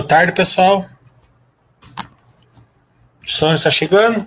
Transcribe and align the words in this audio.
Boa 0.00 0.08
tarde, 0.08 0.32
pessoal. 0.32 0.88
O 3.22 3.30
som 3.30 3.52
está 3.52 3.70
chegando? 3.70 4.26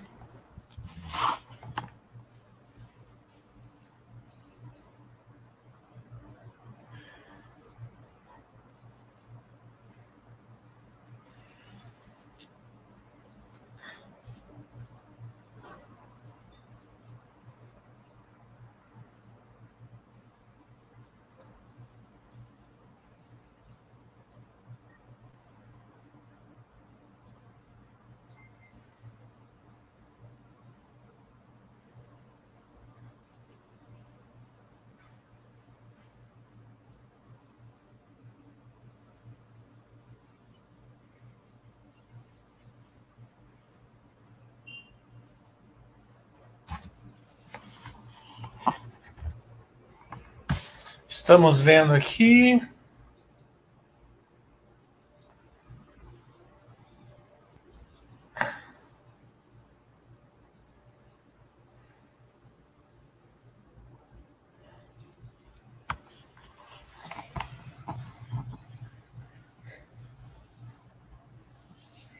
Estamos 51.24 51.62
vendo 51.62 51.94
aqui. 51.94 52.62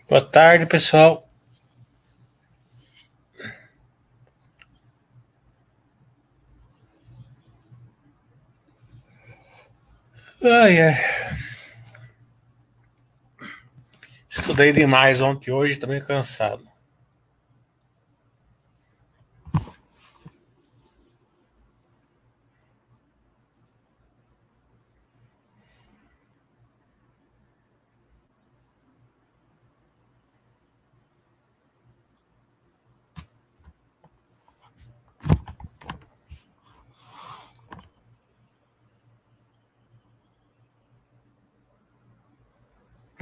Boa 0.08 0.22
tarde, 0.22 0.66
pessoal. 0.66 1.23
Ai, 10.74 10.82
ai. 10.82 10.96
Estudei 14.28 14.74
demais 14.74 15.22
ontem 15.22 15.52
e 15.52 15.54
hoje, 15.54 15.78
também 15.78 16.02
cansado. 16.02 16.73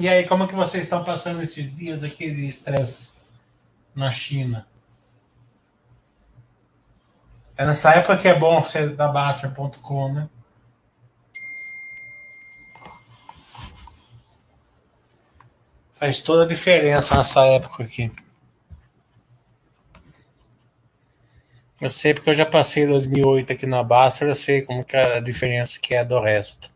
E 0.02 0.10
aí, 0.10 0.28
como 0.28 0.48
que 0.48 0.56
vocês 0.56 0.86
estão 0.86 1.04
passando 1.04 1.44
esses 1.44 1.76
dias 1.76 2.04
aqui 2.04 2.32
de 2.32 2.48
estresse 2.48 3.12
na 3.94 4.10
China? 4.10 4.68
É 7.56 7.64
nessa 7.64 7.92
época 7.92 8.18
que 8.18 8.28
é 8.28 8.34
bom 8.34 8.60
ser 8.64 8.96
da 8.96 9.08
Baster.com, 9.08 10.12
né? 10.12 10.30
Faz 15.94 16.20
toda 16.24 16.46
a 16.46 16.48
diferença 16.48 17.16
nessa 17.16 17.46
época 17.46 17.84
aqui. 17.84 18.12
Eu 21.80 21.92
sei 21.92 22.16
porque 22.16 22.32
eu 22.32 22.34
já 22.34 22.48
passei 22.48 22.88
2008 22.88 23.54
aqui 23.54 23.68
na 23.68 23.84
Baster, 23.84 24.28
eu 24.28 24.34
sei 24.34 24.64
como 24.64 24.84
que 24.84 24.98
é 24.98 25.18
a 25.18 25.22
diferença 25.22 25.80
que 25.80 25.94
é 25.94 26.04
do 26.04 26.20
resto. 26.20 26.72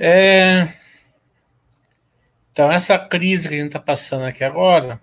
É... 0.00 0.72
Então, 2.52 2.70
essa 2.70 2.96
crise 2.96 3.48
que 3.48 3.54
a 3.54 3.58
gente 3.58 3.66
está 3.68 3.80
passando 3.80 4.24
aqui 4.24 4.44
agora, 4.44 5.00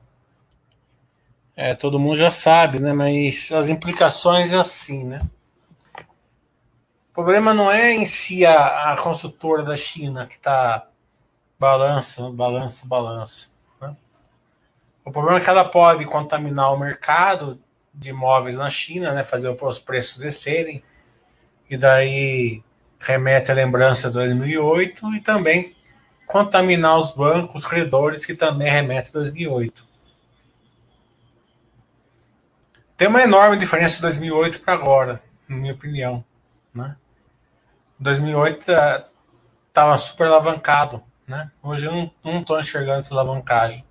é, 1.55 1.75
todo 1.75 1.99
mundo 1.99 2.15
já 2.15 2.31
sabe, 2.31 2.79
né? 2.79 2.93
Mas 2.93 3.51
as 3.51 3.67
implicações 3.67 4.53
é 4.53 4.57
assim, 4.57 5.05
né? 5.05 5.19
O 7.09 7.13
problema 7.13 7.53
não 7.53 7.69
é 7.71 7.93
em 7.93 8.05
si 8.05 8.45
a, 8.45 8.93
a 8.93 8.97
construtora 8.97 9.63
da 9.63 9.75
China 9.75 10.27
que 10.27 10.35
está 10.35 10.87
balança, 11.57 12.29
balança, 12.29 12.85
balança. 12.85 13.47
Né? 13.81 13.95
O 15.05 15.11
problema 15.11 15.39
é 15.39 15.41
que 15.41 15.49
ela 15.49 15.63
pode 15.63 16.05
contaminar 16.05 16.73
o 16.73 16.77
mercado 16.77 17.61
de 17.93 18.09
imóveis 18.09 18.55
na 18.55 18.69
China, 18.69 19.13
né? 19.13 19.23
Fazer 19.23 19.49
os 19.49 19.79
preços 19.79 20.17
descerem 20.17 20.83
e 21.69 21.77
daí 21.77 22.64
remete 23.05 23.51
à 23.51 23.53
lembrança 23.53 24.07
de 24.07 24.13
2008 24.15 25.13
e 25.15 25.21
também 25.21 25.75
contaminar 26.25 26.97
os 26.97 27.11
bancos, 27.11 27.63
os 27.63 27.65
credores, 27.65 28.25
que 28.25 28.33
também 28.33 28.69
remete 28.69 29.09
a 29.09 29.13
2008. 29.13 29.85
Tem 32.97 33.07
uma 33.07 33.21
enorme 33.21 33.57
diferença 33.57 33.97
de 33.97 34.01
2008 34.03 34.61
para 34.61 34.73
agora, 34.73 35.21
na 35.47 35.55
minha 35.55 35.73
opinião. 35.73 36.23
Né? 36.73 36.95
2008 37.99 38.71
estava 39.67 39.97
super 39.97 40.27
alavancado. 40.27 41.03
Né? 41.27 41.51
Hoje 41.61 41.87
eu 41.87 42.11
não 42.23 42.41
estou 42.41 42.59
enxergando 42.59 42.99
essa 42.99 43.13
alavancagem. 43.13 43.85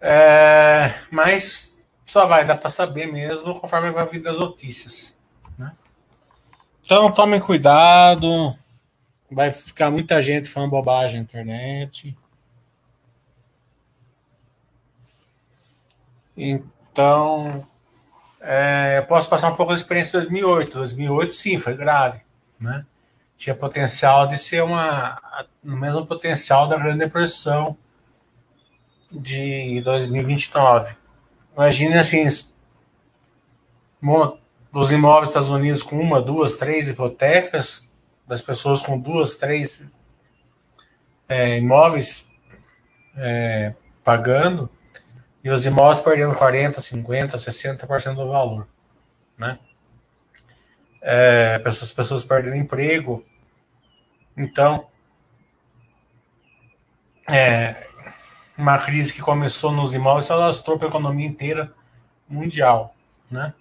É, 0.00 0.94
mas 1.10 1.76
só 2.06 2.26
vai 2.26 2.44
dar 2.44 2.56
para 2.56 2.70
saber 2.70 3.06
mesmo 3.06 3.58
conforme 3.58 3.90
vai 3.90 4.06
vir 4.06 4.20
das 4.20 4.38
notícias. 4.38 5.17
Então 6.88 7.12
tomem 7.12 7.38
cuidado. 7.38 8.56
Vai 9.30 9.50
ficar 9.50 9.90
muita 9.90 10.22
gente 10.22 10.48
falando 10.48 10.70
bobagem 10.70 11.18
na 11.18 11.22
internet. 11.22 12.16
Então, 16.34 17.62
é, 18.40 19.00
eu 19.00 19.04
posso 19.04 19.28
passar 19.28 19.50
um 19.50 19.54
pouco 19.54 19.72
da 19.72 19.78
experiência 19.78 20.18
de 20.18 20.28
2008. 20.28 20.78
2008, 20.78 21.34
sim, 21.34 21.58
foi 21.58 21.76
grave. 21.76 22.22
Né? 22.58 22.86
Tinha 23.36 23.54
potencial 23.54 24.26
de 24.26 24.38
ser 24.38 24.62
uma. 24.62 25.20
no 25.62 25.76
mesmo 25.76 26.06
potencial 26.06 26.66
da 26.66 26.78
Grande 26.78 27.00
Depressão 27.00 27.76
de 29.12 29.82
2029. 29.82 30.96
Imagine 31.54 31.98
assim: 31.98 32.26
dos 34.78 34.92
imóveis 34.92 35.22
dos 35.22 35.30
Estados 35.30 35.48
Unidos 35.48 35.82
com 35.82 35.98
uma, 35.98 36.22
duas, 36.22 36.54
três 36.54 36.88
hipotecas, 36.88 37.88
das 38.26 38.40
pessoas 38.40 38.80
com 38.80 38.96
duas, 38.96 39.36
três 39.36 39.82
é, 41.28 41.58
imóveis 41.58 42.28
é, 43.16 43.74
pagando, 44.04 44.70
e 45.42 45.50
os 45.50 45.66
imóveis 45.66 45.98
perdendo 45.98 46.32
40%, 46.32 46.76
50%, 46.76 47.32
60% 47.32 48.14
do 48.14 48.28
valor. 48.28 48.68
Né? 49.36 49.58
É, 51.02 51.58
pessoas, 51.58 51.92
pessoas 51.92 52.24
perdendo 52.24 52.56
emprego. 52.56 53.24
Então, 54.36 54.86
é, 57.28 57.88
uma 58.56 58.78
crise 58.78 59.12
que 59.12 59.20
começou 59.20 59.72
nos 59.72 59.92
imóveis, 59.92 60.30
ela 60.30 60.44
alastrou 60.44 60.78
para 60.78 60.86
a 60.86 60.90
economia 60.90 61.26
inteira 61.26 61.72
mundial. 62.28 62.94
Né? 63.28 63.52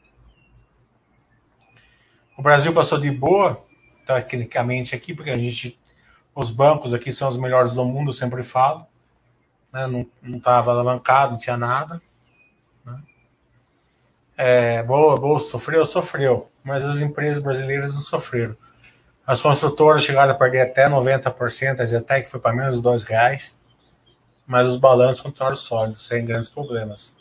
O 2.37 2.41
Brasil 2.43 2.71
passou 2.71 2.99
de 2.99 3.09
boa, 3.09 3.65
tecnicamente 4.05 4.93
aqui, 4.93 5.13
porque 5.13 5.31
a 5.31 5.37
gente, 5.37 5.77
os 6.35 6.51
bancos 6.51 6.93
aqui 6.93 7.11
são 7.11 7.29
os 7.29 7.37
melhores 7.37 7.73
do 7.73 7.83
mundo, 7.83 8.13
sempre 8.13 8.43
falo. 8.43 8.85
Né? 9.73 9.87
Não 10.21 10.37
estava 10.37 10.69
alavancado, 10.71 11.31
não 11.31 11.39
tinha 11.39 11.57
nada. 11.57 11.99
Né? 12.85 13.01
É, 14.37 14.83
boa, 14.83 15.17
boa, 15.19 15.39
sofreu, 15.39 15.83
sofreu, 15.83 16.47
mas 16.63 16.85
as 16.85 17.01
empresas 17.01 17.41
brasileiras 17.41 17.95
não 17.95 18.01
sofreram. 18.01 18.55
As 19.25 19.41
construtoras 19.41 20.03
chegaram 20.03 20.31
a 20.31 20.35
perder 20.35 20.61
até 20.61 20.87
90%, 20.87 21.97
até 21.97 22.21
que 22.21 22.29
foi 22.29 22.39
para 22.39 22.55
menos 22.55 22.75
de 22.77 22.83
dois 22.83 23.03
reais, 23.03 23.59
mas 24.45 24.67
os 24.67 24.77
balanços 24.77 25.21
continuaram 25.21 25.57
sólidos, 25.57 26.07
sem 26.07 26.23
grandes 26.23 26.49
problemas. 26.49 27.13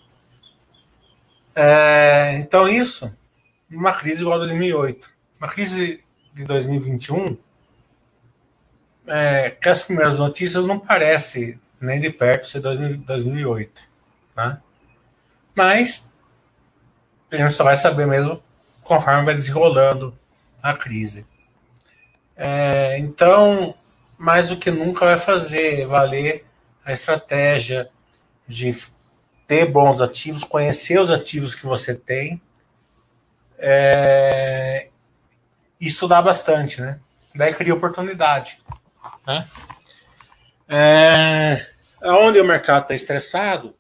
É, 1.55 2.37
então, 2.39 2.69
isso, 2.69 3.11
uma 3.71 3.93
crise 3.93 4.23
igual 4.23 4.37
a 4.37 4.39
2008. 4.39 5.11
Uma 5.39 5.49
crise 5.49 6.03
de 6.33 6.45
2021, 6.45 7.37
é, 9.07 9.51
que 9.51 9.69
as 9.69 9.83
primeiras 9.83 10.19
notícias 10.19 10.65
não 10.65 10.79
parecem 10.79 11.59
nem 11.81 12.01
de 12.01 12.11
perto 12.11 12.47
ser 12.47 12.61
2008. 12.61 13.83
Né? 14.37 14.61
Mas 15.55 16.09
a 17.31 17.37
gente 17.37 17.53
só 17.53 17.65
vai 17.65 17.77
saber 17.77 18.07
mesmo 18.07 18.43
conforme 18.83 19.25
vai 19.25 19.35
desenrolando 19.35 20.17
a 20.63 20.73
crise. 20.73 21.27
É, 22.37 22.99
então, 22.99 23.75
mais 24.19 24.51
do 24.51 24.57
que 24.57 24.71
nunca 24.71 25.05
vai 25.05 25.17
fazer 25.17 25.87
valer 25.87 26.45
a 26.85 26.93
estratégia 26.93 27.89
de 28.47 28.77
ter 29.47 29.67
bons 29.67 30.01
ativos, 30.01 30.45
conhecer 30.45 31.01
os 31.01 31.11
ativos 31.11 31.55
que 31.55 31.67
você 31.67 31.95
tem 31.95 32.41
é, 33.59 34.89
estudar 35.81 36.23
bastante, 36.23 36.81
né? 36.81 36.99
Daí 37.35 37.55
cria 37.55 37.75
oportunidade. 37.75 38.59
Né? 39.27 39.47
É, 40.69 41.67
onde 42.03 42.41
o 42.41 42.45
mercado 42.45 42.83
está 42.83 42.95
estressado, 42.95 43.75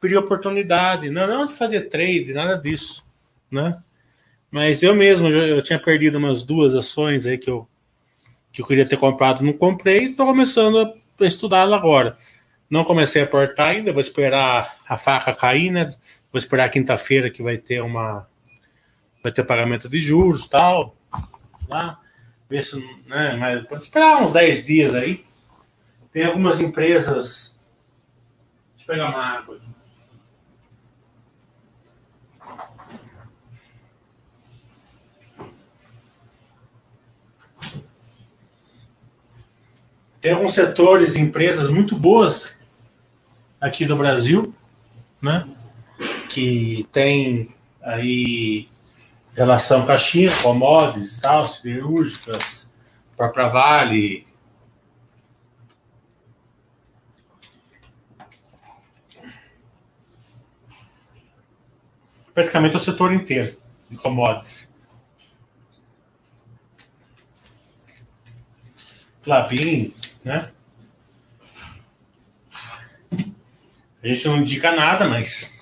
cria 0.00 0.20
oportunidade. 0.20 1.10
Não, 1.10 1.26
não 1.26 1.46
de 1.46 1.54
fazer 1.54 1.82
trade, 1.82 2.32
nada 2.32 2.56
disso, 2.56 3.04
né? 3.50 3.78
Mas 4.50 4.82
eu 4.82 4.94
mesmo, 4.94 5.28
eu 5.28 5.62
tinha 5.62 5.78
perdido 5.78 6.18
umas 6.18 6.44
duas 6.44 6.74
ações 6.74 7.24
aí 7.24 7.38
que 7.38 7.48
eu, 7.48 7.66
que 8.52 8.60
eu 8.60 8.66
queria 8.66 8.86
ter 8.86 8.98
comprado, 8.98 9.42
não 9.42 9.54
comprei, 9.54 10.04
estou 10.04 10.26
começando 10.26 10.78
a 10.78 11.24
estudá-la 11.24 11.76
agora. 11.76 12.18
Não 12.68 12.84
comecei 12.84 13.22
a 13.22 13.26
portar 13.26 13.68
ainda, 13.68 13.92
vou 13.92 14.00
esperar 14.00 14.76
a 14.86 14.98
faca 14.98 15.34
cair, 15.34 15.70
né? 15.70 15.86
Vou 16.30 16.38
esperar 16.38 16.70
quinta-feira 16.70 17.30
que 17.30 17.42
vai 17.42 17.56
ter 17.56 17.82
uma 17.82 18.26
vai 19.22 19.30
ter 19.32 19.44
pagamento 19.44 19.88
de 19.88 19.98
juros 19.98 20.48
tal. 20.48 20.96
Lá, 21.68 22.00
ver 22.48 22.62
se, 22.64 22.78
né, 23.06 23.36
mas 23.38 23.66
pode 23.66 23.84
esperar 23.84 24.22
uns 24.22 24.32
10 24.32 24.66
dias 24.66 24.94
aí. 24.94 25.24
Tem 26.12 26.26
algumas 26.26 26.60
empresas. 26.60 27.56
Deixa 28.76 28.90
eu 28.90 28.94
pegar 28.94 29.10
uma 29.10 29.24
água 29.24 29.56
aqui. 29.56 29.66
Tem 40.20 40.32
alguns 40.32 40.54
setores, 40.54 41.16
empresas 41.16 41.68
muito 41.68 41.96
boas 41.96 42.56
aqui 43.60 43.84
do 43.84 43.96
Brasil, 43.96 44.54
né? 45.20 45.48
Que 46.28 46.86
tem 46.92 47.52
aí 47.82 48.68
relação 49.34 49.86
com 49.86 49.92
a 49.92 49.98
China, 49.98 50.32
commodities, 50.42 51.18
tal, 51.18 51.46
cirúrgicas, 51.46 52.70
própria 53.16 53.48
Vale. 53.48 54.26
Praticamente 62.34 62.76
o 62.76 62.80
setor 62.80 63.12
inteiro 63.12 63.56
de 63.90 63.96
commodities. 63.96 64.68
Clabin, 69.22 69.94
né? 70.24 70.50
A 74.02 74.08
gente 74.08 74.26
não 74.26 74.38
indica 74.38 74.72
nada, 74.72 75.06
mas 75.06 75.56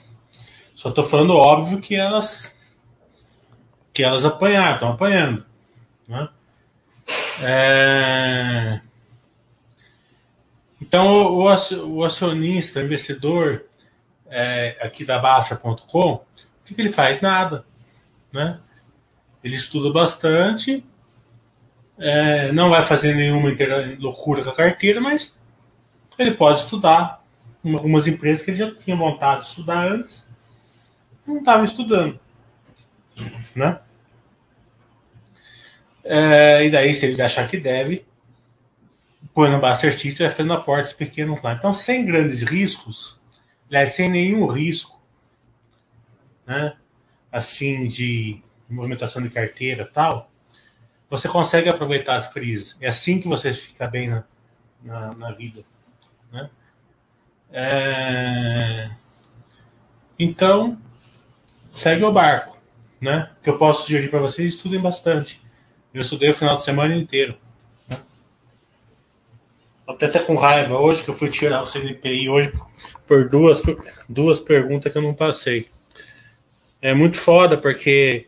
só 0.74 0.88
estou 0.88 1.04
falando 1.04 1.34
óbvio 1.34 1.78
que 1.78 1.94
elas 1.94 2.54
que 4.00 4.04
elas 4.04 4.24
apanharam, 4.24 4.74
estão 4.74 4.92
apanhando. 4.92 5.44
Né? 6.08 6.28
É... 7.42 8.80
Então, 10.80 11.34
o, 11.34 12.02
acionista, 12.02 12.80
o 12.80 12.82
investidor 12.82 13.66
é, 14.26 14.78
aqui 14.80 15.04
da 15.04 15.18
Basta.com, 15.18 16.12
o 16.14 16.24
que, 16.64 16.74
que 16.74 16.80
ele 16.80 16.90
faz? 16.90 17.20
Nada. 17.20 17.62
Né? 18.32 18.58
Ele 19.44 19.56
estuda 19.56 19.92
bastante, 19.92 20.82
é, 21.98 22.50
não 22.52 22.70
vai 22.70 22.82
fazer 22.82 23.14
nenhuma 23.14 23.54
loucura 23.98 24.42
com 24.42 24.48
a 24.48 24.54
carteira, 24.54 24.98
mas 24.98 25.36
ele 26.18 26.30
pode 26.32 26.60
estudar. 26.60 27.20
Algumas 27.62 28.06
empresas 28.08 28.42
que 28.42 28.50
ele 28.50 28.56
já 28.56 28.74
tinha 28.74 28.96
vontade 28.96 29.42
de 29.42 29.48
estudar 29.48 29.86
antes, 29.86 30.26
não 31.26 31.40
estava 31.40 31.62
estudando. 31.66 32.18
Né? 33.54 33.78
É, 36.12 36.66
e 36.66 36.70
daí, 36.70 36.92
se 36.92 37.06
ele 37.06 37.22
achar 37.22 37.46
que 37.46 37.56
deve, 37.56 38.04
põe 39.32 39.48
no 39.48 39.60
Buster 39.60 39.96
System 39.96 40.26
e 40.26 40.28
vai 40.28 40.36
fazendo 40.36 40.52
aportes 40.54 40.92
pequenos 40.92 41.40
lá. 41.40 41.52
Então, 41.52 41.72
sem 41.72 42.04
grandes 42.04 42.42
riscos, 42.42 43.20
aliás, 43.68 43.90
sem 43.90 44.10
nenhum 44.10 44.44
risco, 44.48 45.00
né? 46.44 46.76
assim, 47.30 47.86
de 47.86 48.42
movimentação 48.68 49.22
de 49.22 49.30
carteira 49.30 49.86
tal, 49.86 50.28
você 51.08 51.28
consegue 51.28 51.68
aproveitar 51.68 52.16
as 52.16 52.26
crises. 52.26 52.76
É 52.80 52.88
assim 52.88 53.20
que 53.20 53.28
você 53.28 53.54
fica 53.54 53.86
bem 53.86 54.08
na, 54.08 54.24
na, 54.82 55.14
na 55.14 55.30
vida. 55.30 55.62
Né? 56.32 56.50
É... 57.52 58.90
Então, 60.18 60.76
segue 61.70 62.02
o 62.02 62.10
barco. 62.10 62.58
Né? 63.00 63.30
O 63.38 63.44
que 63.44 63.50
eu 63.50 63.58
posso 63.58 63.84
sugerir 63.84 64.10
para 64.10 64.18
vocês, 64.18 64.54
estudem 64.54 64.80
bastante. 64.80 65.40
Eu 65.92 66.02
estudei 66.02 66.30
o 66.30 66.34
final 66.34 66.56
de 66.56 66.64
semana 66.64 66.94
inteiro. 66.94 67.36
Né? 67.88 67.98
Até 69.86 70.06
até 70.06 70.18
com 70.20 70.34
raiva 70.34 70.78
hoje 70.78 71.02
que 71.02 71.10
eu 71.10 71.14
fui 71.14 71.28
tirar 71.30 71.62
o 71.62 71.66
CNPI 71.66 72.28
hoje 72.28 72.52
por 73.06 73.28
duas, 73.28 73.60
duas 74.08 74.38
perguntas 74.38 74.92
que 74.92 74.98
eu 74.98 75.02
não 75.02 75.14
passei. 75.14 75.68
É 76.80 76.94
muito 76.94 77.16
foda, 77.16 77.58
porque 77.58 78.26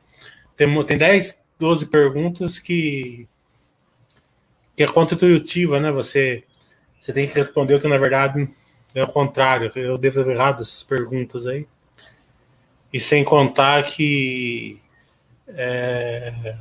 tem, 0.57 0.85
tem 0.85 0.99
10 0.99 1.43
12 1.63 1.87
perguntas 1.87 2.59
que, 2.59 3.29
que 4.77 4.83
é 4.83 4.87
contra-intuitiva, 4.89 5.79
né? 5.79 5.93
Você, 5.93 6.43
você 7.01 7.13
tem 7.13 7.25
que 7.25 7.35
responder 7.35 7.77
o 7.77 7.81
que 7.81 7.87
na 7.87 7.99
verdade 7.99 8.49
é 8.93 9.05
o 9.05 9.07
contrário. 9.07 9.71
Eu 9.77 9.97
devo 9.97 10.25
ter 10.25 10.31
errado 10.31 10.61
essas 10.61 10.83
perguntas 10.83 11.47
aí. 11.47 11.69
E 12.93 12.99
sem 12.99 13.23
contar 13.23 13.85
que 13.85 14.81
é, 15.47 16.57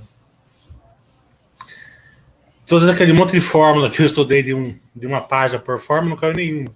todo 2.71 2.89
aquele 2.89 3.11
monte 3.11 3.33
de 3.33 3.41
fórmula 3.41 3.89
que 3.89 4.01
eu 4.01 4.05
estudei 4.05 4.41
de, 4.41 4.53
um, 4.53 4.79
de 4.95 5.05
uma 5.05 5.19
página 5.19 5.59
por 5.59 5.77
fórmula 5.77 6.11
não 6.11 6.17
caiu 6.17 6.33
nenhuma. 6.33 6.73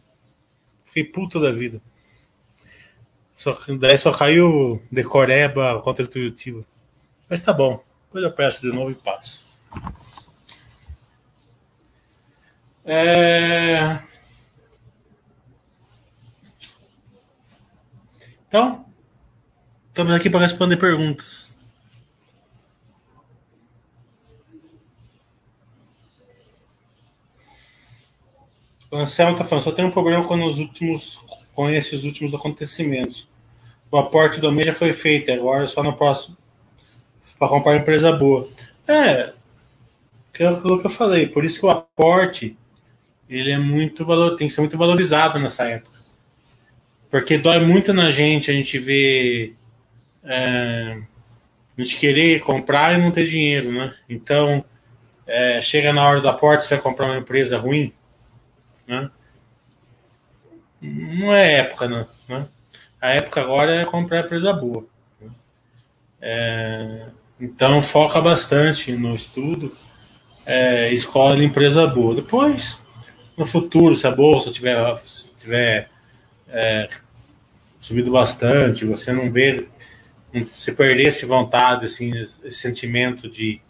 Fiquei 0.83 1.05
puta 1.05 1.39
da 1.39 1.53
vida. 1.53 1.81
Só, 3.33 3.57
daí 3.79 3.97
só 3.97 4.11
caiu 4.11 4.83
decoreba 4.91 5.81
contra-intuitiva. 5.81 6.65
Mas 7.29 7.41
tá 7.41 7.53
bom. 7.53 7.81
Depois 8.07 8.25
eu 8.25 8.31
peço 8.33 8.61
de 8.61 8.75
novo 8.75 8.91
e 8.91 8.95
passo. 8.95 9.45
É... 12.83 13.99
Então, 18.49 18.85
estamos 19.87 20.11
aqui 20.11 20.29
para 20.29 20.41
responder 20.41 20.75
perguntas. 20.75 21.44
O 28.95 28.99
Anselmo 28.99 29.33
está 29.33 29.43
falando, 29.43 29.65
só 29.65 29.71
tem 29.73 29.83
um 29.83 29.91
problema 29.91 30.23
com, 30.23 30.41
os 30.45 30.57
últimos, 30.57 31.19
com 31.53 31.69
esses 31.69 32.05
últimos 32.05 32.33
acontecimentos. 32.33 33.27
O 33.91 33.97
aporte 33.97 34.39
do 34.39 34.49
mês 34.53 34.67
já 34.67 34.73
foi 34.73 34.93
feito, 34.93 35.29
agora 35.33 35.67
só 35.67 35.83
no 35.83 35.91
próximo 35.91 36.37
para 37.37 37.49
comprar 37.49 37.75
empresa 37.75 38.13
boa. 38.13 38.47
É, 38.87 39.33
aquilo 40.29 40.79
que 40.79 40.85
eu 40.85 40.89
falei, 40.89 41.27
por 41.27 41.43
isso 41.43 41.59
que 41.59 41.65
o 41.65 41.69
aporte 41.69 42.57
ele 43.29 43.51
é 43.51 43.57
muito 43.57 44.05
valor, 44.05 44.37
tem 44.37 44.47
que 44.47 44.53
ser 44.53 44.61
muito 44.61 44.77
valorizado 44.77 45.39
nessa 45.39 45.65
época. 45.65 45.99
Porque 47.11 47.37
dói 47.37 47.59
muito 47.59 47.93
na 47.93 48.11
gente 48.11 48.49
a 48.49 48.53
gente 48.53 48.79
ver 48.79 49.55
é, 50.23 51.01
a 51.77 51.81
gente 51.81 51.99
querer 51.99 52.39
comprar 52.39 52.97
e 52.97 53.01
não 53.01 53.11
ter 53.11 53.25
dinheiro, 53.25 53.73
né? 53.73 53.93
Então, 54.07 54.63
é, 55.27 55.61
chega 55.61 55.91
na 55.91 56.07
hora 56.07 56.21
do 56.21 56.29
aporte, 56.29 56.63
você 56.63 56.75
vai 56.75 56.81
comprar 56.81 57.07
uma 57.07 57.17
empresa 57.17 57.57
ruim, 57.57 57.91
né? 58.87 59.09
Não 60.81 61.33
é 61.33 61.59
época, 61.59 61.87
não, 61.87 62.07
né? 62.29 62.47
A 63.01 63.09
época 63.09 63.41
agora 63.41 63.75
é 63.75 63.85
comprar 63.85 64.21
empresa 64.21 64.53
boa, 64.53 64.85
É, 66.21 67.07
então 67.39 67.81
foca 67.81 68.19
bastante 68.19 68.91
no 68.93 69.13
estudo, 69.13 69.71
é, 70.45 70.91
escolhe 70.91 71.45
empresa 71.45 71.85
boa. 71.85 72.15
Depois, 72.15 72.79
no 73.37 73.45
futuro, 73.45 73.95
se 73.95 74.07
a 74.07 74.11
bolsa 74.11 74.51
tiver, 74.51 74.77
tiver 75.37 75.89
é, 76.47 76.87
subido 77.79 78.11
bastante, 78.11 78.85
você 78.85 79.11
não 79.13 79.31
vê, 79.31 79.67
se 80.47 80.71
perder 80.71 81.07
essa 81.07 81.27
vontade, 81.27 81.85
assim, 81.85 82.17
esse 82.17 82.51
sentimento 82.51 83.29
de, 83.29 83.61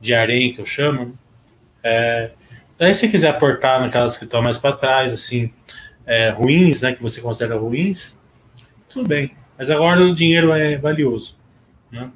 de 0.00 0.14
harém 0.14 0.52
que 0.52 0.60
eu 0.60 0.66
chamo, 0.66 1.16
é, 1.82 2.32
Aí, 2.78 2.92
se 2.92 3.08
quiser 3.08 3.28
aportar 3.28 3.80
naquelas 3.80 4.16
que 4.16 4.24
estão 4.24 4.42
mais 4.42 4.58
para 4.58 4.76
trás, 4.76 5.12
assim, 5.14 5.52
é, 6.06 6.30
ruins, 6.30 6.82
né, 6.82 6.94
que 6.94 7.02
você 7.02 7.20
considera 7.20 7.56
ruins, 7.56 8.18
tudo 8.88 9.08
bem. 9.08 9.36
Mas 9.56 9.70
agora 9.70 10.00
o 10.00 10.14
dinheiro 10.14 10.52
é 10.52 10.76
valioso. 10.76 11.38
Né? 11.90 12.10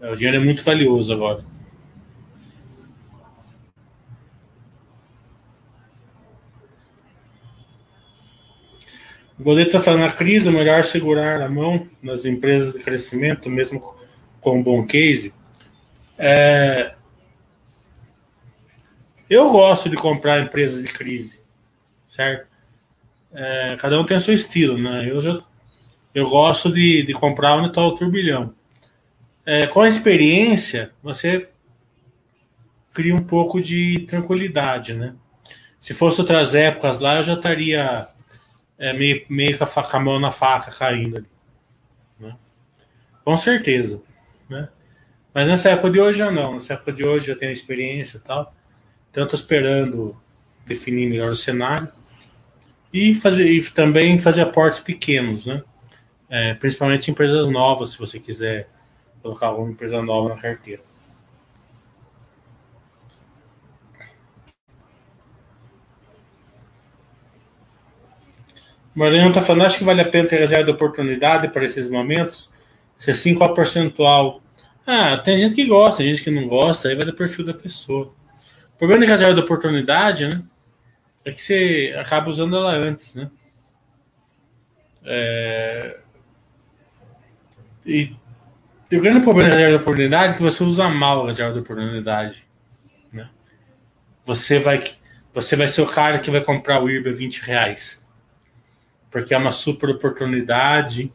O 0.00 0.14
dinheiro 0.14 0.36
é 0.36 0.40
muito 0.40 0.62
valioso 0.62 1.12
agora. 1.12 1.44
O 9.38 9.42
Boleto 9.42 9.78
está 9.78 9.96
na 9.96 10.12
crise 10.12 10.48
é 10.48 10.52
melhor 10.52 10.84
segurar 10.84 11.40
a 11.40 11.48
mão 11.48 11.88
nas 12.02 12.26
empresas 12.26 12.74
de 12.74 12.84
crescimento, 12.84 13.48
mesmo 13.48 13.80
com 14.38 14.58
um 14.58 14.62
bom 14.62 14.86
case. 14.86 15.32
É, 16.18 16.92
eu 19.30 19.48
gosto 19.52 19.88
de 19.88 19.96
comprar 19.96 20.40
empresas 20.40 20.82
de 20.82 20.92
crise, 20.92 21.44
certo? 22.08 22.48
É, 23.32 23.76
cada 23.78 23.98
um 24.00 24.04
tem 24.04 24.18
seu 24.18 24.34
estilo, 24.34 24.76
né? 24.76 25.08
Eu, 25.08 25.20
já, 25.20 25.40
eu 26.12 26.28
gosto 26.28 26.68
de, 26.68 27.04
de 27.04 27.12
comprar 27.14 27.54
onde 27.54 27.68
está 27.68 27.80
o 27.80 27.94
turbilhão. 27.94 28.52
É, 29.46 29.68
com 29.68 29.82
a 29.82 29.88
experiência, 29.88 30.90
você 31.00 31.48
cria 32.92 33.14
um 33.14 33.22
pouco 33.22 33.62
de 33.62 34.00
tranquilidade, 34.00 34.94
né? 34.94 35.14
Se 35.78 35.94
fosse 35.94 36.20
outras 36.20 36.56
épocas 36.56 36.98
lá, 36.98 37.18
eu 37.18 37.22
já 37.22 37.34
estaria 37.34 38.08
é, 38.76 38.92
meio, 38.92 39.24
meio 39.30 39.56
com, 39.56 39.62
a, 39.62 39.66
faca, 39.66 39.96
a 39.96 40.00
mão 40.00 40.18
na 40.18 40.32
faca 40.32 40.72
caindo 40.72 41.18
ali. 41.18 41.30
Né? 42.18 42.36
Com 43.24 43.38
certeza. 43.38 44.02
Né? 44.48 44.68
Mas 45.32 45.46
nessa 45.46 45.70
época 45.70 45.90
de 45.90 46.00
hoje 46.00 46.18
já 46.18 46.32
não. 46.32 46.54
Nessa 46.54 46.74
época 46.74 46.92
de 46.92 47.06
hoje 47.06 47.30
eu 47.30 47.38
tenho 47.38 47.52
experiência 47.52 48.18
e 48.18 48.20
tal 48.20 48.52
tanto 49.12 49.34
esperando 49.34 50.16
definir 50.66 51.08
melhor 51.08 51.30
o 51.30 51.36
cenário 51.36 51.88
e 52.92 53.14
fazer 53.14 53.50
e 53.50 53.62
também 53.70 54.18
fazer 54.18 54.42
aportes 54.42 54.80
pequenos, 54.80 55.46
né? 55.46 55.62
É, 56.28 56.54
principalmente 56.54 57.10
empresas 57.10 57.50
novas, 57.50 57.90
se 57.90 57.98
você 57.98 58.20
quiser 58.20 58.68
colocar 59.20 59.48
alguma 59.48 59.70
empresa 59.70 60.00
nova 60.00 60.28
na 60.28 60.40
carteira. 60.40 60.82
Marlene 68.94 69.28
está 69.28 69.40
falando, 69.40 69.66
acho 69.66 69.78
que 69.78 69.84
vale 69.84 70.00
a 70.00 70.08
pena 70.08 70.28
ter 70.28 70.38
reserva 70.38 70.64
de 70.64 70.70
oportunidade 70.70 71.48
para 71.48 71.64
esses 71.64 71.88
momentos? 71.88 72.50
Se 72.96 73.10
assim, 73.10 73.34
qual 73.34 73.54
percentual? 73.54 74.42
Ah, 74.86 75.16
tem 75.16 75.38
gente 75.38 75.54
que 75.54 75.64
gosta, 75.64 76.02
gente 76.02 76.22
que 76.22 76.30
não 76.30 76.46
gosta, 76.46 76.88
aí 76.88 76.94
vai 76.94 77.04
do 77.04 77.14
perfil 77.14 77.44
da 77.44 77.54
pessoa 77.54 78.12
problema 78.80 79.04
de 79.04 79.12
reserva 79.12 79.34
de 79.34 79.40
oportunidade, 79.40 80.26
né? 80.26 80.42
É 81.22 81.30
que 81.30 81.42
você 81.42 81.94
acaba 82.00 82.30
usando 82.30 82.56
ela 82.56 82.72
antes, 82.72 83.14
né? 83.14 83.30
É... 85.04 85.98
E 87.84 88.16
o 88.90 89.00
grande 89.00 89.20
problema 89.20 89.50
da 89.50 89.56
reserva 89.56 89.76
de 89.76 89.82
oportunidade 89.82 90.32
é 90.32 90.36
que 90.36 90.42
você 90.42 90.64
usa 90.64 90.88
mal 90.88 91.24
a 91.24 91.26
reserva 91.26 91.52
de 91.52 91.58
oportunidade. 91.58 92.46
Né? 93.12 93.28
Você, 94.24 94.58
vai, 94.58 94.82
você 95.34 95.56
vai 95.56 95.68
ser 95.68 95.82
o 95.82 95.86
cara 95.86 96.18
que 96.18 96.30
vai 96.30 96.40
comprar 96.40 96.82
o 96.82 96.88
IRB 96.88 97.10
a 97.10 97.12
20 97.12 97.38
reais. 97.42 98.02
Porque 99.10 99.34
é 99.34 99.38
uma 99.38 99.52
super 99.52 99.90
oportunidade 99.90 101.12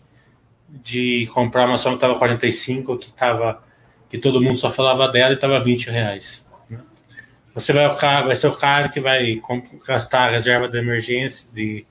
de 0.69 1.27
comprar 1.33 1.65
uma 1.65 1.75
ação 1.75 1.93
que 1.93 1.97
estava 1.97 2.17
45, 2.17 2.97
que, 2.97 3.11
tava, 3.11 3.63
que 4.07 4.19
todo 4.19 4.41
mundo 4.41 4.57
só 4.57 4.69
falava 4.69 5.07
dela 5.07 5.31
e 5.31 5.35
estava 5.35 5.59
20 5.59 5.89
reais. 5.89 6.44
Você 7.55 7.71
vai, 7.71 7.87
vai 7.87 8.35
ser 8.35 8.47
o 8.47 8.55
cara 8.55 8.89
que 8.89 8.99
vai 8.99 9.41
gastar 9.87 10.27
a 10.27 10.31
reserva 10.31 10.67
de 10.67 10.77
emergência, 10.77 11.49
de, 11.53 11.85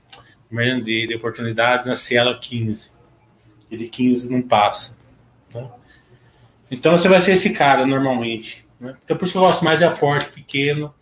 de, 0.83 1.07
de 1.07 1.15
oportunidade 1.15 1.87
na 1.87 1.95
Cielo 1.95 2.39
15. 2.39 2.91
E 3.71 3.75
de 3.75 3.87
15 3.87 4.31
não 4.31 4.43
passa. 4.43 4.95
Né? 5.51 5.67
Então 6.69 6.95
você 6.95 7.09
vai 7.09 7.19
ser 7.19 7.33
esse 7.33 7.49
cara 7.49 7.83
normalmente. 7.83 8.63
Né? 8.79 8.95
Então 9.03 9.17
por 9.17 9.25
isso 9.25 9.33
que 9.33 9.39
eu 9.39 9.41
gosto 9.41 9.65
mais 9.65 9.79
de 9.79 9.85
aporte 9.85 10.29
pequeno 10.29 10.93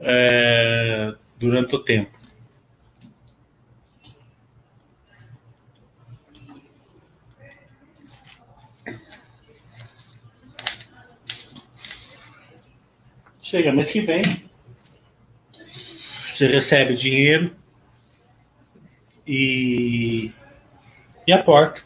é, 0.00 1.12
durante 1.38 1.76
o 1.76 1.78
tempo. 1.78 2.18
Chega 13.52 13.70
mês 13.70 13.90
que 13.90 14.00
vem, 14.00 14.22
você 16.26 16.46
recebe 16.46 16.94
dinheiro 16.94 17.54
e, 19.26 20.32
e 21.26 21.32
aporta. 21.34 21.82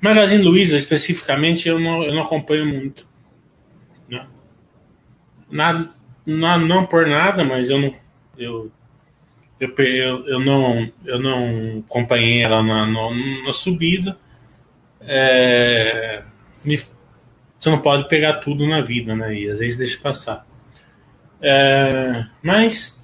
Magazine 0.00 0.42
Luiza, 0.42 0.76
especificamente, 0.76 1.68
eu 1.68 1.78
não, 1.78 2.02
eu 2.02 2.12
não 2.12 2.22
acompanho 2.22 2.66
muito. 2.66 3.06
Né? 4.08 4.28
Nada, 5.48 5.88
não, 6.26 6.58
não 6.58 6.84
por 6.84 7.06
nada, 7.06 7.44
mas 7.44 7.70
eu 7.70 7.80
não. 7.80 7.94
Eu 8.36 8.72
eu, 9.60 9.74
eu, 9.76 10.26
eu, 10.26 10.40
não, 10.40 10.92
eu 11.04 11.18
não 11.18 11.84
acompanhei 11.88 12.42
ela 12.42 12.62
na, 12.62 12.86
na, 12.86 13.10
na 13.44 13.52
subida. 13.52 14.18
É, 15.00 16.22
me, 16.64 16.76
você 16.76 17.70
não 17.70 17.80
pode 17.80 18.08
pegar 18.08 18.34
tudo 18.34 18.66
na 18.66 18.80
vida, 18.80 19.16
né? 19.16 19.34
E 19.34 19.50
às 19.50 19.58
vezes 19.58 19.78
deixa 19.78 20.00
passar. 20.00 20.46
É, 21.40 22.26
mas 22.42 23.00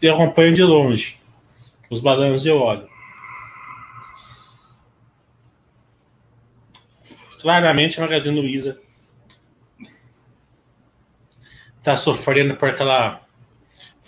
eu 0.00 0.14
acompanho 0.14 0.54
de 0.54 0.62
longe. 0.62 1.20
Os 1.90 2.00
balanços 2.00 2.46
eu 2.46 2.58
olho. 2.58 2.88
Claramente 7.40 7.98
a 7.98 8.02
Magazine 8.02 8.40
Luiza 8.40 8.80
está 11.78 11.96
sofrendo 11.96 12.56
por 12.56 12.68
aquela 12.68 13.22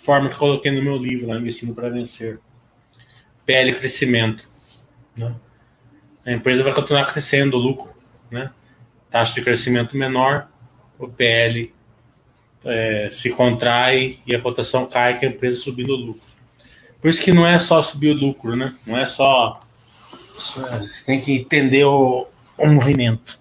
forma 0.01 0.29
que 0.29 0.35
coloquei 0.35 0.71
no 0.71 0.81
meu 0.81 0.97
livro, 0.97 1.27
lá, 1.27 1.37
Investindo 1.37 1.73
para 1.73 1.89
Vencer. 1.89 2.39
PL 3.45 3.73
crescimento. 3.73 4.49
Né? 5.15 5.33
A 6.25 6.31
empresa 6.31 6.63
vai 6.63 6.73
continuar 6.73 7.11
crescendo, 7.11 7.57
o 7.57 7.59
lucro. 7.59 7.93
Né? 8.29 8.51
Taxa 9.09 9.35
de 9.35 9.41
crescimento 9.41 9.95
menor, 9.95 10.47
o 10.97 11.07
PL 11.07 11.73
é, 12.65 13.09
se 13.11 13.29
contrai 13.29 14.19
e 14.25 14.35
a 14.35 14.41
cotação 14.41 14.85
cai, 14.85 15.19
que 15.19 15.25
a 15.25 15.29
empresa 15.29 15.61
subindo 15.61 15.93
o 15.93 15.97
lucro. 15.97 16.29
Por 16.99 17.09
isso 17.09 17.21
que 17.23 17.31
não 17.31 17.45
é 17.45 17.57
só 17.57 17.81
subir 17.81 18.11
o 18.11 18.13
lucro, 18.17 18.55
né? 18.55 18.75
Não 18.85 18.97
é 18.97 19.07
só. 19.07 19.59
Você 20.37 21.03
tem 21.03 21.19
que 21.19 21.33
entender 21.33 21.83
o, 21.83 22.27
o 22.57 22.67
movimento. 22.67 23.40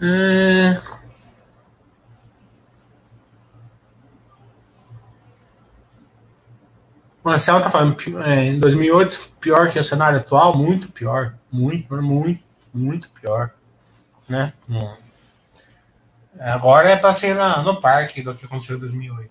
É... 0.00 0.80
Marcelo 7.22 7.62
tá 7.62 7.70
falando, 7.70 7.96
é, 8.22 8.46
em 8.46 8.58
2008, 8.60 9.32
pior 9.40 9.70
que 9.70 9.78
o 9.78 9.84
cenário 9.84 10.18
atual, 10.18 10.56
muito 10.56 10.90
pior, 10.90 11.34
muito, 11.50 11.94
muito, 12.02 12.44
muito 12.72 13.08
pior, 13.10 13.54
né? 14.28 14.52
Agora 16.38 16.90
é 16.90 16.96
para 16.96 17.12
ser 17.12 17.34
na, 17.34 17.62
no 17.62 17.80
parque 17.80 18.20
do 18.20 18.34
que 18.34 18.44
aconteceu 18.44 18.76
em 18.76 18.80
2008. 18.80 19.30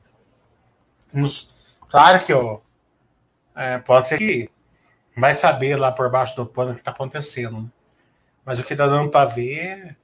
Nos, 1.13 1.51
claro 1.87 2.19
que 2.19 2.33
ó, 2.33 2.61
é, 3.55 3.77
pode 3.77 4.07
ser 4.07 4.17
que 4.17 4.49
vai 5.15 5.33
saber 5.33 5.75
lá 5.75 5.91
por 5.91 6.09
baixo 6.09 6.35
do 6.35 6.45
pano 6.45 6.71
o 6.71 6.73
que 6.73 6.81
está 6.81 6.91
acontecendo. 6.91 7.61
Né? 7.61 7.69
Mas 8.45 8.59
o 8.59 8.63
que 8.63 8.73
está 8.73 8.87
dando 8.87 9.09
para 9.09 9.29
ver 9.29 9.97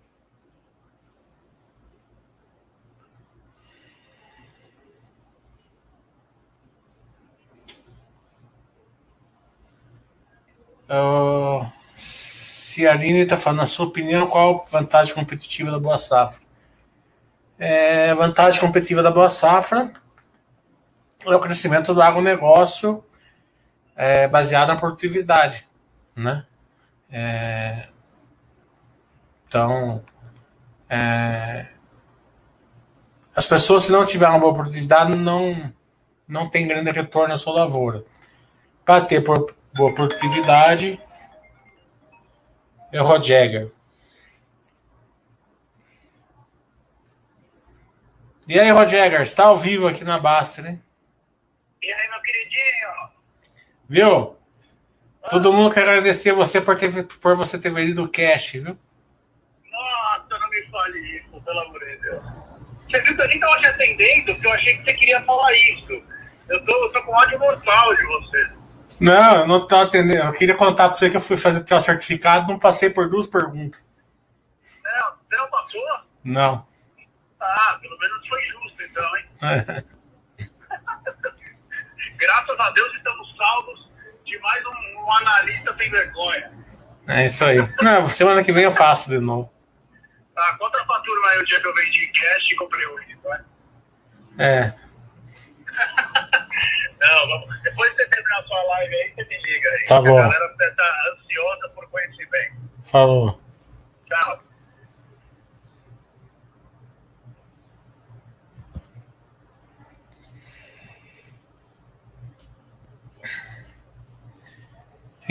Uh, 10.92 11.72
se 11.96 12.88
a 12.88 12.94
Aline 12.94 13.20
está 13.20 13.38
falando, 13.38 13.60
na 13.60 13.68
sua 13.68 13.86
opinião, 13.86 14.26
qual 14.26 14.66
a 14.66 14.70
vantagem 14.72 15.14
competitiva 15.14 15.70
da 15.70 15.78
Boa 15.78 16.00
Safra? 16.00 16.42
É, 17.60 18.10
a 18.10 18.16
vantagem 18.16 18.60
competitiva 18.60 19.04
da 19.04 19.12
Boa 19.12 19.30
Safra 19.30 19.94
é 21.24 21.36
o 21.36 21.40
crescimento 21.40 21.94
do 21.94 22.02
agronegócio 22.02 23.04
é, 24.00 24.30
baseado 24.30 24.70
na 24.70 24.78
produtividade, 24.78 25.68
né? 26.16 26.46
É, 27.12 27.90
então, 29.46 30.02
é, 30.90 31.68
as 33.36 33.46
pessoas, 33.46 33.84
se 33.84 33.92
não 33.92 34.06
tiverem 34.06 34.36
uma 34.36 34.40
boa 34.40 34.54
produtividade, 34.54 35.18
não, 35.18 35.74
não 36.26 36.50
tem 36.50 36.66
grande 36.66 36.90
retorno 36.92 37.28
na 37.28 37.38
sua 37.38 37.52
lavoura. 37.52 38.06
Para 38.86 39.02
ter 39.02 39.22
por, 39.22 39.54
boa 39.74 39.94
produtividade, 39.94 40.98
é 42.94 43.02
o 43.02 43.06
Rodjagger. 43.06 43.70
E 48.48 48.58
aí, 48.58 48.72
Rodjagger, 48.72 49.22
está 49.22 49.44
ao 49.48 49.58
vivo 49.58 49.90
aqui 49.90 50.06
na 50.06 50.18
Basta, 50.18 50.62
né? 50.62 50.80
E 51.82 51.92
aí, 51.92 52.10
meu 52.10 52.22
queridinho? 52.22 53.19
Viu? 53.90 54.38
Todo 55.32 55.52
mundo 55.52 55.74
quer 55.74 55.82
agradecer 55.82 56.32
você 56.32 56.62
por, 56.62 56.78
ter, 56.78 57.04
por 57.06 57.36
você 57.36 57.58
ter 57.58 57.72
vendido 57.72 58.04
o 58.04 58.08
cash, 58.08 58.52
viu? 58.52 58.78
Nossa, 59.72 60.40
não 60.40 60.50
me 60.50 60.64
fale 60.68 61.00
isso, 61.18 61.42
pelo 61.42 61.60
amor 61.60 61.80
de 61.80 61.98
Deus. 61.98 62.24
Você 62.86 63.02
viu 63.02 63.16
que 63.16 63.22
eu 63.22 63.28
nem 63.28 63.36
estava 63.36 63.60
te 63.60 63.66
atendendo, 63.66 64.34
porque 64.34 64.48
eu 64.48 64.54
achei 64.54 64.78
que 64.78 64.84
você 64.84 64.94
queria 64.94 65.22
falar 65.24 65.54
isso. 65.54 66.04
Eu 66.50 66.64
tô, 66.66 66.86
eu 66.86 66.92
tô 66.92 67.04
com 67.04 67.12
ódio 67.14 67.40
mortal 67.40 67.96
de 67.96 68.06
você. 68.06 68.50
Não, 69.00 69.42
eu 69.42 69.48
não 69.48 69.68
tô 69.68 69.76
atendendo. 69.76 70.28
Eu 70.28 70.34
queria 70.34 70.56
contar 70.56 70.90
para 70.90 70.98
você 70.98 71.10
que 71.10 71.18
eu 71.18 71.22
fui 71.22 71.38
fazer 71.38 71.64
teu 71.64 71.80
certificado 71.82 72.48
não 72.48 72.60
passei 72.60 72.90
por 72.90 73.10
duas 73.10 73.26
perguntas. 73.26 73.84
Não, 74.84 75.14
você 75.18 75.36
não 75.36 75.50
passou? 75.50 76.00
Não. 76.24 76.68
Ah, 77.40 77.78
pelo 77.82 77.98
menos 77.98 78.28
foi 78.28 78.42
justo 78.44 78.84
então, 78.84 79.18
hein? 79.18 79.26
É. 79.42 79.84
Graças 82.18 82.60
a 82.60 82.72
Deus 82.72 82.94
estamos 82.96 83.29
salvos 83.40 83.90
de 84.26 84.38
mais 84.40 84.64
um, 84.66 85.02
um 85.02 85.12
analista 85.14 85.74
sem 85.78 85.90
vergonha. 85.90 86.52
É 87.08 87.26
isso 87.26 87.44
aí. 87.44 87.58
Não, 87.82 88.08
semana 88.10 88.44
que 88.44 88.52
vem 88.52 88.66
eu 88.66 88.72
faço 88.72 89.10
de 89.10 89.20
novo. 89.20 89.52
Tá, 90.36 90.58
conta 90.60 90.80
a 90.80 90.86
fatura 90.86 91.30
aí 91.30 91.40
o 91.40 91.46
dia 91.46 91.60
que 91.60 91.68
eu 91.68 91.74
vendi 91.74 92.08
cash 92.08 92.52
e 92.52 92.56
comprei 92.56 92.86
hoje, 92.86 93.18
vai. 93.24 93.40
É. 94.38 94.74
Não, 97.00 97.28
vamos, 97.28 97.62
depois 97.62 97.90
que 97.92 98.04
você 98.04 98.10
terminar 98.10 98.40
a 98.40 98.44
sua 98.44 98.64
live 98.64 98.96
aí, 98.96 99.14
você 99.16 99.24
me 99.24 99.42
liga 99.42 99.70
aí. 99.70 99.86
Tá 99.86 100.02
bom. 100.02 100.20
A 100.20 100.22
galera 100.24 100.56
tá 100.76 101.14
ansiosa 101.14 101.70
por 101.70 101.90
conhecer 101.90 102.30
bem. 102.30 102.52
Falou. 102.84 103.42
Tchau. 104.06 104.44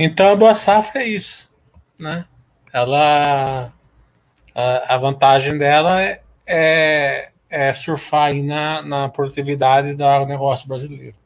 Então 0.01 0.31
a 0.31 0.37
boa 0.37 0.55
safra 0.55 1.03
é 1.03 1.09
isso, 1.09 1.51
né? 1.99 2.25
Ela 2.73 3.73
a, 4.55 4.95
a 4.95 4.97
vantagem 4.97 5.59
dela 5.59 6.01
é, 6.01 6.21
é, 6.47 7.31
é 7.51 7.73
surfar 7.73 8.33
na, 8.35 8.81
na 8.83 9.09
produtividade 9.09 9.95
do 9.95 10.27
negócio 10.27 10.69
brasileiro. 10.69 11.17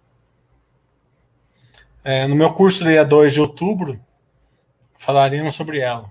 É, 2.03 2.27
no 2.27 2.35
meu 2.35 2.53
curso 2.55 2.83
dia 2.83 3.05
2 3.05 3.35
de 3.35 3.41
outubro, 3.43 4.01
falaremos 4.99 5.55
sobre 5.55 5.79
ela. 5.81 6.11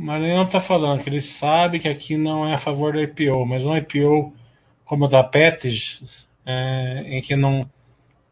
Mariano 0.00 0.44
está 0.44 0.60
falando 0.60 1.02
que 1.02 1.08
ele 1.08 1.20
sabe 1.20 1.78
que 1.78 1.88
aqui 1.88 2.16
não 2.16 2.46
é 2.46 2.54
a 2.54 2.58
favor 2.58 2.92
do 2.92 3.00
IPO, 3.00 3.44
mas 3.44 3.64
um 3.66 3.76
IPO 3.76 4.32
como 4.84 5.04
o 5.04 5.08
da 5.08 5.22
Petis, 5.22 6.28
é, 6.44 7.04
em 7.06 7.22
que 7.22 7.36
não 7.36 7.70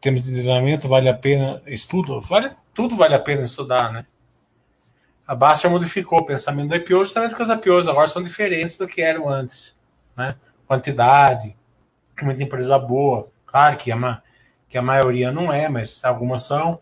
temos 0.01 0.23
desenvolvimento, 0.23 0.87
vale 0.87 1.07
a 1.07 1.13
pena 1.13 1.61
estudo, 1.67 2.19
vale, 2.21 2.51
tudo 2.73 2.97
vale 2.97 3.15
a 3.15 3.19
pena 3.19 3.43
estudar, 3.43 3.93
né? 3.93 4.05
a 5.29 5.35
Basta 5.35 5.69
modificou 5.69 6.19
o 6.19 6.25
pensamento 6.25 6.69
do 6.69 6.75
IPO 6.75 7.03
justamente 7.03 7.35
porque 7.35 7.43
os 7.43 7.49
IPOs 7.49 7.87
agora 7.87 8.07
são 8.07 8.23
diferentes 8.23 8.79
do 8.79 8.87
que 8.87 8.99
eram 8.99 9.29
antes. 9.29 9.77
Né? 10.17 10.35
Quantidade, 10.65 11.55
muita 12.19 12.41
empresa 12.41 12.79
boa. 12.79 13.29
Claro 13.45 13.77
que 13.77 13.91
a, 13.91 14.23
que 14.67 14.75
a 14.75 14.81
maioria 14.81 15.31
não 15.31 15.53
é, 15.53 15.69
mas 15.69 16.03
algumas 16.03 16.41
são. 16.41 16.79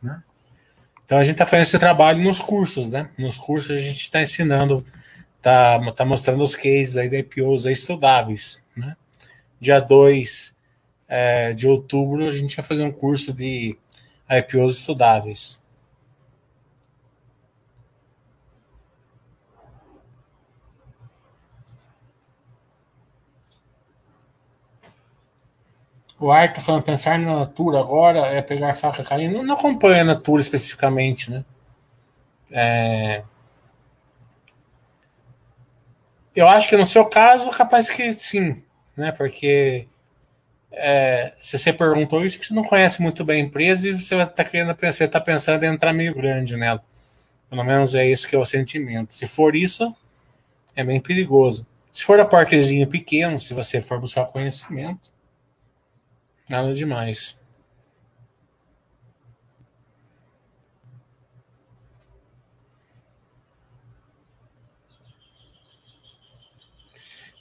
Né? 0.00 0.22
Então 1.08 1.16
a 1.16 1.22
gente 1.22 1.32
está 1.32 1.46
fazendo 1.46 1.62
esse 1.62 1.78
trabalho 1.78 2.22
nos 2.22 2.38
cursos. 2.38 2.90
Né? 2.90 3.08
Nos 3.16 3.38
cursos 3.38 3.74
a 3.74 3.80
gente 3.80 3.96
está 3.96 4.20
ensinando, 4.20 4.84
está 5.38 5.92
tá 5.92 6.04
mostrando 6.04 6.44
os 6.44 6.54
cases 6.54 6.98
aí 6.98 7.08
da 7.08 7.16
IPOs 7.16 7.64
aí 7.64 7.72
estudáveis. 7.72 8.62
Né? 8.76 8.94
Dia 9.58 9.80
2 9.80 10.54
é, 11.08 11.54
de 11.54 11.66
outubro 11.66 12.28
a 12.28 12.30
gente 12.30 12.54
vai 12.54 12.62
fazer 12.62 12.82
um 12.82 12.92
curso 12.92 13.32
de 13.32 13.74
IPOs 14.30 14.80
estudáveis. 14.80 15.58
O 26.20 26.32
Arthur 26.32 26.60
falando, 26.60 26.82
pensar 26.82 27.18
na 27.18 27.40
Natura 27.40 27.78
agora 27.78 28.26
é 28.26 28.42
pegar 28.42 28.74
faca 28.74 29.04
caindo. 29.04 29.34
Não, 29.34 29.44
não 29.44 29.54
acompanha 29.54 30.02
a 30.02 30.04
Natura 30.04 30.42
especificamente, 30.42 31.30
né? 31.30 31.44
É... 32.50 33.22
Eu 36.34 36.48
acho 36.48 36.68
que 36.68 36.76
no 36.76 36.86
seu 36.86 37.04
caso, 37.04 37.50
capaz 37.50 37.90
que 37.90 38.12
sim, 38.12 38.62
né? 38.96 39.12
Porque 39.12 39.86
é, 40.72 41.32
se 41.40 41.58
você 41.58 41.72
perguntou 41.72 42.24
isso, 42.24 42.38
que 42.38 42.46
você 42.46 42.54
não 42.54 42.64
conhece 42.64 43.02
muito 43.02 43.24
bem 43.24 43.42
a 43.42 43.44
empresa 43.44 43.88
e 43.88 43.98
você 43.98 44.16
está 44.16 44.44
querendo 44.44 44.74
você 44.76 45.04
está 45.04 45.20
pensando 45.20 45.64
em 45.64 45.68
entrar 45.68 45.92
meio 45.92 46.14
grande 46.14 46.56
nela. 46.56 46.82
Pelo 47.50 47.64
menos 47.64 47.94
é 47.94 48.06
isso 48.06 48.28
que 48.28 48.36
é 48.36 48.38
o 48.38 48.44
sentimento. 48.44 49.14
Se 49.14 49.26
for 49.26 49.56
isso, 49.56 49.94
é 50.76 50.84
bem 50.84 51.00
perigoso. 51.00 51.66
Se 51.92 52.04
for 52.04 52.20
a 52.20 52.24
partezinho 52.24 52.86
pequeno, 52.86 53.38
se 53.38 53.54
você 53.54 53.80
for 53.80 54.00
buscar 54.00 54.26
conhecimento, 54.26 55.10
Nada 56.48 56.72
demais. 56.72 57.38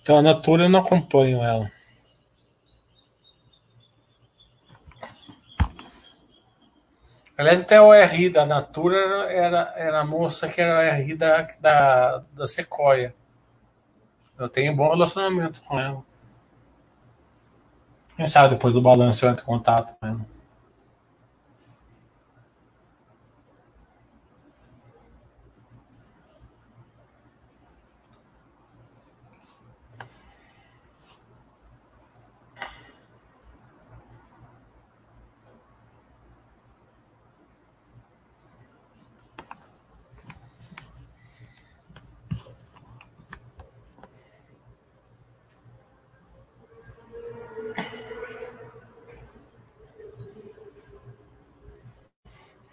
Então 0.01 0.17
a 0.17 0.21
Natura 0.21 0.63
eu 0.63 0.69
não 0.69 0.79
acompanho 0.79 1.43
ela. 1.43 1.71
Aliás, 7.37 7.61
até 7.61 7.79
o 7.79 7.93
RI 7.93 8.29
da 8.29 8.45
Natura 8.45 8.97
era, 9.31 9.73
era 9.75 9.99
a 9.99 10.05
moça 10.05 10.47
que 10.47 10.59
era 10.59 10.79
o 10.79 10.95
RI 10.95 11.15
da, 11.15 11.41
da, 11.59 12.23
da 12.33 12.47
Sequoia. 12.47 13.13
Eu 14.39 14.49
tenho 14.49 14.71
um 14.71 14.75
bom 14.75 14.89
relacionamento 14.89 15.61
com 15.61 15.79
ela. 15.79 16.06
Quem 18.17 18.25
sabe 18.25 18.55
depois 18.55 18.73
do 18.73 18.81
balanço 18.81 19.23
eu 19.23 19.29
entro 19.29 19.43
em 19.43 19.45
contato 19.45 19.95
com 19.99 20.19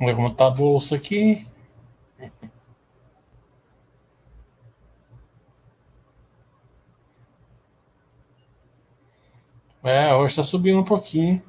Vamos 0.04 0.16
como 0.16 0.28
está 0.28 0.48
a 0.48 0.50
bolsa 0.50 0.96
aqui. 0.96 1.46
É, 9.82 10.14
hoje 10.14 10.32
está 10.32 10.42
subindo 10.42 10.80
um 10.80 10.84
pouquinho. 10.84 11.42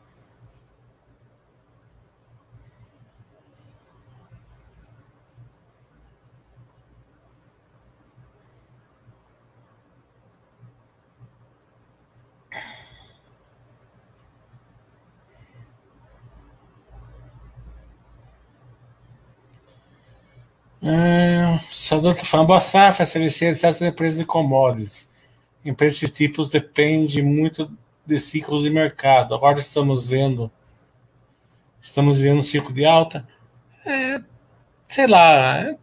É, 20.82 21.60
Sador 22.16 22.24
está 22.24 22.26
falando, 22.26 22.48
boa 22.48 22.62
safra, 22.62 23.06
CLC, 23.06 23.48
etc. 23.48 23.82
empresas 23.82 24.20
de 24.20 24.26
commodities. 24.26 25.10
Empresas 25.64 26.00
desse 26.00 26.14
tipos 26.14 26.50
depende 26.50 27.22
muito 27.22 27.72
de 28.06 28.20
ciclos 28.20 28.64
de 28.64 28.70
mercado. 28.70 29.34
Agora 29.34 29.60
estamos 29.60 30.08
vendo, 30.08 30.52
estamos 31.82 32.22
vendo 32.22 32.40
um 32.40 32.44
ciclo 32.44 32.74
de 32.74 32.86
alta. 32.86 33.28
É, 33.86 34.22
sei 34.88 35.08
lá, 35.08 35.76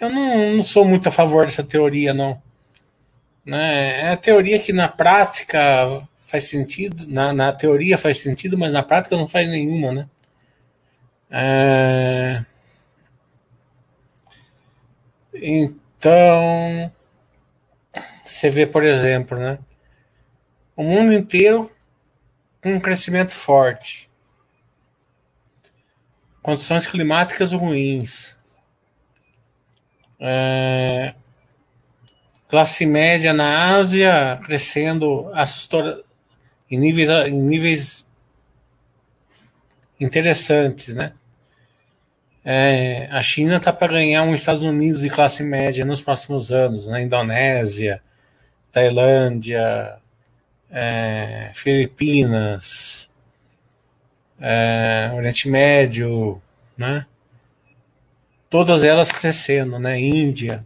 eu 0.00 0.10
não, 0.10 0.56
não, 0.56 0.62
sou 0.62 0.84
muito 0.84 1.08
a 1.08 1.12
favor 1.12 1.44
dessa 1.44 1.62
teoria, 1.62 2.12
não. 2.12 2.40
Né? 3.44 4.00
É 4.00 4.12
a 4.12 4.16
teoria 4.16 4.58
que 4.58 4.72
na 4.72 4.88
prática 4.88 6.02
faz 6.18 6.44
sentido, 6.44 7.06
na, 7.08 7.32
na 7.32 7.52
teoria 7.52 7.98
faz 7.98 8.18
sentido, 8.18 8.56
mas 8.56 8.72
na 8.72 8.82
prática 8.82 9.16
não 9.16 9.26
faz 9.26 9.48
nenhuma, 9.48 9.92
né? 9.92 10.08
É... 11.30 12.44
Então, 15.42 16.92
você 18.24 18.50
vê, 18.50 18.66
por 18.66 18.84
exemplo, 18.84 19.38
né? 19.38 19.58
O 20.76 20.82
mundo 20.82 21.12
inteiro 21.12 21.70
com 22.62 22.74
um 22.74 22.80
crescimento 22.80 23.32
forte. 23.32 24.10
Condições 26.42 26.86
climáticas 26.86 27.52
ruins. 27.52 28.38
É, 30.18 31.14
classe 32.48 32.84
média 32.84 33.32
na 33.32 33.76
Ásia 33.76 34.38
crescendo 34.44 35.30
assustador, 35.32 36.04
em 36.70 36.78
níveis, 36.78 37.08
em 37.08 37.40
níveis 37.40 38.06
interessantes, 39.98 40.94
né? 40.94 41.14
É, 42.44 43.06
a 43.10 43.20
China 43.20 43.56
está 43.56 43.72
para 43.72 43.92
ganhar 43.92 44.22
um 44.22 44.34
Estados 44.34 44.62
Unidos 44.62 45.02
de 45.02 45.10
classe 45.10 45.42
média 45.42 45.84
nos 45.84 46.02
próximos 46.02 46.50
anos, 46.50 46.86
na 46.86 47.00
Indonésia, 47.00 48.02
Tailândia, 48.72 49.98
é, 50.70 51.50
Filipinas, 51.52 53.10
é, 54.40 55.10
Oriente 55.14 55.48
Médio, 55.48 56.40
né? 56.76 57.06
Todas 58.48 58.82
elas 58.82 59.10
crescendo, 59.10 59.78
né? 59.78 60.00
Índia. 60.00 60.64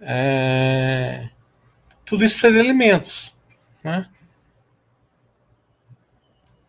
É, 0.00 1.28
tudo 2.04 2.24
isso 2.24 2.40
para 2.40 2.48
alimentos, 2.48 3.34
né? 3.84 4.08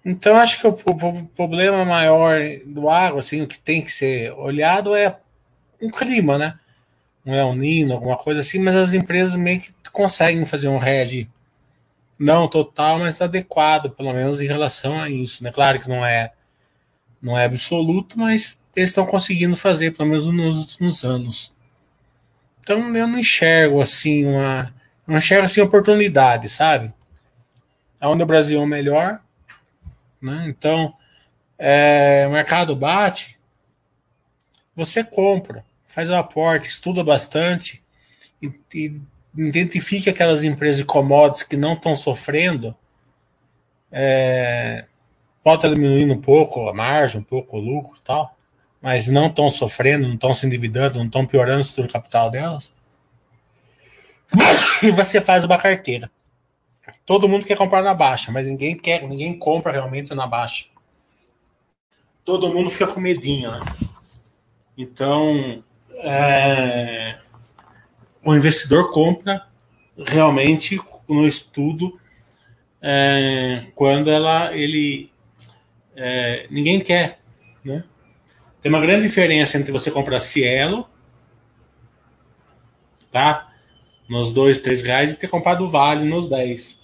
Então 0.06 0.36
acho 0.36 0.60
que 0.60 0.68
o, 0.68 0.72
o, 0.72 1.26
problema 1.28 1.86
maior 1.86 2.42
do 2.66 2.90
agro, 2.90 3.20
assim, 3.20 3.42
o 3.42 3.48
que 3.48 3.60
tem 3.60 3.82
que 3.82 3.92
ser 3.92 4.32
olhado 4.34 4.94
é 4.96 5.18
um 5.82 5.90
clima, 5.90 6.38
né? 6.38 6.60
Um 7.26 7.34
El 7.34 7.56
Nino, 7.56 7.94
alguma 7.94 8.18
coisa 8.18 8.42
assim, 8.42 8.60
mas 8.60 8.76
as 8.76 8.94
empresas 8.94 9.36
meio 9.36 9.62
que 9.62 9.74
conseguem 9.92 10.46
fazer 10.46 10.68
um 10.68 10.84
hedge 10.84 11.30
não 12.20 12.48
total, 12.48 13.00
mas 13.00 13.22
adequado, 13.22 13.90
pelo 13.90 14.14
menos 14.14 14.42
em 14.42 14.48
relação 14.48 15.00
a 15.00 15.10
isso. 15.10 15.44
Né? 15.44 15.52
Claro 15.52 15.80
que 15.80 15.90
não 15.90 16.06
é, 16.06 16.32
não 17.22 17.38
é 17.38 17.46
absoluto, 17.46 18.20
mas 18.20 18.60
eles 18.76 18.90
estão 18.90 19.06
conseguindo 19.06 19.56
fazer, 19.56 19.92
pelo 19.92 20.10
menos 20.10 20.28
nos 20.28 20.58
últimos 20.58 21.04
anos. 21.04 21.54
Então 22.62 22.96
eu 22.96 23.08
não 23.08 23.20
enxergo 23.20 23.82
assim 23.82 24.26
uma. 24.26 24.74
não 25.06 25.18
enxergo 25.18 25.46
assim 25.46 25.62
oportunidade, 25.62 26.48
sabe? 26.50 26.94
Onde 28.02 28.24
o 28.24 28.26
Brasil 28.26 28.60
é 28.60 28.64
o 28.64 28.68
melhor. 28.68 29.20
Né? 30.24 30.46
Então, 30.48 30.96
é, 31.60 32.24
o 32.26 32.32
mercado 32.32 32.74
bate, 32.78 33.38
você 34.74 35.04
compra, 35.04 35.66
faz 35.86 36.10
o 36.10 36.16
aporte, 36.16 36.70
estuda 36.70 37.04
bastante 37.04 37.84
e, 38.42 38.50
e 38.74 40.10
aquelas 40.10 40.46
empresas 40.46 40.78
de 40.78 40.86
commodities 40.86 41.44
que 41.44 41.58
não 41.58 41.74
estão 41.74 41.94
sofrendo, 41.94 42.74
é, 43.92 44.86
pode 45.44 45.58
estar 45.58 45.70
diminuindo 45.76 46.14
um 46.14 46.22
pouco 46.22 46.70
a 46.70 46.74
margem, 46.74 47.20
um 47.20 47.24
pouco 47.24 47.58
o 47.58 47.60
lucro 47.60 48.00
tal, 48.02 48.38
mas 48.82 49.10
não 49.10 49.28
estão 49.28 49.50
sofrendo, 49.50 50.08
não 50.08 50.16
estão 50.16 50.34
se 50.34 50.46
endividando, 50.46 51.00
não 51.00 51.06
estão 51.06 51.26
piorando 51.26 51.64
o 51.64 51.88
capital 51.90 52.32
delas. 52.32 52.72
E 54.82 54.90
você 54.96 55.20
faz 55.20 55.44
uma 55.44 55.58
carteira. 55.58 56.10
Todo 57.06 57.28
mundo 57.28 57.46
quer 57.46 57.58
comprar 57.58 57.82
na 57.82 57.94
baixa, 57.94 58.32
mas 58.32 58.48
ninguém 58.48 58.78
quer, 58.78 59.08
ninguém 59.08 59.38
compra 59.38 59.72
realmente 59.72 60.14
na 60.14 60.28
baixa. 60.28 60.66
Todo 62.26 62.54
mundo 62.54 62.70
fica 62.70 62.88
com 62.88 63.00
medinho, 63.00 63.52
né? 63.52 63.60
Então, 64.78 65.64
é, 65.96 67.20
o 68.24 68.34
investidor 68.36 68.92
compra 68.92 69.48
realmente 69.98 70.80
no 71.08 71.28
estudo 71.28 72.00
é, 72.82 73.68
quando 73.76 74.10
ela 74.10 74.56
ele 74.56 75.12
é, 75.96 76.48
ninguém 76.50 76.82
quer, 76.82 77.20
né? 77.64 77.84
Tem 78.62 78.72
uma 78.72 78.82
grande 78.82 79.08
diferença 79.08 79.58
entre 79.58 79.72
você 79.72 79.92
comprar 79.92 80.20
Cielo, 80.20 80.90
tá? 83.12 83.53
Nos 84.14 84.32
dois, 84.32 84.60
três 84.60 84.84
reais 84.84 85.12
e 85.12 85.16
ter 85.16 85.28
comprado 85.28 85.68
Vale 85.68 86.06
nos 86.06 86.30
10. 86.30 86.80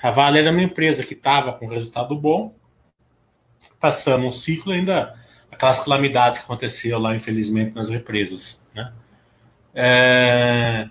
A 0.00 0.08
Vale 0.08 0.38
era 0.38 0.52
uma 0.52 0.62
empresa 0.62 1.04
que 1.04 1.14
estava 1.14 1.52
com 1.52 1.66
resultado 1.66 2.16
bom, 2.16 2.54
passando 3.80 4.28
um 4.28 4.32
ciclo 4.32 4.72
ainda 4.72 5.12
aquelas 5.50 5.82
calamidades 5.82 6.38
que 6.38 6.44
aconteceram 6.44 7.00
lá, 7.00 7.16
infelizmente, 7.16 7.74
nas 7.74 7.88
represas, 7.88 8.62
né? 8.72 8.92
É... 9.74 10.88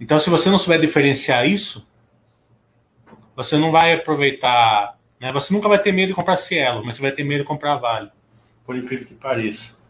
Então, 0.00 0.18
se 0.18 0.28
você 0.28 0.50
não 0.50 0.58
souber 0.58 0.80
diferenciar 0.80 1.46
isso, 1.48 1.88
você 3.36 3.56
não 3.56 3.70
vai 3.70 3.92
aproveitar. 3.92 4.98
Né? 5.20 5.32
Você 5.32 5.54
nunca 5.54 5.68
vai 5.68 5.78
ter 5.78 5.92
medo 5.92 6.08
de 6.08 6.14
comprar 6.14 6.36
Cielo, 6.36 6.84
mas 6.84 6.96
você 6.96 7.02
vai 7.02 7.12
ter 7.12 7.22
medo 7.22 7.42
de 7.42 7.46
comprar 7.46 7.76
Vale, 7.76 8.10
por 8.64 8.74
incrível 8.74 9.06
que 9.06 9.14
pareça. 9.14 9.83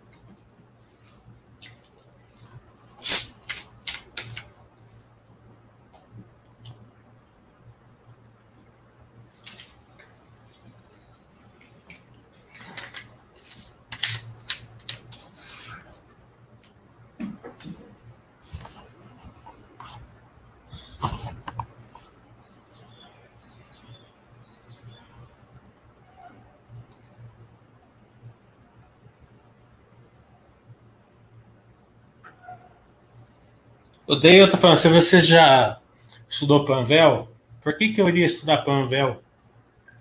O 34.07 34.17
Dale 34.17 34.51
tá 34.51 34.59
falando, 34.59 34.77
se 34.77 34.88
você 34.88 35.23
já 35.23 35.81
estudou 36.29 36.67
Panvel, 36.67 37.33
por 37.62 37.75
que, 37.75 37.88
que 37.88 38.03
eu 38.03 38.09
iria 38.09 38.27
estudar 38.27 38.59
Panvel? 38.59 39.23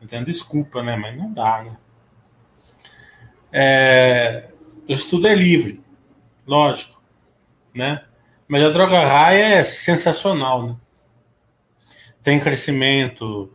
Entendo, 0.02 0.26
desculpa, 0.26 0.84
né? 0.84 0.98
Mas 0.98 1.16
não 1.18 1.32
dá, 1.32 1.64
né? 1.64 1.78
É, 3.50 4.50
o 4.90 4.92
estudo 4.92 5.28
é 5.28 5.34
livre, 5.34 5.82
lógico, 6.46 7.02
né? 7.74 8.04
Mas 8.46 8.64
a 8.64 8.70
droga 8.72 9.06
raia 9.06 9.56
é 9.60 9.64
sensacional, 9.64 10.68
né? 10.68 10.76
Tem 12.22 12.42
crescimento, 12.42 13.54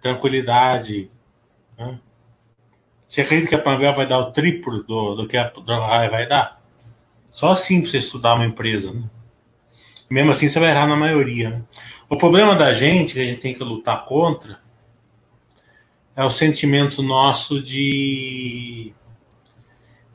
tranquilidade. 0.00 1.10
Né? 1.76 1.98
Você 3.08 3.22
acredita 3.22 3.48
que 3.48 3.54
a 3.56 3.62
Panvel 3.62 3.94
vai 3.94 4.06
dar 4.06 4.20
o 4.20 4.30
triplo 4.30 4.80
do, 4.84 5.16
do 5.16 5.26
que 5.26 5.36
a 5.36 5.48
droga 5.48 5.86
raia 5.86 6.08
vai 6.08 6.28
dar? 6.28 6.60
Só 7.32 7.50
assim 7.50 7.80
para 7.80 7.90
você 7.90 7.98
estudar 7.98 8.34
uma 8.34 8.46
empresa, 8.46 8.92
né? 8.92 9.02
Mesmo 10.10 10.30
assim, 10.30 10.48
você 10.48 10.58
vai 10.58 10.70
errar 10.70 10.86
na 10.86 10.96
maioria. 10.96 11.50
Né? 11.50 11.62
O 12.08 12.16
problema 12.16 12.54
da 12.54 12.72
gente, 12.72 13.14
que 13.14 13.20
a 13.20 13.24
gente 13.24 13.40
tem 13.40 13.54
que 13.54 13.62
lutar 13.62 14.04
contra, 14.04 14.58
é 16.16 16.24
o 16.24 16.30
sentimento 16.30 17.02
nosso 17.02 17.62
de, 17.62 18.92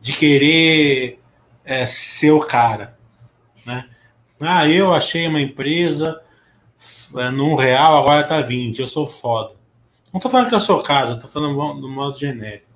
de 0.01 0.13
querer 0.13 1.19
é, 1.63 1.85
ser 1.85 2.31
o 2.31 2.39
cara. 2.39 2.97
Né? 3.65 3.87
Ah, 4.39 4.67
eu 4.67 4.93
achei 4.93 5.27
uma 5.27 5.39
empresa 5.39 6.21
é, 7.15 7.29
num 7.29 7.55
real, 7.55 7.97
agora 7.97 8.23
tá 8.23 8.41
20, 8.41 8.79
eu 8.79 8.87
sou 8.87 9.07
foda. 9.07 9.53
Não 10.11 10.19
tô 10.19 10.29
falando 10.29 10.49
que 10.49 10.55
eu 10.55 10.59
sou 10.59 10.83
casa, 10.83 11.15
tô 11.15 11.27
falando 11.27 11.79
do 11.79 11.87
modo 11.87 12.17
genérico. 12.17 12.67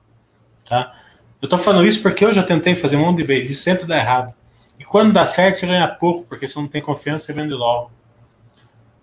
Tá? 0.67 0.95
Eu 1.41 1.49
tô 1.49 1.57
falando 1.57 1.87
isso 1.87 2.01
porque 2.01 2.25
eu 2.25 2.33
já 2.33 2.43
tentei 2.43 2.75
fazer 2.75 2.97
um 2.97 3.01
monte 3.01 3.17
de 3.17 3.23
vezes 3.23 3.51
e 3.51 3.55
sempre 3.61 3.85
dá 3.85 3.97
errado. 3.97 4.33
Quando 4.89 5.13
dá 5.13 5.25
certo, 5.25 5.57
você 5.57 5.67
ganha 5.67 5.87
pouco, 5.87 6.23
porque 6.23 6.47
você 6.47 6.59
não 6.59 6.67
tem 6.67 6.81
confiança, 6.81 7.25
você 7.25 7.33
vende 7.33 7.53
logo. 7.53 7.91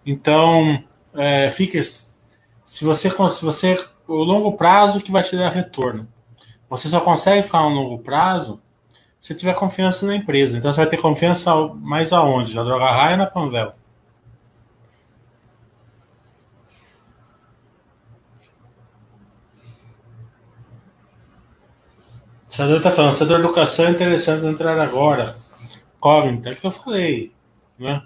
Então, 0.05 0.83
é, 1.14 1.51
fica. 1.51 1.81
Se 1.83 2.85
você, 2.85 3.11
se 3.11 3.44
você. 3.44 3.87
O 4.07 4.23
longo 4.23 4.53
prazo 4.53 5.01
que 5.01 5.11
vai 5.11 5.23
te 5.23 5.37
dar 5.37 5.51
retorno. 5.51 6.07
Você 6.68 6.88
só 6.88 7.01
consegue 7.01 7.42
ficar 7.42 7.62
no 7.62 7.70
longo 7.70 7.99
prazo 7.99 8.61
se 9.20 9.35
tiver 9.35 9.55
confiança 9.55 10.05
na 10.07 10.14
empresa. 10.14 10.59
Então 10.59 10.70
você 10.70 10.81
vai 10.81 10.88
ter 10.90 10.99
confiança 10.99 11.55
mais 11.81 12.12
aonde? 12.12 12.55
Na 12.55 12.62
Droga 12.62 12.90
Raia 12.90 13.16
na 13.16 13.27
Panvel? 13.27 13.73
O 22.49 22.53
senador 22.53 22.77
está 22.77 22.90
falando, 22.90 23.14
setor 23.14 23.40
educação 23.40 23.87
é 23.87 23.90
interessante 23.90 24.44
entrar 24.44 24.79
agora. 24.79 25.35
Cognito, 26.05 26.51
é 26.51 26.55
que 26.55 26.67
eu 26.67 26.71
falei. 26.71 27.33
Né? 27.79 28.03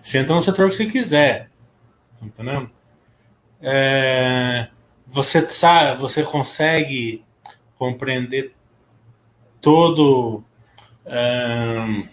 Você 0.00 0.18
entra 0.18 0.36
no 0.36 0.42
setor 0.42 0.70
que 0.70 0.76
você 0.76 0.86
quiser. 0.86 1.50
Tá? 2.36 2.68
É, 3.60 4.68
você 5.04 5.48
sabe, 5.50 6.00
você 6.00 6.22
consegue 6.22 7.24
compreender 7.76 8.54
todo 9.60 10.44
é, 11.04 12.04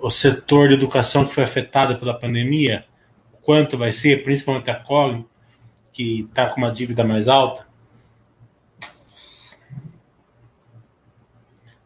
o 0.00 0.08
setor 0.08 0.68
de 0.68 0.74
educação 0.74 1.24
que 1.24 1.34
foi 1.34 1.42
afetado 1.42 1.98
pela 1.98 2.14
pandemia, 2.14 2.84
quanto 3.42 3.76
vai 3.76 3.90
ser, 3.90 4.22
principalmente 4.22 4.70
a 4.70 4.76
Cogn, 4.76 5.26
que 5.92 6.20
está 6.20 6.46
com 6.46 6.58
uma 6.58 6.70
dívida 6.70 7.02
mais 7.02 7.26
alta. 7.26 7.66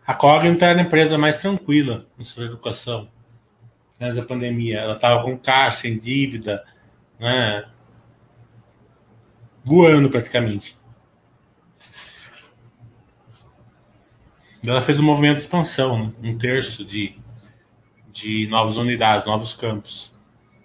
A 0.09 0.15
Cognita 0.15 0.65
era 0.65 0.81
a 0.81 0.83
empresa 0.83 1.19
mais 1.19 1.37
tranquila 1.37 2.07
setor 2.23 2.47
de 2.47 2.53
educação 2.53 3.11
nessa 4.01 4.23
pandemia. 4.23 4.79
Ela 4.79 4.95
estava 4.95 5.23
com 5.23 5.37
caixa, 5.37 5.83
sem 5.83 5.99
dívida, 5.99 6.65
né? 7.21 7.67
voando 9.63 10.09
praticamente. 10.09 10.79
Ela 14.67 14.81
fez 14.81 14.99
um 14.99 15.03
movimento 15.03 15.35
de 15.35 15.43
expansão, 15.43 16.07
né? 16.07 16.13
um 16.23 16.39
terço 16.39 16.87
de, 16.87 17.15
de 18.11 18.47
novas 18.47 18.79
unidades, 18.79 19.27
novos 19.27 19.53
campos. 19.53 20.17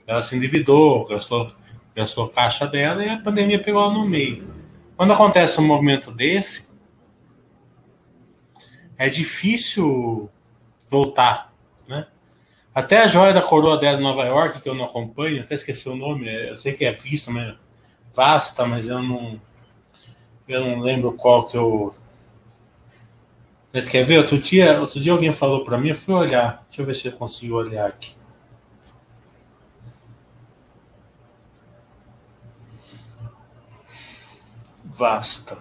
Ela 0.07 0.21
se 0.21 0.37
endividou, 0.37 1.05
gastou, 1.05 1.51
gastou 1.93 2.29
caixa 2.29 2.65
dela 2.65 3.03
e 3.03 3.09
a 3.09 3.19
pandemia 3.19 3.59
pegou 3.59 3.81
ela 3.81 3.91
no 3.91 4.07
meio. 4.07 4.47
Quando 4.95 5.11
acontece 5.11 5.59
um 5.59 5.67
movimento 5.67 6.11
desse, 6.11 6.65
é 8.97 9.09
difícil 9.09 10.29
voltar, 10.87 11.53
né? 11.87 12.07
Até 12.73 13.01
a 13.01 13.07
joia 13.07 13.33
da 13.33 13.41
coroa 13.41 13.77
dela 13.77 13.99
em 13.99 14.03
Nova 14.03 14.23
York, 14.23 14.61
que 14.61 14.69
eu 14.69 14.75
não 14.75 14.85
acompanho, 14.85 15.41
até 15.41 15.55
esqueci 15.55 15.87
o 15.89 15.95
nome, 15.95 16.27
eu 16.49 16.57
sei 16.57 16.73
que 16.73 16.85
é 16.85 16.91
vista, 16.91 17.31
mas 17.31 17.55
vasta, 18.13 18.65
mas 18.65 18.87
eu 18.87 19.01
não 19.01 19.39
eu 20.47 20.59
não 20.59 20.81
lembro 20.81 21.13
qual 21.13 21.45
que 21.45 21.55
eu 21.57 21.93
mas 23.73 23.89
quer 23.89 24.03
ver? 24.03 24.19
Outro 24.19 24.37
dia, 24.37 24.79
outro 24.79 24.99
dia 24.99 25.11
alguém 25.11 25.33
falou 25.33 25.63
para 25.63 25.79
mim, 25.79 25.89
eu 25.89 25.95
fui 25.95 26.13
olhar. 26.13 26.63
Deixa 26.67 26.83
eu 26.83 26.85
ver 26.85 26.93
se 26.93 27.07
eu 27.07 27.11
consigo 27.13 27.55
olhar 27.55 27.87
aqui. 27.87 28.15
Vasta. 34.85 35.57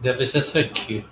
Deve 0.00 0.26
ser 0.26 0.38
essa 0.38 0.60
aqui. 0.60 1.04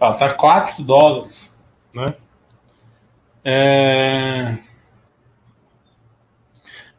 Ah, 0.00 0.14
tá 0.14 0.32
4 0.32 0.82
dólares, 0.82 1.54
né? 1.94 2.14
É... 3.44 4.58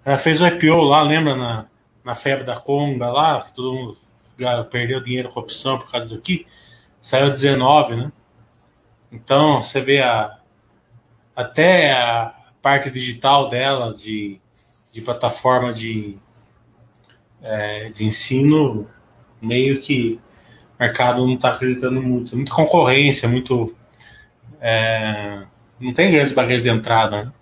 Ela 0.05 0.17
fez 0.19 0.39
o 0.39 0.47
IPO 0.47 0.81
lá, 0.83 1.01
lembra 1.01 1.35
na, 1.35 1.65
na 2.03 2.13
febre 2.13 2.43
da 2.43 2.59
Conga 2.59 3.09
lá, 3.11 3.41
que 3.41 3.53
todo 3.55 3.73
mundo 3.73 3.97
perdeu 4.69 5.01
dinheiro 5.01 5.29
com 5.29 5.39
a 5.39 5.43
opção 5.43 5.79
por 5.79 5.91
causa 5.91 6.15
do 6.15 6.21
que 6.21 6.45
saiu 7.01 7.29
19, 7.29 7.95
né? 7.95 8.11
Então 9.11 9.61
você 9.61 9.81
vê 9.81 10.01
a 10.01 10.37
até 11.35 11.93
a 11.93 12.33
parte 12.61 12.91
digital 12.91 13.49
dela 13.49 13.93
de, 13.93 14.39
de 14.93 15.01
plataforma 15.01 15.73
de, 15.73 16.17
é, 17.41 17.89
de 17.89 18.05
ensino 18.05 18.87
meio 19.41 19.81
que 19.81 20.19
mercado 20.79 21.25
não 21.25 21.35
está 21.35 21.51
acreditando 21.53 22.01
muito. 22.01 22.35
Muita 22.35 22.51
concorrência, 22.53 23.27
muito. 23.27 23.75
É, 24.59 25.43
não 25.79 25.93
tem 25.93 26.11
grandes 26.11 26.33
barreiras 26.33 26.63
de 26.63 26.69
entrada. 26.69 27.25
Né? 27.25 27.33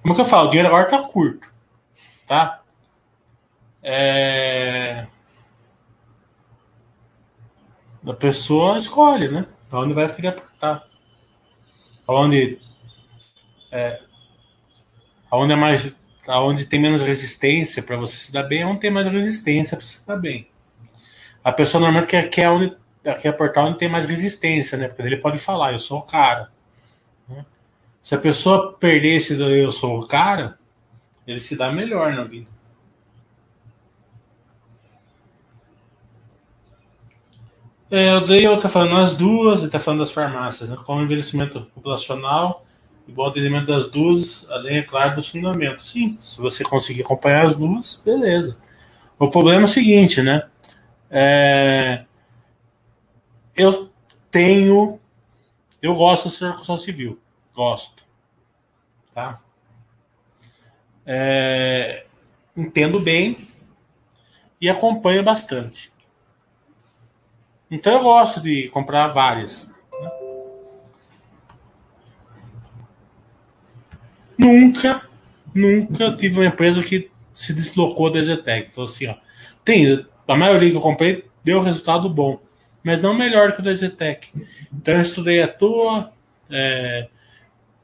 Como 0.00 0.14
que 0.14 0.20
eu 0.20 0.24
falo? 0.24 0.48
O 0.48 0.50
dinheiro 0.50 0.68
agora 0.68 0.84
está 0.84 1.08
curto. 1.08 1.46
Tá? 2.26 2.62
É... 3.82 5.06
A 8.06 8.12
pessoa 8.12 8.78
escolhe, 8.78 9.28
né? 9.28 9.46
Onde 9.72 9.94
vai 9.94 10.12
querer 10.12 10.28
apertar. 10.28 10.86
Onde 12.06 12.58
é, 13.70 14.00
onde 15.30 15.52
é 15.52 15.56
mais 15.56 15.96
aonde 16.26 16.66
tem 16.66 16.80
menos 16.80 17.02
resistência 17.02 17.82
para 17.82 17.96
você 17.96 18.16
se 18.16 18.32
dar 18.32 18.44
bem, 18.44 18.62
é 18.62 18.66
onde 18.66 18.80
tem 18.80 18.90
mais 18.90 19.06
resistência 19.06 19.76
para 19.76 19.86
você 19.86 19.98
se 19.98 20.06
dar 20.06 20.16
bem. 20.16 20.48
A 21.42 21.52
pessoa 21.52 21.80
normalmente 21.80 22.08
quer, 22.08 22.28
quer, 22.28 22.48
onde, 22.50 22.76
quer 23.02 23.28
apertar 23.28 23.64
onde 23.64 23.78
tem 23.78 23.88
mais 23.88 24.06
resistência, 24.06 24.78
né? 24.78 24.88
Porque 24.88 25.02
ele 25.02 25.16
pode 25.16 25.38
falar, 25.38 25.72
eu 25.72 25.80
sou 25.80 25.98
o 25.98 26.02
cara. 26.02 26.48
Né? 27.28 27.44
Se 28.02 28.14
a 28.14 28.18
pessoa 28.18 28.72
perder 28.74 29.16
esse 29.16 29.40
eu 29.40 29.72
sou 29.72 29.98
o 29.98 30.06
cara, 30.06 30.58
ele 31.26 31.40
se 31.40 31.56
dá 31.56 31.72
melhor 31.72 32.12
na 32.12 32.22
vida. 32.22 32.46
É, 37.92 38.14
o 38.14 38.20
Dale 38.20 38.46
está 38.46 38.70
falando 38.70 38.96
as 38.96 39.14
duas, 39.14 39.58
ele 39.58 39.66
está 39.66 39.78
falando 39.78 40.00
das 40.00 40.12
farmácias, 40.12 40.66
né? 40.70 40.78
Com 40.82 40.96
o 40.96 41.02
envelhecimento 41.02 41.60
populacional 41.74 42.64
e 43.06 43.12
bom 43.12 43.26
atendimento 43.26 43.66
das 43.66 43.90
duas, 43.90 44.48
além, 44.48 44.78
é 44.78 44.82
claro, 44.82 45.14
dos 45.16 45.28
fundamentos. 45.28 45.90
Sim, 45.90 46.16
se 46.18 46.40
você 46.40 46.64
conseguir 46.64 47.02
acompanhar 47.02 47.44
as 47.44 47.54
duas, 47.54 48.00
beleza. 48.02 48.56
O 49.18 49.28
problema 49.28 49.60
é 49.60 49.64
o 49.64 49.68
seguinte, 49.68 50.22
né? 50.22 50.48
É... 51.10 52.06
Eu 53.54 53.90
tenho. 54.30 54.98
Eu 55.82 55.94
gosto 55.94 56.30
da 56.40 56.52
construção 56.52 56.78
civil. 56.78 57.20
Gosto. 57.54 58.02
Tá? 59.14 59.38
É... 61.04 62.06
Entendo 62.56 62.98
bem 62.98 63.36
e 64.58 64.70
acompanho 64.70 65.22
bastante. 65.22 65.91
Então 67.72 67.94
eu 67.94 68.02
gosto 68.02 68.38
de 68.38 68.68
comprar 68.68 69.08
várias. 69.08 69.72
Nunca, 74.36 75.08
nunca 75.54 76.14
tive 76.14 76.40
uma 76.40 76.48
empresa 76.48 76.82
que 76.82 77.10
se 77.32 77.54
deslocou 77.54 78.12
da 78.12 78.20
Zetec. 78.20 78.74
Falou 78.74 78.90
assim, 78.90 79.06
ó, 79.06 79.14
tem, 79.64 80.04
a 80.28 80.36
maioria 80.36 80.70
que 80.70 80.76
eu 80.76 80.82
comprei 80.82 81.24
deu 81.42 81.62
resultado 81.62 82.10
bom, 82.10 82.38
mas 82.84 83.00
não 83.00 83.14
melhor 83.14 83.52
que 83.52 83.60
o 83.60 83.64
da 83.64 83.72
Zetec. 83.72 84.28
Então 84.70 84.96
eu 84.96 85.00
estudei 85.00 85.42
à 85.42 85.48
toa. 85.48 86.12
É, 86.50 87.08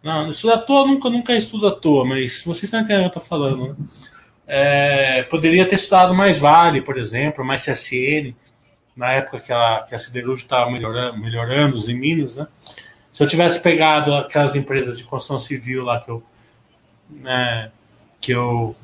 não, 0.03 0.29
estudar 0.29 0.57
à 0.57 0.59
toa 0.59 0.87
nunca, 0.87 1.09
nunca 1.09 1.35
estudo 1.35 1.66
à 1.66 1.74
toa, 1.74 2.05
mas 2.05 2.44
vocês 2.44 2.64
estão 2.64 2.81
entendendo 2.81 3.07
o 3.07 3.11
que 3.11 3.16
eu 3.16 3.22
estou 3.22 3.38
falando, 3.38 3.68
né? 3.68 3.74
É, 4.46 5.22
poderia 5.22 5.64
ter 5.64 5.77
estudado 5.77 6.14
mais 6.14 6.38
Vale, 6.38 6.83
por 6.83 6.98
exemplo, 6.98 7.42
mais 7.42 7.64
CSN, 7.64 8.35
na 8.99 9.13
época 9.13 9.39
que 9.39 9.53
a, 9.53 9.87
que 9.89 9.95
a 9.95 9.99
siderúrgica 9.99 10.47
estava 10.47 10.71
melhorando, 10.73 11.19
melhorando 11.19 11.77
os 11.77 11.89
em 11.89 11.97
Minas, 11.97 12.37
né? 12.37 12.49
Se 13.13 13.23
eu 13.23 13.29
tivesse 13.29 13.61
pegado 13.61 14.13
aquelas 14.13 14.57
empresas 14.57 14.99
de 14.99 15.05
construção 15.05 15.39
civil 15.39 15.85
lá 15.85 16.01
que 16.01 16.11
eu, 16.11 16.23
né, 17.09 17.71
que 18.21 18.33
eu, 18.33 18.75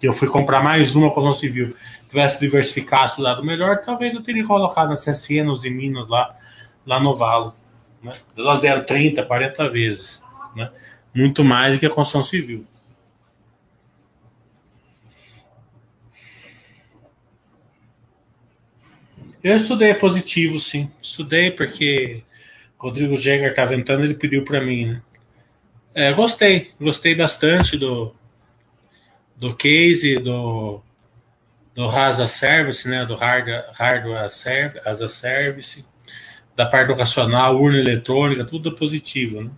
que 0.00 0.08
eu 0.08 0.14
fui 0.14 0.28
comprar 0.28 0.62
mais 0.62 0.94
uma 0.96 1.10
construção 1.10 1.38
civil, 1.38 1.76
tivesse 2.08 2.40
diversificado, 2.40 3.08
estudado 3.08 3.44
melhor, 3.44 3.82
talvez 3.84 4.14
eu 4.14 4.22
teria 4.22 4.46
colocado 4.46 4.88
na 4.88 4.96
CSN, 4.96 5.44
nos 5.44 5.62
Minas 5.62 6.08
lá, 6.08 6.34
lá 6.86 6.98
no 6.98 7.14
Valo. 7.14 7.52
Né? 8.02 8.12
Elas 8.36 8.60
deram 8.60 8.82
30, 8.82 9.22
40 9.24 9.68
vezes. 9.68 10.22
Né? 10.56 10.70
Muito 11.14 11.44
mais 11.44 11.76
do 11.76 11.80
que 11.80 11.86
a 11.86 11.90
construção 11.90 12.22
civil. 12.22 12.66
Eu 19.42 19.56
estudei 19.56 19.92
positivo, 19.94 20.60
sim. 20.60 20.90
Estudei 21.02 21.50
porque 21.50 22.22
Rodrigo 22.78 23.16
Jäger 23.16 23.50
estava 23.50 23.74
entrando, 23.74 24.04
ele 24.04 24.14
pediu 24.14 24.44
para 24.44 24.60
mim, 24.60 24.86
né? 24.86 25.02
É, 25.94 26.12
gostei, 26.12 26.72
gostei 26.80 27.14
bastante 27.14 27.76
do, 27.76 28.14
do 29.36 29.54
case, 29.54 30.14
do, 30.16 30.80
do 31.74 31.86
Rasa 31.88 32.26
Service, 32.28 32.88
né? 32.88 33.04
Do 33.04 33.16
Hardware, 33.16 33.64
hardware 33.72 34.30
service, 34.30 34.80
as 34.84 35.02
a 35.02 35.08
Service, 35.08 35.84
da 36.54 36.64
parte 36.64 36.90
educacional, 36.90 37.60
urna 37.60 37.78
eletrônica, 37.78 38.44
tudo 38.44 38.72
positivo, 38.72 39.42
né? 39.42 39.50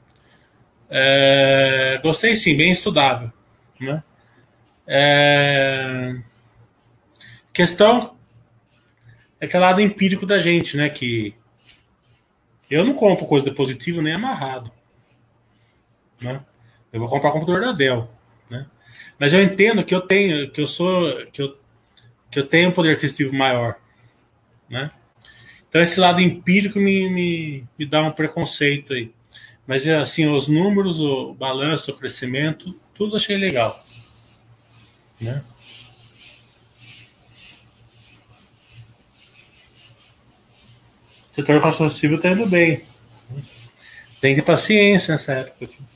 É, 0.88 2.00
gostei 2.02 2.34
sim, 2.34 2.56
bem 2.56 2.70
estudável, 2.70 3.30
né? 3.78 4.02
É, 4.86 6.16
questão 7.52 8.14
é 9.40 9.46
aquele 9.46 9.62
lado 9.62 9.80
empírico 9.80 10.26
da 10.26 10.38
gente, 10.38 10.76
né? 10.76 10.88
Que 10.88 11.34
eu 12.70 12.84
não 12.84 12.94
compro 12.94 13.26
coisa 13.26 13.48
de 13.48 13.54
positivo 13.54 14.00
nem 14.00 14.14
amarrado. 14.14 14.70
Né? 16.20 16.40
Eu 16.92 17.00
vou 17.00 17.08
comprar 17.08 17.30
computador 17.30 17.60
da 17.60 17.72
Dell. 17.72 18.08
Né? 18.48 18.66
Mas 19.18 19.34
eu 19.34 19.42
entendo 19.42 19.84
que 19.84 19.94
eu 19.94 20.00
tenho, 20.00 20.50
que 20.50 20.60
eu 20.60 20.66
sou, 20.66 21.26
que 21.26 21.42
eu, 21.42 21.56
que 22.30 22.38
eu 22.38 22.46
tenho 22.46 22.70
um 22.70 22.72
poder 22.72 22.92
aquisitivo 22.92 23.34
maior. 23.34 23.76
Né? 24.68 24.90
Então 25.68 25.82
esse 25.82 26.00
lado 26.00 26.20
empírico 26.20 26.78
me, 26.78 27.10
me, 27.10 27.64
me 27.78 27.86
dá 27.86 28.02
um 28.02 28.12
preconceito 28.12 28.92
aí. 28.94 29.12
Mas 29.66 29.86
assim, 29.88 30.26
os 30.26 30.48
números, 30.48 31.00
o 31.00 31.34
balanço, 31.34 31.90
o 31.90 31.96
crescimento, 31.96 32.74
tudo 32.94 33.16
achei 33.16 33.36
legal. 33.36 33.78
Né? 35.20 35.42
Setor 41.34 41.60
construção 41.60 41.90
civil 41.90 42.16
está 42.16 42.30
indo 42.30 42.46
bem. 42.46 42.82
Tem 44.20 44.34
que 44.34 44.40
ter 44.40 44.46
paciência 44.46 45.12
nessa 45.12 45.32
época. 45.32 45.64
Aqui. 45.64 45.93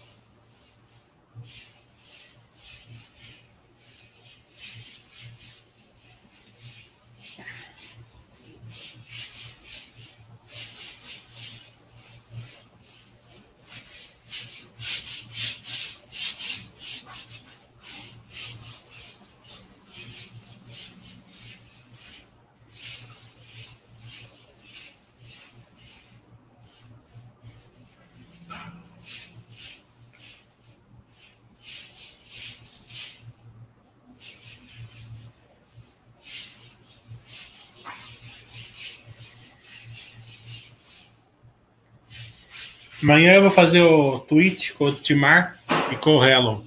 Amanhã 43.02 43.34
eu 43.34 43.42
vou 43.42 43.50
fazer 43.50 43.80
o 43.82 44.18
tweet 44.18 44.72
com 44.72 44.86
o 44.86 44.92
Timar 44.92 45.58
e 45.92 45.96
com 45.96 46.16
o 46.16 46.24
Hello. 46.24 46.66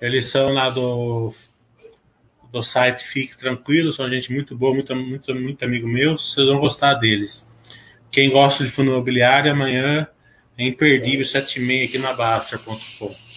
Eles 0.00 0.26
são 0.26 0.52
lá 0.52 0.68
do, 0.68 1.32
do 2.50 2.62
site 2.62 3.04
Fique 3.04 3.36
Tranquilo, 3.36 3.92
são 3.92 4.08
gente 4.10 4.32
muito 4.32 4.56
boa, 4.56 4.74
muito, 4.74 4.94
muito, 4.96 5.34
muito 5.34 5.64
amigo 5.64 5.86
meu. 5.86 6.18
Vocês 6.18 6.46
vão 6.46 6.58
gostar 6.58 6.94
deles. 6.94 7.48
Quem 8.10 8.30
gosta 8.30 8.64
de 8.64 8.70
fundo 8.70 8.90
imobiliário, 8.90 9.50
amanhã 9.50 10.08
é 10.58 10.66
imperdível, 10.66 11.24
7h30 11.24 11.88
aqui 11.88 11.98
na 11.98 12.12
Baster.com. 12.12 13.33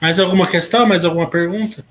Mais 0.00 0.18
alguma 0.18 0.46
questão? 0.46 0.86
Mais 0.86 1.04
alguma 1.04 1.28
pergunta? 1.28 1.84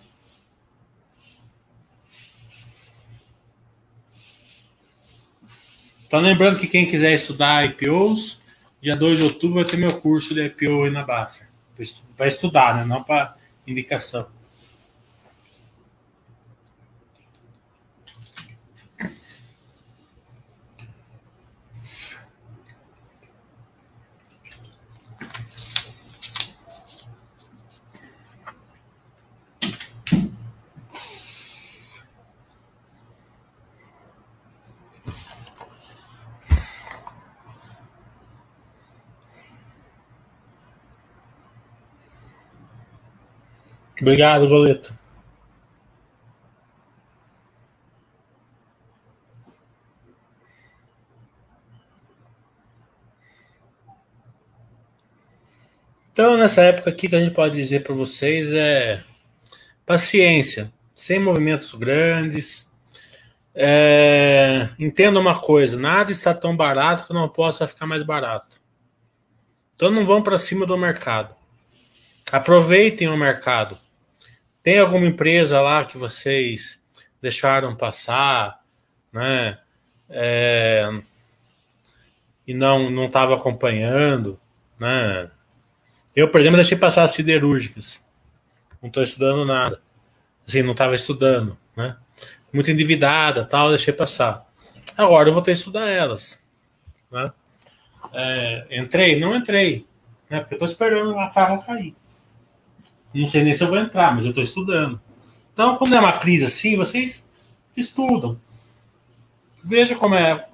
Então, 6.08 6.19
lembrando 6.19 6.58
que 6.58 6.67
quem 6.67 6.88
quiser 6.88 7.13
estudar 7.13 7.63
IPOs, 7.65 8.41
dia 8.82 8.95
2 8.95 9.19
de 9.19 9.24
outubro 9.26 9.56
vai 9.62 9.65
ter 9.65 9.78
meu 9.78 10.02
curso 10.02 10.34
de 10.34 10.43
IPO 10.43 10.86
aí 10.86 10.89
na 10.89 11.04
Baffer. 11.04 11.48
Vai 12.17 12.28
estudar, 12.28 12.76
né? 12.76 12.84
Não 12.84 13.04
para 13.04 13.36
indicação. 13.67 14.28
Obrigado, 44.02 44.47
Goleta. 44.47 44.97
Então, 56.13 56.37
nessa 56.37 56.62
época 56.63 56.89
aqui, 56.89 57.08
que 57.08 57.15
a 57.15 57.19
gente 57.19 57.33
pode 57.33 57.56
dizer 57.56 57.81
para 57.81 57.93
vocês 57.93 58.54
é 58.54 59.04
paciência, 59.85 60.71
sem 60.93 61.19
movimentos 61.19 61.73
grandes. 61.73 62.69
É, 63.56 64.69
entenda 64.77 65.19
uma 65.19 65.39
coisa: 65.39 65.77
nada 65.77 66.12
está 66.12 66.33
tão 66.33 66.56
barato 66.56 67.08
que 67.08 67.13
não 67.13 67.27
possa 67.29 67.67
ficar 67.67 67.85
mais 67.85 68.04
barato. 68.04 68.62
Então, 69.75 69.89
não 69.89 70.06
vão 70.06 70.21
para 70.21 70.37
cima 70.37 70.65
do 70.65 70.77
mercado. 70.77 71.33
Aproveitem 72.31 73.08
o 73.08 73.17
mercado. 73.17 73.77
Tem 74.62 74.79
alguma 74.79 75.05
empresa 75.05 75.62
lá 75.62 75.85
que 75.85 75.97
vocês 75.97 76.79
deixaram 77.21 77.75
passar, 77.75 78.60
né? 79.12 79.60
É, 80.10 80.89
e 82.45 82.53
não 82.53 82.89
não 82.89 83.05
estava 83.05 83.35
acompanhando, 83.35 84.39
né? 84.79 85.29
Eu, 86.15 86.29
por 86.31 86.41
exemplo, 86.41 86.57
deixei 86.57 86.77
passar 86.77 87.03
as 87.03 87.12
siderúrgicas. 87.12 88.03
Não 88.81 88.87
estou 88.87 89.03
estudando 89.03 89.45
nada. 89.45 89.81
Assim, 90.47 90.63
não 90.63 90.71
estava 90.71 90.95
estudando, 90.95 91.57
né? 91.75 91.95
Muito 92.51 92.71
endividada, 92.71 93.45
tal, 93.45 93.69
deixei 93.69 93.93
passar. 93.93 94.45
Agora 94.97 95.29
eu 95.29 95.33
vou 95.33 95.43
ter 95.43 95.51
que 95.51 95.60
estudar 95.60 95.87
elas, 95.87 96.39
né? 97.12 97.31
É, 98.13 98.67
entrei? 98.71 99.19
Não 99.19 99.35
entrei, 99.35 99.85
né? 100.29 100.39
Porque 100.39 100.55
estou 100.55 100.67
esperando 100.67 101.17
a 101.19 101.27
farra 101.27 101.60
cair. 101.60 101.95
Não 103.13 103.27
sei 103.27 103.43
nem 103.43 103.55
se 103.55 103.63
eu 103.63 103.67
vou 103.67 103.79
entrar, 103.79 104.13
mas 104.13 104.23
eu 104.23 104.29
estou 104.29 104.43
estudando. 104.43 104.99
Então, 105.53 105.75
quando 105.75 105.95
é 105.95 105.99
uma 105.99 106.13
crise 106.13 106.45
assim, 106.45 106.75
vocês 106.75 107.27
estudam. 107.75 108.39
Veja 109.63 109.95
como 109.95 110.15
é 110.15 110.47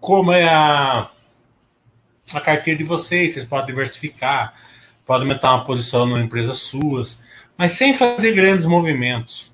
como 0.00 0.32
é 0.32 0.48
a, 0.48 1.08
a 2.32 2.40
carteira 2.40 2.78
de 2.78 2.84
vocês, 2.84 3.34
vocês 3.34 3.44
podem 3.44 3.66
diversificar. 3.66 4.54
pode 5.06 5.22
aumentar 5.22 5.54
uma 5.54 5.64
posição 5.64 6.06
numa 6.06 6.20
empresa 6.20 6.54
suas, 6.54 7.20
mas 7.56 7.72
sem 7.72 7.94
fazer 7.94 8.34
grandes 8.34 8.66
movimentos. 8.66 9.52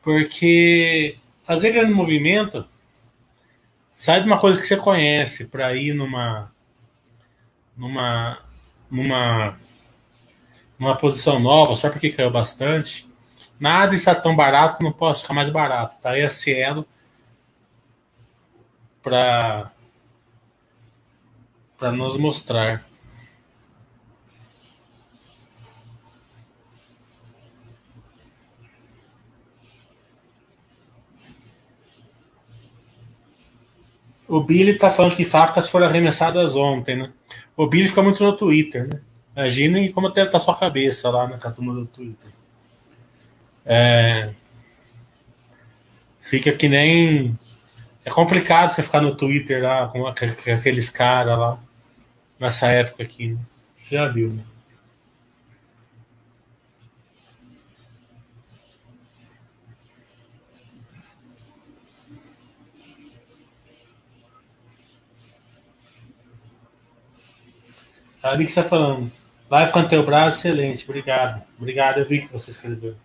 Porque 0.00 1.16
fazer 1.42 1.72
grande 1.72 1.92
movimento 1.92 2.64
sai 3.94 4.20
de 4.20 4.26
uma 4.26 4.38
coisa 4.38 4.60
que 4.60 4.66
você 4.66 4.76
conhece 4.76 5.46
para 5.46 5.74
ir 5.74 5.92
numa 5.92 6.52
numa 7.76 8.38
numa 8.88 9.58
numa 10.78 10.96
posição 10.96 11.38
nova, 11.38 11.76
só 11.76 11.90
porque 11.90 12.10
caiu 12.10 12.30
bastante. 12.30 13.08
Nada 13.58 13.94
está 13.94 14.14
tão 14.14 14.36
barato 14.36 14.82
não 14.82 14.92
possa 14.92 15.22
ficar 15.22 15.34
mais 15.34 15.50
barato. 15.50 15.98
Tá 16.00 16.10
aí 16.10 16.22
a 16.22 16.28
Cielo 16.28 16.86
para 19.02 19.70
para 21.78 21.92
nos 21.92 22.16
mostrar. 22.16 22.84
O 34.28 34.40
Billy 34.40 34.76
tá 34.76 34.90
falando 34.90 35.14
que 35.14 35.24
facas 35.24 35.68
foram 35.70 35.86
arremessadas 35.86 36.56
ontem, 36.56 36.96
né? 36.96 37.12
O 37.56 37.66
Billy 37.66 37.88
fica 37.88 38.02
muito 38.02 38.22
no 38.24 38.36
Twitter, 38.36 38.88
né? 38.88 39.00
Imaginem 39.36 39.92
como 39.92 40.08
deve 40.08 40.28
estar 40.28 40.40
sua 40.40 40.56
cabeça 40.56 41.10
lá 41.10 41.28
na 41.28 41.36
turma 41.36 41.74
do 41.74 41.84
Twitter. 41.84 42.30
É... 43.66 44.32
Fica 46.22 46.52
que 46.52 46.68
nem. 46.68 47.38
É 48.02 48.10
complicado 48.10 48.72
você 48.72 48.82
ficar 48.82 49.02
no 49.02 49.14
Twitter 49.14 49.62
lá 49.62 49.88
com 49.88 50.06
aqueles 50.06 50.88
caras 50.88 51.38
lá 51.38 51.58
nessa 52.40 52.68
época 52.68 53.02
aqui. 53.02 53.34
Né? 53.34 53.40
Você 53.74 53.96
já 53.96 54.08
viu, 54.08 54.30
né? 54.30 54.42
Ali 68.22 68.44
que 68.46 68.50
você 68.50 68.60
está 68.60 68.70
falando. 68.70 69.25
Live 69.48 69.72
braço, 70.04 70.38
excelente. 70.38 70.84
Obrigado. 70.84 71.42
Obrigado, 71.58 71.98
eu 71.98 72.04
vi 72.06 72.20
que 72.20 72.32
você 72.32 72.50
escreveu. 72.50 72.96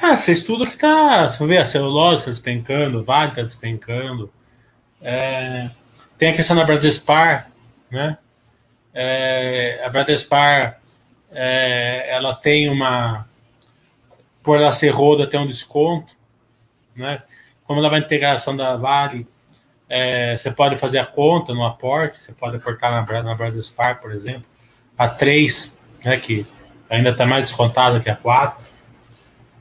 Ah, 0.00 0.16
você 0.18 0.32
estuda 0.32 0.66
que 0.66 0.76
tá. 0.76 1.26
Você 1.26 1.46
vê 1.46 1.56
a 1.56 1.64
celulose 1.64 2.18
está 2.18 2.30
despencando, 2.30 3.00
o 3.00 3.02
Vale 3.02 3.30
está 3.30 3.40
despencando. 3.40 4.30
É, 5.00 5.70
tem 6.18 6.28
a 6.30 6.36
questão 6.36 6.54
da 6.54 6.64
Bradespar, 6.64 7.50
né? 7.90 8.18
É, 8.92 9.82
a 9.82 9.88
Bradespar 9.88 10.78
é, 11.32 12.06
ela 12.10 12.34
tem 12.34 12.68
uma. 12.68 13.26
Por 14.42 14.58
ela 14.60 14.74
ser 14.74 14.90
roda, 14.90 15.26
tem 15.26 15.40
um 15.40 15.46
desconto, 15.46 16.14
né? 16.94 17.22
Como 17.64 17.80
ela 17.80 17.88
vai 17.88 18.00
integração 18.00 18.54
da 18.54 18.76
Vale, 18.76 19.26
é, 19.96 20.36
você 20.36 20.50
pode 20.50 20.74
fazer 20.74 20.98
a 20.98 21.06
conta 21.06 21.54
no 21.54 21.64
aporte, 21.64 22.18
você 22.18 22.32
pode 22.32 22.56
aportar 22.56 22.90
na, 22.90 23.22
na 23.22 23.34
Bradespar, 23.36 24.00
por 24.00 24.10
exemplo, 24.10 24.44
a 24.98 25.06
3, 25.06 25.72
né, 26.04 26.16
que 26.16 26.44
ainda 26.90 27.10
está 27.10 27.24
mais 27.24 27.44
descontado 27.44 28.00
que 28.00 28.10
a 28.10 28.16
4. 28.16 28.60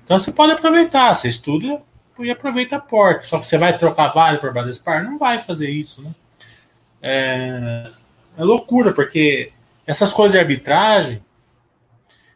Então 0.03 0.17
você 0.17 0.31
pode 0.31 0.53
aproveitar, 0.53 1.13
você 1.13 1.27
estuda 1.27 1.79
e 2.17 2.31
aproveita 2.31 2.77
aporte. 2.77 3.29
Só 3.29 3.37
que 3.37 3.45
você 3.45 3.59
vai 3.59 3.77
trocar 3.77 4.07
Vale 4.07 4.39
por 4.39 4.51
Bradespar? 4.51 5.03
Não 5.03 5.19
vai 5.19 5.37
fazer 5.37 5.69
isso, 5.69 6.01
né? 6.01 6.11
É, 6.99 7.83
é 8.35 8.43
loucura, 8.43 8.91
porque 8.91 9.51
essas 9.85 10.11
coisas 10.11 10.31
de 10.33 10.39
arbitragem, 10.39 11.23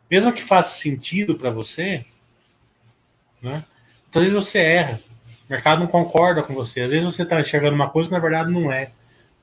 mesmo 0.09 0.31
que 0.31 0.43
faça 0.43 0.79
sentido 0.79 1.33
para 1.33 1.49
você, 1.49 2.05
né? 3.41 3.63
Vezes 4.11 4.33
você 4.33 4.59
erra. 4.59 4.99
O 5.47 5.53
mercado 5.53 5.79
não 5.79 5.87
concorda 5.87 6.43
com 6.43 6.53
você. 6.53 6.81
Às 6.81 6.89
vezes 6.89 7.05
você 7.05 7.23
está 7.23 7.39
enxergando 7.39 7.75
uma 7.75 7.89
coisa 7.89 8.09
que 8.09 8.15
na 8.15 8.19
verdade 8.19 8.51
não 8.51 8.71
é. 8.71 8.91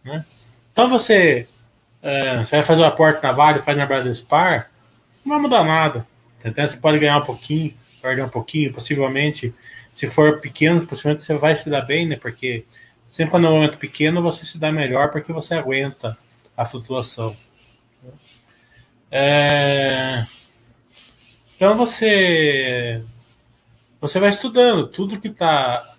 Né? 0.05 0.25
Então 0.73 0.89
você, 0.89 1.49
é, 2.03 2.45
você 2.45 2.57
vai 2.57 2.63
fazer 2.63 2.83
o 2.83 2.85
aporte 2.85 3.23
na 3.23 3.33
Vale, 3.33 3.63
faz 3.63 3.77
na 3.77 3.87
Bradespar, 3.87 4.71
não 5.25 5.35
vai 5.35 5.43
mudar 5.43 5.65
nada. 5.65 6.07
Entendeu? 6.39 6.69
Você 6.69 6.77
pode 6.77 6.99
ganhar 6.99 7.17
um 7.17 7.25
pouquinho, 7.25 7.75
perder 8.03 8.23
um 8.23 8.29
pouquinho, 8.29 8.73
possivelmente, 8.73 9.55
se 9.95 10.07
for 10.07 10.41
pequeno, 10.41 10.87
possivelmente 10.87 11.25
você 11.25 11.35
vai 11.35 11.55
se 11.55 11.71
dar 11.71 11.81
bem, 11.81 12.07
né? 12.07 12.17
Porque 12.17 12.67
sempre 13.09 13.31
quando 13.31 13.47
é 13.47 13.51
um 13.51 13.55
momento 13.55 13.79
pequeno, 13.79 14.21
você 14.21 14.45
se 14.45 14.59
dá 14.59 14.71
melhor 14.71 15.11
porque 15.11 15.33
você 15.33 15.55
aguenta 15.55 16.19
a 16.55 16.67
flutuação. 16.67 17.35
É... 19.11 20.25
Então 21.57 21.77
você 21.77 23.03
você 24.01 24.21
vai 24.21 24.29
estudando 24.29 24.87
tudo 24.89 25.19
que 25.19 25.29
está? 25.29 25.94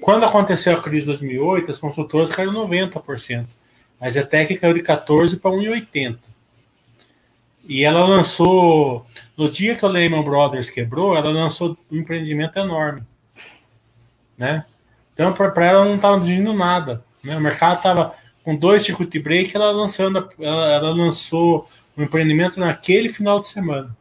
Quando 0.00 0.24
aconteceu 0.24 0.74
a 0.74 0.80
crise 0.80 1.06
de 1.06 1.12
2008, 1.12 1.72
as 1.72 1.78
consultoras 1.78 2.30
caíram 2.30 2.54
90%. 2.54 3.46
A 4.00 4.08
Zetec 4.08 4.56
caiu 4.56 4.74
de 4.74 4.82
14 4.82 5.38
para 5.38 5.50
1,80. 5.50 6.18
E 7.68 7.84
ela 7.84 8.06
lançou, 8.06 9.04
no 9.36 9.50
dia 9.50 9.74
que 9.74 9.84
o 9.84 9.88
Lehman 9.88 10.22
Brothers 10.22 10.70
quebrou, 10.70 11.16
ela 11.16 11.30
lançou 11.30 11.76
um 11.90 11.98
empreendimento 11.98 12.58
enorme. 12.58 13.02
Né? 14.38 14.64
Então, 15.12 15.32
para 15.32 15.66
ela 15.66 15.84
não 15.84 15.96
estava 15.96 16.20
dirigindo 16.20 16.54
nada. 16.54 17.04
Né? 17.22 17.36
O 17.36 17.40
mercado 17.40 17.78
estava 17.78 18.14
com 18.44 18.56
dois 18.56 18.84
circuit 18.84 19.18
break, 19.18 19.54
ela, 19.54 19.70
lançando, 19.72 20.30
ela, 20.38 20.72
ela 20.72 20.90
lançou 20.94 21.68
um 21.96 22.04
empreendimento 22.04 22.58
naquele 22.58 23.08
final 23.08 23.40
de 23.40 23.48
semana. 23.48 23.94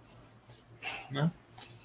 Né? 1.11 1.29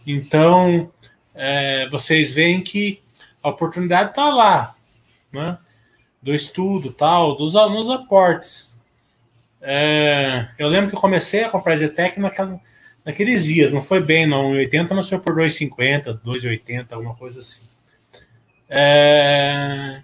Então, 0.06 0.90
é, 1.34 1.88
vocês 1.88 2.32
veem 2.32 2.60
que 2.60 3.02
a 3.42 3.48
oportunidade 3.48 4.10
está 4.10 4.28
lá, 4.28 4.74
né? 5.32 5.58
do 6.22 6.32
estudo, 6.34 6.92
tal, 6.92 7.36
dos 7.36 7.56
alunos 7.56 7.90
aportes. 7.90 8.72
É, 9.60 10.48
eu 10.58 10.68
lembro 10.68 10.90
que 10.90 10.96
eu 10.96 11.00
comecei 11.00 11.44
a 11.44 11.48
comprar 11.48 11.76
Zetec 11.76 12.18
naquela, 12.20 12.60
naqueles 13.04 13.44
dias, 13.44 13.72
não 13.72 13.82
foi 13.82 14.00
bem, 14.00 14.26
não. 14.26 14.54
Em 14.54 14.58
80 14.58 14.94
não 14.94 15.02
foi 15.02 15.18
por 15.18 15.34
2,50, 15.34 16.20
2,80, 16.24 16.86
alguma 16.92 17.14
coisa 17.14 17.40
assim. 17.40 17.62
É, 18.68 20.02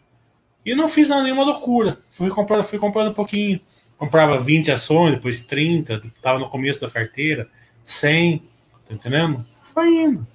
e 0.64 0.74
não 0.74 0.89
fiz 0.89 1.09
nenhuma 1.09 1.45
loucura. 1.45 1.97
Fui 2.11 2.28
comprando, 2.30 2.64
fui 2.64 2.78
comprando 2.78 3.11
um 3.11 3.14
pouquinho. 3.14 3.61
Comprava 3.97 4.39
20 4.39 4.70
ações, 4.70 5.14
depois 5.14 5.43
30, 5.43 6.03
estava 6.14 6.39
no 6.39 6.49
começo 6.49 6.80
da 6.80 6.91
carteira, 6.91 7.49
100, 7.84 8.39
tá 8.86 8.95
entendendo? 8.95 9.45
Foi 9.62 9.89
indo. 9.89 10.26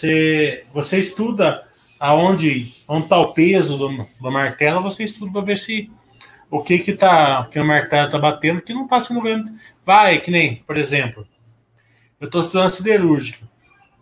Você, 0.00 0.64
você 0.72 0.98
estuda 0.98 1.62
aonde 1.98 2.72
onde 2.88 3.04
está 3.04 3.18
o 3.18 3.34
peso 3.34 3.76
do, 3.76 4.06
do 4.18 4.32
martelo, 4.32 4.80
você 4.80 5.04
estuda 5.04 5.30
para 5.30 5.42
ver 5.42 5.58
se 5.58 5.90
o 6.50 6.62
que 6.62 6.78
que 6.78 6.94
tá 6.94 7.46
que 7.50 7.60
o 7.60 7.64
martelo 7.64 8.06
está 8.06 8.18
batendo 8.18 8.62
que 8.62 8.72
não 8.72 8.84
está 8.84 8.98
sendo 9.02 9.20
grande. 9.20 9.52
Vai, 9.84 10.18
que 10.18 10.30
nem, 10.30 10.56
por 10.56 10.78
exemplo, 10.78 11.28
eu 12.18 12.24
estou 12.24 12.40
estudando 12.40 12.72
siderúrgica. 12.72 13.46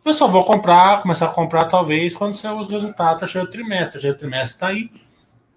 Eu 0.05 0.15
só 0.15 0.29
vou 0.29 0.45
comprar, 0.45 1.03
começar 1.03 1.27
a 1.27 1.31
comprar 1.31 1.65
talvez 1.65 2.15
quando 2.15 2.35
sair 2.35 2.55
os 2.55 2.69
resultados 2.69 3.25
achei 3.25 3.43
o 3.43 3.51
trimestre. 3.51 4.01
Já 4.01 4.11
o 4.11 4.15
trimestre 4.15 4.51
está 4.51 4.69
aí, 4.69 4.93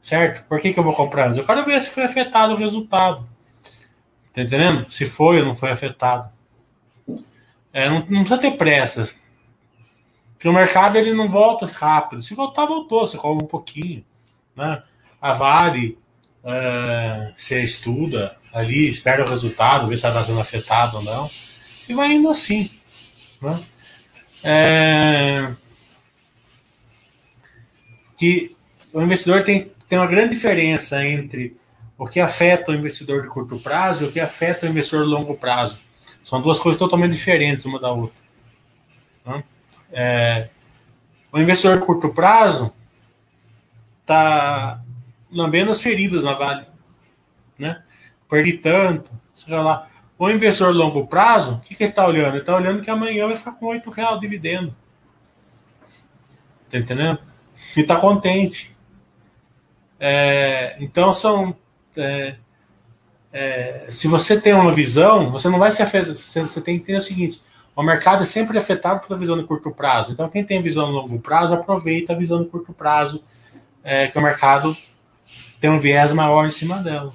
certo? 0.01 0.43
Por 0.47 0.59
que, 0.59 0.73
que 0.73 0.79
eu 0.79 0.83
vou 0.83 0.95
comprar? 0.95 1.37
Eu 1.37 1.45
quero 1.45 1.63
ver 1.65 1.79
se 1.79 1.91
foi 1.91 2.03
afetado 2.03 2.55
o 2.55 2.57
resultado. 2.57 3.29
Tá 4.33 4.41
entendendo? 4.41 4.89
Se 4.89 5.05
foi 5.05 5.39
ou 5.39 5.45
não 5.45 5.53
foi 5.53 5.69
afetado. 5.69 6.31
É, 7.71 7.87
não, 7.87 7.99
não 8.09 8.23
precisa 8.23 8.39
ter 8.39 8.57
pressa. 8.57 9.20
Porque 10.41 10.49
o 10.49 10.53
mercado 10.53 10.97
ele 10.97 11.13
não 11.13 11.29
volta 11.29 11.67
rápido. 11.67 12.19
Se 12.19 12.33
voltar, 12.33 12.65
voltou, 12.65 13.05
você 13.05 13.15
cobra 13.15 13.45
um 13.45 13.47
pouquinho. 13.47 14.03
Né? 14.55 14.81
A 15.21 15.33
Vale, 15.33 15.99
é, 16.43 17.31
você 17.37 17.61
estuda 17.61 18.35
ali, 18.51 18.89
espera 18.89 19.23
o 19.23 19.29
resultado, 19.29 19.85
vê 19.85 19.95
se 19.95 20.07
está 20.07 20.23
sendo 20.23 20.39
afetado 20.39 20.97
ou 20.97 21.03
não. 21.03 21.29
E 21.87 21.93
vai 21.93 22.13
indo 22.13 22.27
assim. 22.27 22.67
Né? 23.39 23.59
É, 24.43 25.53
que 28.17 28.55
o 28.91 28.99
investidor 28.99 29.43
tem, 29.43 29.71
tem 29.87 29.99
uma 29.99 30.07
grande 30.07 30.33
diferença 30.33 31.05
entre 31.05 31.55
o 31.99 32.07
que 32.07 32.19
afeta 32.19 32.71
o 32.71 32.75
investidor 32.75 33.21
de 33.21 33.27
curto 33.27 33.59
prazo 33.59 34.05
e 34.05 34.07
o 34.07 34.11
que 34.11 34.19
afeta 34.19 34.65
o 34.65 34.69
investidor 34.69 35.03
de 35.03 35.11
longo 35.11 35.35
prazo. 35.35 35.81
São 36.23 36.41
duas 36.41 36.59
coisas 36.59 36.79
totalmente 36.79 37.11
diferentes 37.11 37.63
uma 37.63 37.79
da 37.79 37.91
outra. 37.91 38.19
Né? 39.23 39.43
É, 39.91 40.49
o 41.31 41.39
investidor 41.39 41.79
de 41.79 41.85
curto 41.85 42.09
prazo 42.09 42.73
está 44.01 44.81
lambendo 45.31 45.71
as 45.71 45.81
feridas 45.81 46.23
na 46.23 46.33
Vale. 46.33 46.65
Né? 47.57 47.81
Perdi 48.29 48.53
tanto, 48.53 49.11
seja 49.33 49.61
lá. 49.61 49.87
O 50.17 50.29
investidor 50.29 50.73
de 50.73 50.77
longo 50.77 51.07
prazo, 51.07 51.55
o 51.55 51.59
que, 51.61 51.73
que 51.73 51.83
ele 51.83 51.89
está 51.91 52.05
olhando? 52.05 52.33
Ele 52.33 52.39
está 52.39 52.55
olhando 52.55 52.81
que 52.81 52.91
amanhã 52.91 53.27
vai 53.27 53.35
ficar 53.35 53.53
com 53.53 53.73
R$ 53.73 53.81
reais 53.93 54.19
dividendo. 54.19 54.75
Tá 56.69 56.77
entendendo? 56.77 57.19
E 57.75 57.83
tá 57.83 57.95
contente. 57.95 58.73
É, 59.99 60.75
então 60.79 61.11
são. 61.11 61.55
É, 61.95 62.35
é, 63.33 63.85
se 63.89 64.07
você 64.07 64.39
tem 64.39 64.53
uma 64.53 64.71
visão, 64.71 65.29
você 65.29 65.49
não 65.49 65.59
vai 65.59 65.71
se 65.71 65.81
afetar. 65.81 66.13
Você, 66.13 66.41
você 66.41 66.61
tem 66.61 66.77
que 66.77 66.83
entender 66.83 66.97
o 66.99 67.01
seguinte: 67.01 67.41
o 67.75 67.83
mercado 67.83 68.21
é 68.21 68.25
sempre 68.25 68.57
afetado 68.57 69.05
pela 69.05 69.19
visão 69.19 69.37
de 69.37 69.43
curto 69.43 69.71
prazo. 69.71 70.11
Então, 70.11 70.29
quem 70.29 70.43
tem 70.43 70.61
visão 70.61 70.87
de 70.87 70.93
longo 70.93 71.19
prazo, 71.19 71.53
aproveita 71.53 72.13
a 72.13 72.15
visão 72.15 72.43
de 72.43 72.49
curto 72.49 72.73
prazo, 72.73 73.23
é, 73.83 74.07
que 74.07 74.17
o 74.17 74.21
mercado 74.21 74.75
tem 75.59 75.69
um 75.69 75.79
viés 75.79 76.11
maior 76.13 76.45
em 76.45 76.51
cima 76.51 76.77
dela. 76.77 77.11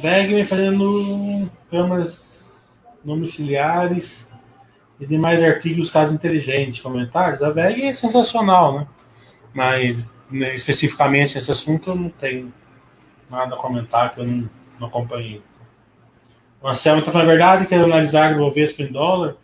Bergman 0.00 0.44
fazendo 0.44 1.50
câmaras 1.70 2.78
domiciliares 3.04 4.28
e 5.00 5.06
demais 5.06 5.42
artigos, 5.42 5.90
casos 5.90 6.14
inteligentes, 6.14 6.80
comentários. 6.80 7.42
A 7.42 7.50
VEG 7.50 7.82
é 7.82 7.92
sensacional, 7.92 8.78
né? 8.78 8.86
Mas 9.52 10.12
né, 10.30 10.54
especificamente 10.54 11.34
nesse 11.34 11.50
assunto 11.50 11.90
eu 11.90 11.96
não 11.96 12.08
tenho 12.08 12.52
nada 13.30 13.54
a 13.54 13.58
comentar 13.58 14.10
que 14.10 14.20
eu 14.20 14.26
não, 14.26 14.50
não 14.78 14.88
acompanhei. 14.88 15.42
O 16.60 16.68
Anselmo 16.68 17.00
está 17.00 17.12
falando 17.12 17.28
a 17.28 17.30
verdade, 17.30 17.66
que 17.66 17.74
analisar 17.74 18.34
o 18.34 18.38
Bovespa 18.38 18.82
em 18.82 18.90
dólar, 18.90 19.36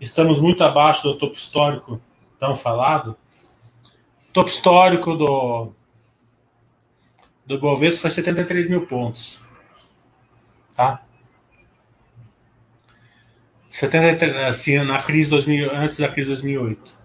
estamos 0.00 0.40
muito 0.40 0.62
abaixo 0.62 1.04
do 1.04 1.16
topo 1.16 1.34
histórico 1.34 2.00
tão 2.38 2.54
falado. 2.54 3.16
O 4.28 4.32
topo 4.32 4.50
histórico 4.50 5.16
do, 5.16 5.72
do 7.46 7.58
Bovespa 7.58 8.02
foi 8.02 8.10
73 8.10 8.68
mil 8.68 8.86
pontos. 8.86 9.42
Tá? 10.76 11.02
73, 13.70 14.36
assim, 14.36 14.78
na 14.78 15.00
crise 15.02 15.30
2000, 15.30 15.74
antes 15.74 15.98
da 15.98 16.08
crise 16.08 16.28
de 16.28 16.34
2008. 16.34 16.97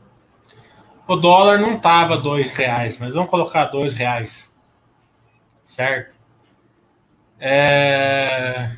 O 1.08 1.16
dólar 1.18 1.60
não 1.60 1.80
tava 1.80 2.18
dois 2.18 2.54
reais, 2.54 2.98
mas 2.98 3.14
vamos 3.14 3.30
colocar 3.30 3.66
dois 3.66 3.94
reais, 3.94 4.54
certo? 5.66 6.14
É... 7.40 8.78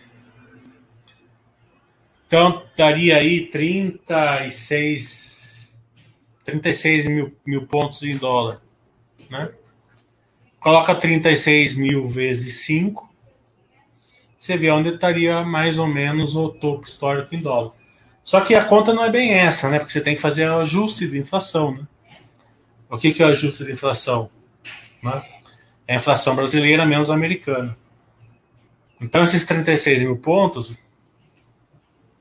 Então 2.26 2.64
daria 2.76 3.18
aí 3.18 3.48
36, 3.48 5.80
36 6.44 7.06
mil, 7.06 7.38
mil 7.46 7.68
pontos 7.68 8.02
em 8.02 8.18
dólar, 8.18 8.60
né? 9.30 9.52
Coloca 10.60 10.96
36 10.96 11.76
mil 11.76 12.08
vezes 12.08 12.66
5, 12.66 13.08
você 14.40 14.58
vê 14.58 14.72
onde 14.72 14.90
estaria 14.90 15.44
mais 15.44 15.78
ou 15.78 15.86
menos 15.86 16.36
o 16.36 16.50
topo 16.50 16.88
histórico 16.88 17.36
em 17.36 17.40
dólar. 17.40 17.74
Só 18.24 18.42
que 18.42 18.56
a 18.56 18.66
conta 18.66 18.92
não 18.92 19.04
é 19.04 19.12
bem 19.12 19.32
essa, 19.32 19.70
né? 19.70 19.78
Porque 19.78 19.94
você 19.94 20.02
tem 20.02 20.16
que 20.16 20.22
fazer 20.22 20.50
o 20.50 20.58
ajuste 20.58 21.08
de 21.08 21.20
inflação, 21.20 21.76
né? 21.76 21.86
O 22.96 22.98
que, 22.98 23.14
que 23.14 23.22
é 23.22 23.26
o 23.26 23.30
ajuste 23.30 23.66
de 23.66 23.74
inflação? 23.74 24.30
Né? 25.04 25.24
É 25.88 25.94
a 25.94 25.98
inflação 25.98 26.36
brasileira 26.36 26.86
menos 26.86 27.10
americana. 27.10 27.78
Então, 29.00 29.24
esses 29.24 29.46
36 29.46 30.04
mil 30.04 30.18
pontos, 30.18 30.78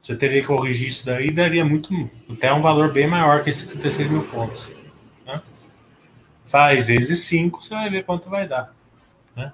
você 0.02 0.16
teria 0.16 0.40
que 0.40 0.46
corrigir 0.46 0.88
isso 0.88 1.06
daí, 1.06 1.30
daria 1.30 1.64
muito, 1.64 1.88
até 2.28 2.52
um 2.52 2.60
valor 2.60 2.92
bem 2.92 3.06
maior 3.06 3.42
que 3.44 3.50
esses 3.50 3.66
36 3.66 4.10
mil 4.10 4.24
pontos. 4.24 4.72
Né? 5.24 5.40
Faz 6.44 6.88
vezes 6.88 7.20
5, 7.20 7.62
você 7.62 7.70
vai 7.70 7.88
ver 7.88 8.04
quanto 8.04 8.28
vai 8.28 8.48
dar. 8.48 8.74
Né? 9.36 9.52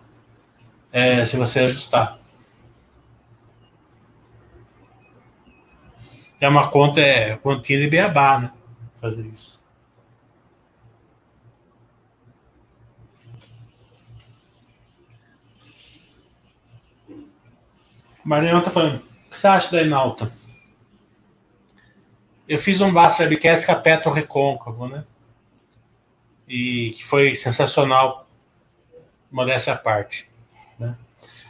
É, 0.91 1.25
se 1.27 1.37
você 1.37 1.61
ajustar. 1.61 2.18
É 6.41 6.49
uma 6.49 6.68
conta, 6.68 7.03
é 7.03 7.37
continha 7.37 7.81
de 7.81 7.89
beabá, 7.89 8.41
né? 8.41 8.53
Fazer 8.99 9.27
isso. 9.27 9.59
Mariana 18.25 18.62
tá 18.62 18.71
falando, 18.71 18.97
o 18.97 19.31
que 19.31 19.41
você 19.41 19.47
acha 19.47 19.71
da 19.73 19.83
Enalta? 19.83 20.33
Eu 22.49 22.59
fiz 22.59 22.81
um 22.81 22.93
Basta 22.93 23.23
Webcast 23.23 23.64
com 23.64 23.73
a 23.73 23.77
Petro 23.77 24.11
Recôncavo, 24.11 24.89
né? 24.89 25.05
E 26.49 26.93
que 26.97 27.05
foi 27.05 27.37
sensacional, 27.37 28.27
modéstia 29.31 29.75
à 29.75 29.77
parte. 29.77 30.29
Né? 30.79 30.97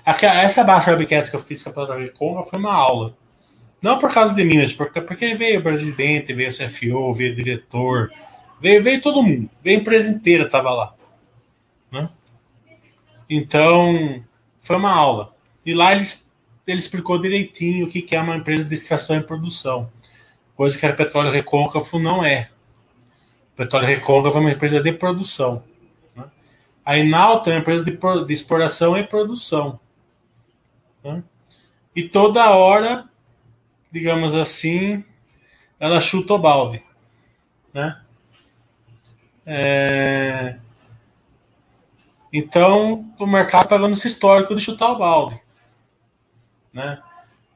Essa 0.04 0.62
Basta 0.62 0.90
Webcast 0.90 1.30
que 1.30 1.36
eu 1.36 1.40
fiz 1.40 1.62
com 1.62 1.70
a 1.70 1.72
Petro 1.72 1.98
Recôncavo 1.98 2.48
foi 2.48 2.58
uma 2.58 2.74
aula. 2.74 3.16
Não 3.82 3.98
por 3.98 4.12
causa 4.12 4.34
de 4.34 4.44
mim, 4.44 4.58
mas 4.58 4.74
porque, 4.74 5.00
porque 5.00 5.34
veio 5.34 5.60
o 5.60 5.62
presidente, 5.62 6.34
veio 6.34 6.50
o 6.50 6.52
CFO, 6.52 7.14
veio 7.14 7.32
o 7.32 7.36
diretor, 7.36 8.12
veio, 8.60 8.82
veio 8.82 9.00
todo 9.00 9.22
mundo, 9.22 9.48
veio 9.62 9.78
a 9.78 9.80
empresa 9.80 10.10
inteira, 10.10 10.44
estava 10.44 10.70
lá. 10.70 10.94
Né? 11.90 12.08
Então, 13.28 14.22
foi 14.60 14.76
uma 14.76 14.92
aula. 14.92 15.34
E 15.64 15.72
lá 15.72 15.92
eles, 15.92 16.28
ele 16.70 16.80
explicou 16.80 17.20
direitinho 17.20 17.86
o 17.86 17.90
que, 17.90 18.14
é 18.14 18.20
uma 18.20 18.36
empresa 18.36 18.64
de 18.64 18.74
extração 18.74 19.16
e 19.16 19.22
produção. 19.22 19.90
Coisa 20.56 20.78
que 20.78 20.86
a 20.86 20.92
Petróleo 20.92 21.30
Recôncavo 21.30 21.98
não 21.98 22.24
é. 22.24 22.50
Petróleo 23.56 23.86
Recôncavo 23.86 24.38
é 24.38 24.40
uma 24.40 24.52
empresa 24.52 24.82
de 24.82 24.92
produção. 24.92 25.62
Né? 26.14 26.24
A 26.84 26.98
Enalta 26.98 27.50
é 27.50 27.54
uma 27.54 27.60
empresa 27.60 27.84
de, 27.84 27.96
de 28.26 28.34
exploração 28.34 28.96
e 28.96 29.04
produção. 29.04 29.80
Né? 31.02 31.22
E 31.94 32.08
toda 32.08 32.50
hora 32.50 33.10
digamos 33.90 34.34
assim, 34.34 35.04
ela 35.78 36.00
chuta 36.00 36.34
o 36.34 36.38
balde, 36.38 36.82
né? 37.72 38.00
É... 39.44 40.56
Então, 42.32 43.12
o 43.18 43.26
mercado 43.26 43.64
está 43.64 43.76
dando 43.76 43.94
esse 43.94 44.06
histórico 44.06 44.54
de 44.54 44.62
chutar 44.62 44.92
o 44.92 44.98
balde, 44.98 45.40
né? 46.72 47.02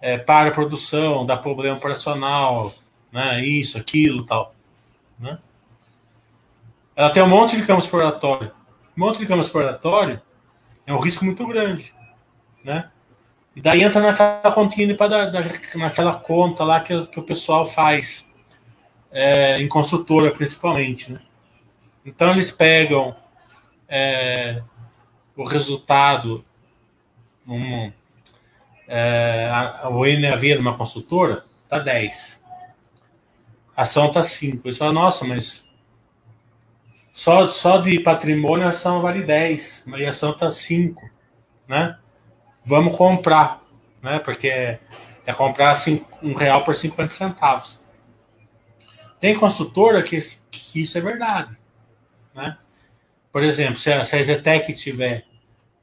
É, 0.01 0.19
para 0.19 0.51
a 0.51 0.53
produção, 0.53 1.25
dá 1.25 1.37
problema 1.37 1.77
operacional, 1.77 2.75
né? 3.11 3.45
Isso, 3.45 3.79
aquilo, 3.79 4.25
tal, 4.25 4.55
né? 5.19 5.39
Ela 6.97 7.11
tem 7.11 7.23
um 7.23 7.29
monte 7.29 7.57
de 7.57 7.67
campo 7.67 7.83
exploratório. 7.83 8.53
Um 8.97 9.05
monte 9.05 9.19
de 9.19 9.27
campo 9.27 9.43
exploratório 9.43 10.21
é 10.87 10.93
um 10.93 10.99
risco 10.99 11.25
muito 11.25 11.47
grande, 11.47 11.93
né? 12.63 12.91
E 13.57 13.61
daí 13.61 13.83
entra 13.83 14.01
naquela 14.01 14.53
continha 14.53 14.97
para 14.97 15.31
naquela 15.77 16.15
conta 16.17 16.65
lá 16.65 16.81
que, 16.81 17.07
que 17.07 17.21
o 17.21 17.23
pessoal 17.23 17.65
faz 17.65 18.29
é, 19.13 19.61
em 19.61 19.69
construtora, 19.69 20.33
principalmente. 20.33 21.13
Né? 21.13 21.21
Então 22.05 22.33
eles 22.33 22.51
pegam 22.51 23.15
é, 23.89 24.61
o 25.37 25.45
resultado, 25.45 26.45
um, 27.47 27.93
é, 28.87 29.51
a, 29.53 29.89
o 29.89 30.05
NAV 30.05 30.57
numa 30.57 30.77
consultora 30.77 31.45
tá 31.69 31.79
10. 31.79 32.45
A 33.77 33.83
ação 33.83 34.11
tá 34.11 34.23
5. 34.23 34.67
Eles 34.67 34.79
falam, 34.79 34.95
nossa, 34.95 35.25
mas 35.25 35.71
só, 37.13 37.49
só 37.49 37.79
de 37.79 37.99
patrimônio 38.01 38.67
a 38.67 38.71
ação 38.71 39.01
vale 39.01 39.23
10, 39.23 39.85
mas 39.87 40.05
a 40.05 40.09
ação 40.09 40.33
tá 40.33 40.51
5, 40.51 41.03
né? 41.67 41.99
vamos 42.65 42.97
comprar, 42.97 43.63
né? 44.03 44.19
Porque 44.19 44.49
é, 44.49 44.81
é 45.27 45.33
comprar 45.33 45.77
cinco, 45.77 46.19
um 46.23 46.33
real 46.33 46.65
por 46.65 46.75
50 46.75 47.11
centavos. 47.11 47.81
Tem 49.21 49.39
construtora 49.39 50.03
que, 50.03 50.19
que 50.51 50.83
isso 50.83 50.97
é 50.97 51.01
verdade, 51.01 51.57
né? 52.35 52.57
Por 53.31 53.43
exemplo, 53.43 53.77
se 53.77 53.93
a, 53.93 54.05
se 54.05 54.17
a 54.17 54.23
Zetec 54.23 54.73
tiver 54.75 55.27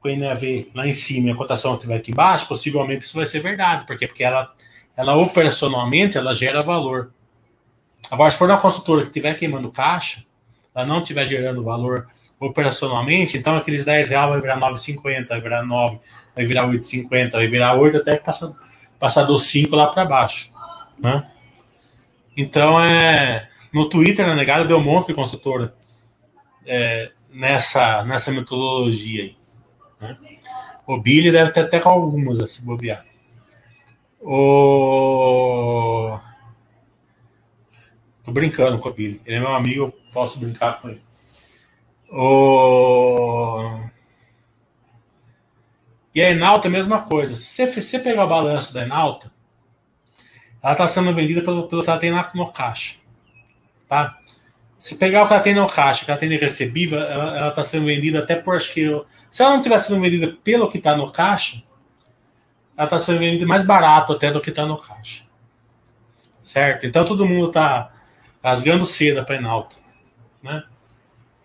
o 0.08 0.16
NAV 0.16 0.70
lá 0.74 0.86
em 0.86 0.92
cima 0.92 1.28
e 1.28 1.32
a 1.32 1.36
cotação 1.36 1.74
estiver 1.74 1.96
aqui 1.96 2.10
embaixo, 2.10 2.48
possivelmente 2.48 3.04
isso 3.04 3.16
vai 3.16 3.26
ser 3.26 3.40
verdade, 3.40 3.86
porque 3.86 4.06
porque 4.06 4.24
ela, 4.24 4.52
ela 4.96 5.16
operacionalmente 5.16 6.18
ela 6.18 6.34
gera 6.34 6.60
valor. 6.60 7.12
Agora, 8.10 8.30
se 8.30 8.36
for 8.36 8.48
uma 8.50 8.58
construtora 8.58 9.02
que 9.02 9.08
estiver 9.08 9.34
queimando 9.34 9.70
caixa, 9.70 10.24
ela 10.74 10.86
não 10.86 11.02
estiver 11.02 11.26
gerando 11.26 11.62
valor 11.62 12.08
operacionalmente, 12.40 13.38
então 13.38 13.56
aqueles 13.56 13.84
10 13.84 14.08
reais 14.08 14.28
vai 14.28 14.40
virar 14.40 14.58
9,50, 14.58 15.28
vai 15.28 15.40
virar 15.40 15.62
9, 15.62 16.00
vai 16.34 16.44
virar 16.44 16.66
8,50, 16.66 17.32
vai 17.32 17.46
virar 17.46 17.74
8 17.74 17.98
até 17.98 18.16
passar, 18.16 18.52
passar 18.98 19.22
dos 19.22 19.44
5 19.44 19.76
lá 19.76 19.86
para 19.86 20.04
baixo. 20.04 20.52
Né? 20.98 21.24
Então, 22.36 22.82
é, 22.82 23.48
no 23.72 23.88
Twitter, 23.88 24.26
na 24.26 24.34
negada, 24.34 24.64
deu 24.64 24.78
um 24.78 24.84
monte 24.84 25.08
de 25.08 25.14
consultora 25.14 25.74
é, 26.66 27.12
nessa, 27.32 28.04
nessa 28.04 28.30
metodologia 28.30 29.22
aí. 29.22 29.41
Né? 30.02 30.18
O 30.86 30.98
Billy 31.00 31.30
deve 31.30 31.52
ter 31.52 31.60
até 31.60 31.78
com 31.78 31.88
algumas, 31.88 32.52
se 32.52 32.64
bobear. 32.64 33.06
O... 34.20 36.18
Tô 38.24 38.32
brincando 38.32 38.78
com 38.78 38.88
o 38.88 38.92
Billy. 38.92 39.22
Ele 39.24 39.36
é 39.36 39.40
meu 39.40 39.54
amigo, 39.54 39.84
eu 39.84 39.94
posso 40.12 40.38
brincar 40.40 40.80
com 40.80 40.88
ele. 40.88 41.00
O... 42.10 43.80
E 46.14 46.20
a 46.20 46.30
Enalta 46.30 46.68
a 46.68 46.70
mesma 46.70 47.02
coisa. 47.02 47.34
Se 47.36 47.66
você 47.66 47.98
pegar 47.98 48.24
o 48.24 48.28
balanço 48.28 48.74
da 48.74 48.82
Enalta, 48.82 49.32
ela 50.62 50.72
está 50.72 50.86
sendo 50.86 51.14
vendida 51.14 51.42
pelo, 51.42 51.66
pelo 51.68 51.82
que 51.82 51.90
ela 51.90 51.98
tem 51.98 52.12
no 52.34 52.52
caixa. 52.52 52.96
Tá? 53.88 54.18
Se 54.82 54.96
pegar 54.96 55.22
o 55.22 55.28
que 55.28 55.32
ela 55.32 55.42
tem 55.42 55.54
no 55.54 55.64
caixa, 55.68 56.04
que 56.04 56.10
ela 56.10 56.18
tem 56.18 56.28
de 56.28 56.36
recebível, 56.36 56.98
ela 56.98 57.50
está 57.50 57.62
sendo 57.62 57.86
vendida 57.86 58.18
até 58.18 58.34
por 58.34 58.56
acho 58.56 58.74
que. 58.74 58.84
Se 59.30 59.40
ela 59.40 59.54
não 59.54 59.62
tivesse 59.62 59.86
sendo 59.86 60.00
vendida 60.00 60.36
pelo 60.42 60.68
que 60.68 60.78
está 60.78 60.96
no 60.96 61.08
caixa, 61.08 61.62
ela 62.76 62.86
está 62.86 62.98
sendo 62.98 63.20
vendida 63.20 63.46
mais 63.46 63.64
barato 63.64 64.12
até 64.12 64.32
do 64.32 64.40
que 64.40 64.50
está 64.50 64.66
no 64.66 64.76
caixa. 64.76 65.22
Certo? 66.42 66.84
Então 66.84 67.04
todo 67.04 67.24
mundo 67.24 67.46
está 67.46 67.92
rasgando 68.42 68.84
seda 68.84 69.24
para 69.24 69.36
Enalta. 69.36 69.76
Né? 70.42 70.64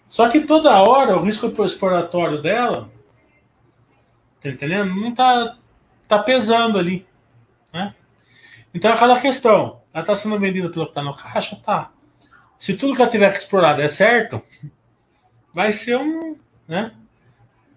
Só 0.09 0.29
que 0.29 0.39
toda 0.39 0.81
hora 0.81 1.15
o 1.15 1.21
risco 1.21 1.63
exploratório 1.63 2.41
dela, 2.41 2.89
tá 4.41 4.49
entendendo? 4.49 4.95
Não 4.95 5.13
tá, 5.13 5.55
tá 6.07 6.17
pesando 6.17 6.79
ali. 6.79 7.05
Né? 7.71 7.93
Então 8.73 8.89
é 8.89 8.95
aquela 8.95 9.21
questão. 9.21 9.79
Ela 9.93 10.01
está 10.01 10.15
sendo 10.15 10.39
vendida 10.39 10.71
pelo 10.71 10.85
que 10.85 10.91
está 10.91 11.03
no 11.03 11.15
caixa? 11.15 11.55
Tá. 11.63 11.91
Se 12.59 12.75
tudo 12.75 12.95
que 12.95 13.01
ela 13.01 13.11
tiver 13.11 13.31
que 13.31 13.39
explorar 13.39 13.73
der 13.73 13.89
certo, 13.89 14.41
vai 15.53 15.71
ser 15.71 15.97
um. 15.97 16.35
Né? 16.67 16.91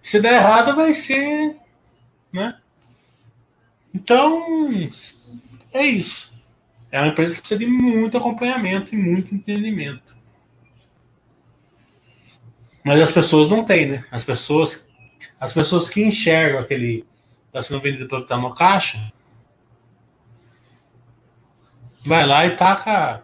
Se 0.00 0.20
der 0.20 0.34
errado, 0.34 0.74
vai 0.74 0.92
ser. 0.94 1.56
Né? 2.32 2.58
Então, 3.94 4.88
é 5.72 5.84
isso. 5.84 6.34
É 6.90 6.98
uma 7.00 7.08
empresa 7.08 7.34
que 7.34 7.40
precisa 7.40 7.60
de 7.60 7.66
muito 7.66 8.18
acompanhamento 8.18 8.94
e 8.94 8.98
muito 8.98 9.34
entendimento. 9.34 10.16
Mas 12.82 13.00
as 13.00 13.12
pessoas 13.12 13.50
não 13.50 13.64
têm, 13.64 13.86
né? 13.86 14.04
As 14.10 14.24
pessoas, 14.24 14.88
as 15.38 15.52
pessoas 15.52 15.88
que 15.88 16.02
enxergam 16.02 16.58
aquele 16.58 17.06
está 17.46 17.62
sendo 17.62 17.80
vendido 17.80 18.08
pelo 18.08 18.22
que 18.22 18.26
está 18.26 18.36
no 18.36 18.54
caixa, 18.54 19.12
vai 22.04 22.26
lá 22.26 22.46
e 22.46 22.56
taca. 22.56 23.22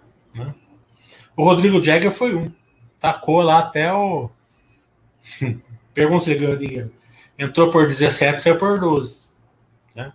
O 1.37 1.45
Rodrigo 1.45 1.82
Jagger 1.82 2.11
foi 2.11 2.34
um. 2.34 2.51
Tacou 2.99 3.43
lá 3.43 3.59
até 3.59 3.93
o. 3.93 4.30
Pergunta 5.93 6.24
se 6.24 6.30
ele 6.30 6.41
ganhou 6.41 6.57
dinheiro. 6.57 6.93
Entrou 7.39 7.70
por 7.70 7.87
17, 7.87 8.41
saiu 8.41 8.59
por 8.59 8.80
12. 8.80 9.28
Né? 9.95 10.12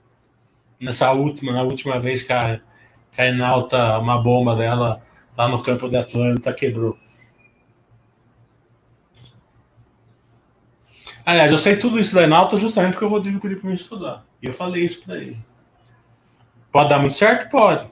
Nessa 0.79 1.11
última, 1.11 1.53
na 1.53 1.61
última 1.61 1.99
vez 1.99 2.23
que 2.23 2.33
a, 2.33 2.59
que 3.11 3.21
a 3.21 3.27
Enalta, 3.27 3.99
uma 3.99 4.21
bomba 4.21 4.55
dela 4.55 5.03
lá 5.37 5.47
no 5.47 5.61
campo 5.61 5.87
de 5.87 5.97
Atlanta 5.97 6.51
quebrou. 6.53 6.97
Aliás, 11.23 11.51
eu 11.51 11.57
sei 11.57 11.75
tudo 11.75 11.99
isso 11.99 12.15
da 12.15 12.23
Enalta 12.23 12.57
justamente 12.57 12.93
porque 12.93 13.05
o 13.05 13.09
Rodrigo 13.09 13.39
pediu 13.39 13.59
para 13.59 13.69
me 13.69 13.75
estudar. 13.75 14.25
E 14.41 14.47
eu 14.47 14.51
falei 14.51 14.83
isso 14.83 15.03
para 15.05 15.17
ele. 15.17 15.37
Pode 16.71 16.89
dar 16.89 16.99
muito 16.99 17.15
certo? 17.15 17.49
Pode. 17.49 17.87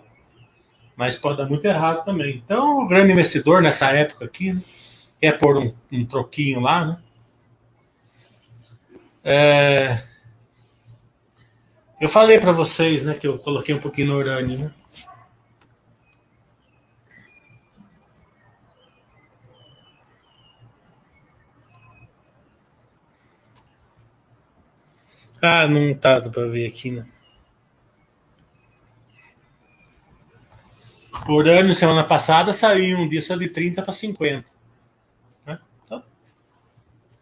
Mas 1.00 1.18
pode 1.18 1.38
dar 1.38 1.48
muito 1.48 1.64
errado 1.64 2.04
também. 2.04 2.44
Então, 2.44 2.82
o 2.82 2.86
grande 2.86 3.14
investidor 3.14 3.62
nessa 3.62 3.90
época 3.90 4.26
aqui, 4.26 4.52
né, 4.52 4.62
quer 5.22 5.38
pôr 5.38 5.56
um, 5.58 5.74
um 5.94 6.06
troquinho 6.06 6.60
lá, 6.60 6.86
né? 6.86 6.98
É... 9.24 10.04
Eu 12.02 12.10
falei 12.10 12.38
para 12.38 12.52
vocês, 12.52 13.06
né, 13.06 13.14
que 13.14 13.26
eu 13.26 13.38
coloquei 13.38 13.74
um 13.74 13.80
pouquinho 13.80 14.10
no 14.10 14.18
urânio, 14.18 14.60
né? 14.60 14.74
Ah, 25.42 25.66
não 25.66 25.94
tá 25.96 26.20
para 26.20 26.46
ver 26.48 26.68
aqui, 26.68 26.92
né? 26.92 27.08
Urânio 31.28 31.74
semana 31.74 32.04
passada 32.04 32.54
saiu 32.54 32.98
um 33.00 33.08
dia 33.08 33.22
só 33.22 33.36
de 33.36 33.50
30 33.50 33.82
para 33.82 33.94
50. 33.94 34.46
Né? 35.46 35.60
Então, 35.84 36.04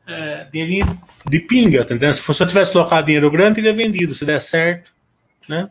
é, 0.07 0.45
dinheirinho 0.45 1.01
de 1.25 1.39
pinga, 1.39 1.85
tá? 1.85 2.13
Se 2.13 2.21
você 2.21 2.45
tivesse 2.45 2.73
colocado 2.73 3.05
dinheiro 3.05 3.31
grande, 3.31 3.55
teria 3.55 3.73
vendido, 3.73 4.13
se 4.13 4.25
der 4.25 4.41
certo. 4.41 4.93
Né? 5.47 5.69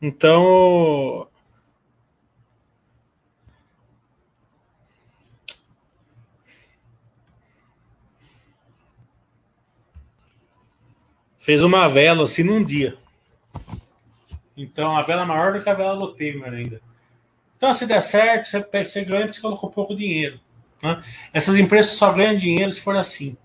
Então, 0.00 1.28
fez 11.38 11.62
uma 11.62 11.88
vela 11.88 12.24
assim 12.24 12.42
num 12.42 12.62
dia. 12.62 12.96
Então, 14.58 14.96
a 14.96 15.02
vela 15.02 15.22
é 15.22 15.24
maior 15.24 15.52
do 15.52 15.62
que 15.62 15.70
a 15.70 15.74
vela 15.74 15.96
do 15.96 16.12
Temer 16.12 16.52
ainda. 16.52 16.82
Então, 17.56 17.72
se 17.72 17.86
der 17.86 18.02
certo, 18.02 18.46
você, 18.46 18.60
você 18.60 19.04
ganha 19.04 19.24
porque 19.24 19.36
você 19.36 19.40
colocou 19.40 19.70
pouco 19.70 19.94
dinheiro. 19.94 20.40
Né? 20.82 21.02
Essas 21.32 21.56
empresas 21.56 21.92
só 21.92 22.12
ganham 22.12 22.36
dinheiro 22.36 22.72
se 22.72 22.80
for 22.80 22.96
assim. 22.96 23.36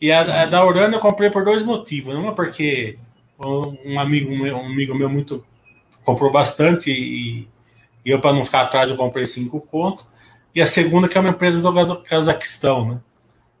E 0.00 0.10
a, 0.10 0.42
a 0.42 0.46
da 0.46 0.64
Urano 0.66 0.96
eu 0.96 1.00
comprei 1.00 1.30
por 1.30 1.44
dois 1.44 1.62
motivos. 1.62 2.14
Uma 2.14 2.34
porque 2.34 2.98
um 3.38 3.98
amigo 3.98 4.36
meu, 4.36 4.56
um 4.56 4.66
amigo 4.66 4.94
meu 4.94 5.08
muito 5.08 5.46
comprou 6.04 6.30
bastante 6.30 6.90
e, 6.90 7.48
e 8.04 8.10
eu, 8.10 8.20
para 8.20 8.32
não 8.32 8.44
ficar 8.44 8.62
atrás, 8.62 8.90
eu 8.90 8.96
comprei 8.96 9.24
cinco 9.24 9.60
contos. 9.60 10.04
E 10.54 10.60
a 10.60 10.66
segunda 10.66 11.08
que 11.08 11.16
é 11.16 11.20
uma 11.20 11.30
empresa 11.30 11.60
do 11.60 12.02
Cazaquistão, 12.02 12.88
né? 12.88 13.00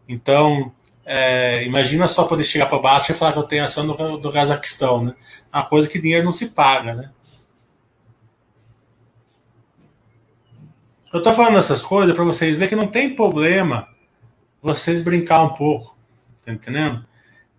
Então, 0.08 0.72
é, 1.06 1.64
imagina 1.64 2.08
só 2.08 2.24
poder 2.24 2.44
chegar 2.44 2.66
para 2.66 2.78
baixo 2.78 3.12
e 3.12 3.14
falar 3.14 3.32
que 3.32 3.38
eu 3.38 3.44
tenho 3.44 3.64
ação 3.64 3.86
do, 3.86 4.16
do 4.16 4.32
Cazaquistão, 4.32 5.04
né? 5.04 5.14
Uma 5.52 5.64
coisa 5.64 5.88
que 5.88 6.00
dinheiro 6.00 6.24
não 6.24 6.32
se 6.32 6.46
paga, 6.46 6.94
né? 6.94 7.10
Eu 11.12 11.22
tô 11.22 11.32
falando 11.32 11.58
essas 11.58 11.84
coisas 11.84 12.14
para 12.14 12.24
vocês 12.24 12.56
verem 12.56 12.68
que 12.68 12.76
não 12.76 12.90
tem 12.90 13.14
problema 13.14 13.88
vocês 14.60 15.02
brincar 15.02 15.42
um 15.42 15.50
pouco, 15.50 15.96
tá 16.44 16.52
entendendo? 16.52 17.06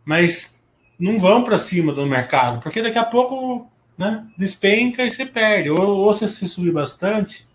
Mas 0.04 0.60
não 1.00 1.20
vão 1.20 1.43
para 1.43 1.58
cima 1.58 1.93
do 1.93 2.06
mercado, 2.06 2.60
porque 2.62 2.82
daqui 2.82 2.98
a 2.98 3.06
pouco 3.06 3.72
né, 3.98 4.26
despenca 4.38 5.06
e 5.06 5.12
você 5.12 5.26
perde. 5.26 5.70
Ou, 5.70 5.80
ou 5.80 6.14
se 6.14 6.28
você 6.28 6.48
subir 6.48 6.74
bastante, 6.74 7.48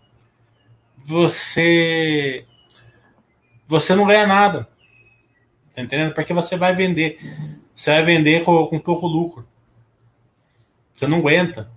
você 0.97 2.45
você 3.67 3.95
não 3.95 4.07
ganha 4.07 4.25
nada. 4.25 4.70
Tá 5.81 5.85
entendendo? 5.85 6.13
Porque 6.13 6.33
você 6.33 6.55
vai 6.55 6.75
vender. 6.75 7.19
Você 7.75 7.91
vai 7.91 8.03
vender 8.03 8.43
com, 8.43 8.67
com 8.67 8.79
pouco 8.79 9.07
lucro. 9.07 9.47
Você 10.93 11.07
não 11.07 11.17
aguenta. 11.17 11.69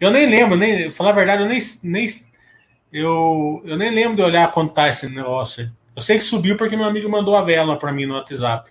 Eu 0.00 0.10
nem 0.10 0.26
lembro, 0.26 0.56
nem, 0.56 0.90
falar 0.90 1.10
a 1.10 1.14
verdade, 1.14 1.42
eu 1.42 1.48
nem, 1.48 1.60
nem, 1.82 2.08
eu, 2.90 3.62
eu 3.66 3.76
nem 3.76 3.90
lembro 3.90 4.16
de 4.16 4.22
olhar 4.22 4.50
quanto 4.50 4.72
tá 4.72 4.88
esse 4.88 5.06
negócio. 5.10 5.70
Eu 5.94 6.00
sei 6.00 6.16
que 6.16 6.24
subiu 6.24 6.56
porque 6.56 6.76
meu 6.76 6.86
amigo 6.86 7.10
mandou 7.10 7.36
a 7.36 7.42
vela 7.42 7.78
para 7.78 7.92
mim 7.92 8.06
no 8.06 8.14
WhatsApp. 8.14 8.70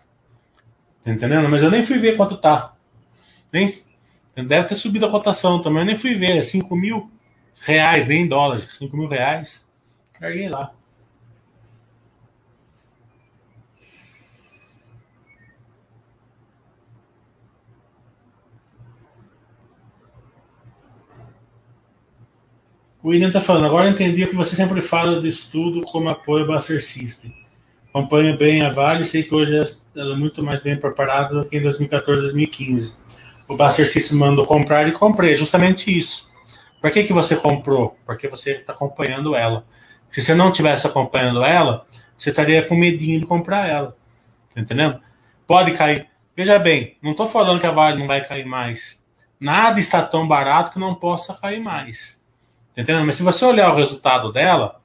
Tá 1.03 1.11
entendendo? 1.11 1.47
Mas 1.47 1.61
eu 1.61 1.69
nem 1.69 1.83
fui 1.83 1.99
ver 1.99 2.17
quanto 2.17 2.35
tá. 2.35 2.73
Nem, 3.53 3.67
deve 4.35 4.67
ter 4.67 4.75
subido 4.75 5.05
a 5.05 5.11
cotação 5.11 5.61
também. 5.61 5.81
Eu 5.81 5.85
nem 5.85 5.95
fui 5.95 6.15
ver. 6.15 6.37
É 6.37 6.41
5 6.41 6.75
mil 6.75 7.11
reais, 7.61 8.07
nem 8.07 8.23
em 8.23 8.27
dólares. 8.27 8.67
5 8.73 8.97
mil 8.97 9.07
reais. 9.07 9.69
Carguei 10.13 10.49
lá. 10.49 10.71
O 23.01 23.09
William 23.09 23.27
está 23.27 23.39
falando, 23.39 23.65
agora 23.65 23.89
entendi 23.89 24.25
o 24.25 24.27
que 24.27 24.35
você 24.35 24.57
sempre 24.57 24.81
fala 24.81 25.21
de 25.21 25.29
estudo 25.29 25.81
como 25.83 26.09
apoio 26.09 26.45
ao 26.45 26.53
Buster 26.53 26.83
System. 26.83 27.33
Acompanho 27.89 28.37
bem 28.37 28.61
a 28.61 28.71
Vale 28.71 29.05
sei 29.05 29.23
que 29.23 29.33
hoje 29.33 29.55
ela 29.95 30.13
é 30.13 30.17
muito 30.17 30.43
mais 30.43 30.61
bem 30.61 30.77
preparada 30.77 31.33
do 31.33 31.47
que 31.47 31.57
em 31.57 31.61
2014, 31.61 32.23
2015. 32.23 32.93
O 33.47 33.55
Buster 33.55 33.89
System 33.89 34.17
mandou 34.17 34.45
comprar 34.45 34.85
e 34.85 34.91
comprei, 34.91 35.33
justamente 35.37 35.97
isso. 35.97 36.29
Por 36.81 36.91
que, 36.91 37.03
que 37.03 37.13
você 37.13 37.37
comprou? 37.37 37.97
Porque 38.05 38.27
você 38.27 38.57
está 38.57 38.73
acompanhando 38.73 39.33
ela. 39.33 39.65
Se 40.11 40.21
você 40.21 40.35
não 40.35 40.51
tivesse 40.51 40.85
acompanhando 40.85 41.41
ela, 41.41 41.85
você 42.17 42.31
estaria 42.31 42.61
com 42.63 42.75
medinho 42.75 43.21
de 43.21 43.25
comprar 43.25 43.65
ela. 43.69 43.95
Tá 44.53 44.59
entendendo? 44.59 44.99
Pode 45.47 45.71
cair. 45.71 46.05
Veja 46.35 46.59
bem, 46.59 46.97
não 47.01 47.11
estou 47.11 47.25
falando 47.25 47.61
que 47.61 47.67
a 47.67 47.71
Vale 47.71 47.97
não 47.97 48.07
vai 48.07 48.27
cair 48.27 48.45
mais. 48.45 49.01
Nada 49.39 49.79
está 49.79 50.01
tão 50.03 50.27
barato 50.27 50.73
que 50.73 50.79
não 50.79 50.95
possa 50.95 51.33
cair 51.33 51.61
mais. 51.61 52.18
Entendeu? 52.79 53.05
Mas 53.05 53.15
se 53.15 53.23
você 53.23 53.43
olhar 53.43 53.73
o 53.73 53.75
resultado 53.75 54.31
dela, 54.31 54.81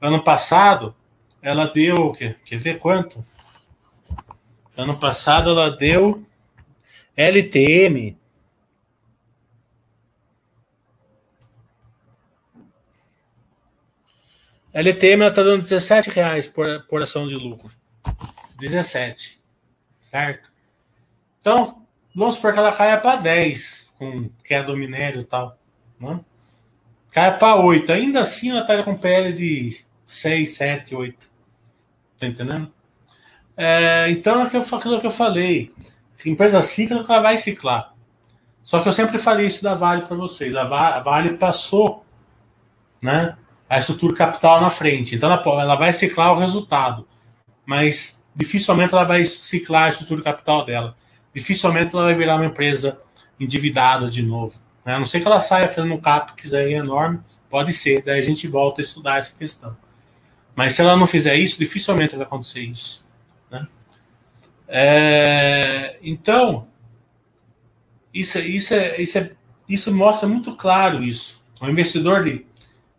ano 0.00 0.24
passado, 0.24 0.96
ela 1.42 1.66
deu. 1.66 2.12
Quer, 2.12 2.38
quer 2.42 2.58
ver 2.58 2.78
quanto? 2.78 3.22
Ano 4.74 4.96
passado 4.96 5.50
ela 5.50 5.70
deu 5.70 6.24
LTM. 7.14 8.16
LTM 14.72 15.22
ela 15.22 15.30
está 15.30 15.42
dando 15.42 15.60
17 15.60 16.08
reais 16.08 16.48
por, 16.48 16.86
por 16.86 17.02
ação 17.02 17.28
de 17.28 17.34
lucro. 17.34 17.70
17. 18.58 19.38
Certo? 20.00 20.50
Então, 21.42 21.86
vamos 22.14 22.36
supor 22.36 22.54
que 22.54 22.58
ela 22.58 22.72
caia 22.72 22.98
para 22.98 23.16
10, 23.16 23.90
com 23.98 24.30
queda 24.42 24.68
do 24.68 24.76
minério 24.76 25.20
e 25.20 25.24
tal. 25.24 25.58
Né? 26.00 26.18
Cai 27.10 27.38
para 27.38 27.56
8. 27.56 27.92
Ainda 27.92 28.20
assim, 28.20 28.50
ela 28.50 28.60
está 28.60 28.82
com 28.82 28.96
PL 28.96 29.32
de 29.32 29.80
6, 30.04 30.54
7, 30.54 30.94
8. 30.94 31.28
Tá 32.18 32.26
entendendo? 32.26 32.72
É, 33.56 34.10
então, 34.10 34.42
é 34.42 34.46
aquilo 34.46 35.00
que 35.00 35.06
eu 35.06 35.10
falei. 35.10 35.72
Empresa 36.24 36.62
cíclica 36.62 37.20
vai 37.20 37.38
ciclar. 37.38 37.94
Só 38.62 38.80
que 38.82 38.88
eu 38.88 38.92
sempre 38.92 39.18
falei 39.18 39.46
isso 39.46 39.62
da 39.62 39.74
Vale 39.74 40.02
para 40.02 40.16
vocês. 40.16 40.54
A 40.56 40.64
Vale 41.00 41.34
passou 41.34 42.04
né, 43.02 43.36
a 43.68 43.78
estrutura 43.78 44.14
capital 44.14 44.60
na 44.60 44.70
frente. 44.70 45.14
Então, 45.14 45.30
ela, 45.30 45.62
ela 45.62 45.74
vai 45.74 45.92
ciclar 45.92 46.32
o 46.32 46.38
resultado. 46.38 47.06
Mas 47.64 48.22
dificilmente 48.34 48.92
ela 48.92 49.04
vai 49.04 49.24
ciclar 49.24 49.84
a 49.84 49.88
estrutura 49.88 50.22
capital 50.22 50.64
dela. 50.64 50.96
Dificilmente 51.32 51.94
ela 51.94 52.04
vai 52.04 52.14
virar 52.14 52.36
uma 52.36 52.46
empresa 52.46 53.00
endividada 53.38 54.10
de 54.10 54.22
novo. 54.22 54.58
Né? 54.86 54.94
A 54.94 54.98
não 55.00 55.04
ser 55.04 55.20
que 55.20 55.26
ela 55.26 55.40
saia 55.40 55.66
fazendo 55.66 55.92
um 55.92 56.00
CAPEX 56.00 56.54
aí 56.54 56.74
enorme, 56.74 57.18
pode 57.50 57.72
ser. 57.72 58.02
Daí 58.02 58.20
a 58.20 58.22
gente 58.22 58.46
volta 58.46 58.80
a 58.80 58.84
estudar 58.84 59.18
essa 59.18 59.36
questão. 59.36 59.76
Mas 60.54 60.74
se 60.74 60.80
ela 60.80 60.96
não 60.96 61.08
fizer 61.08 61.34
isso, 61.34 61.58
dificilmente 61.58 62.14
vai 62.14 62.24
acontecer 62.24 62.60
isso. 62.60 63.04
Né? 63.50 63.66
É, 64.68 65.98
então, 66.00 66.68
isso, 68.14 68.38
isso, 68.38 68.72
é, 68.72 69.00
isso, 69.00 69.18
é, 69.18 69.32
isso 69.68 69.92
mostra 69.92 70.28
muito 70.28 70.54
claro 70.54 71.02
isso. 71.02 71.44
O 71.60 71.68
investidor 71.68 72.22
de, 72.22 72.46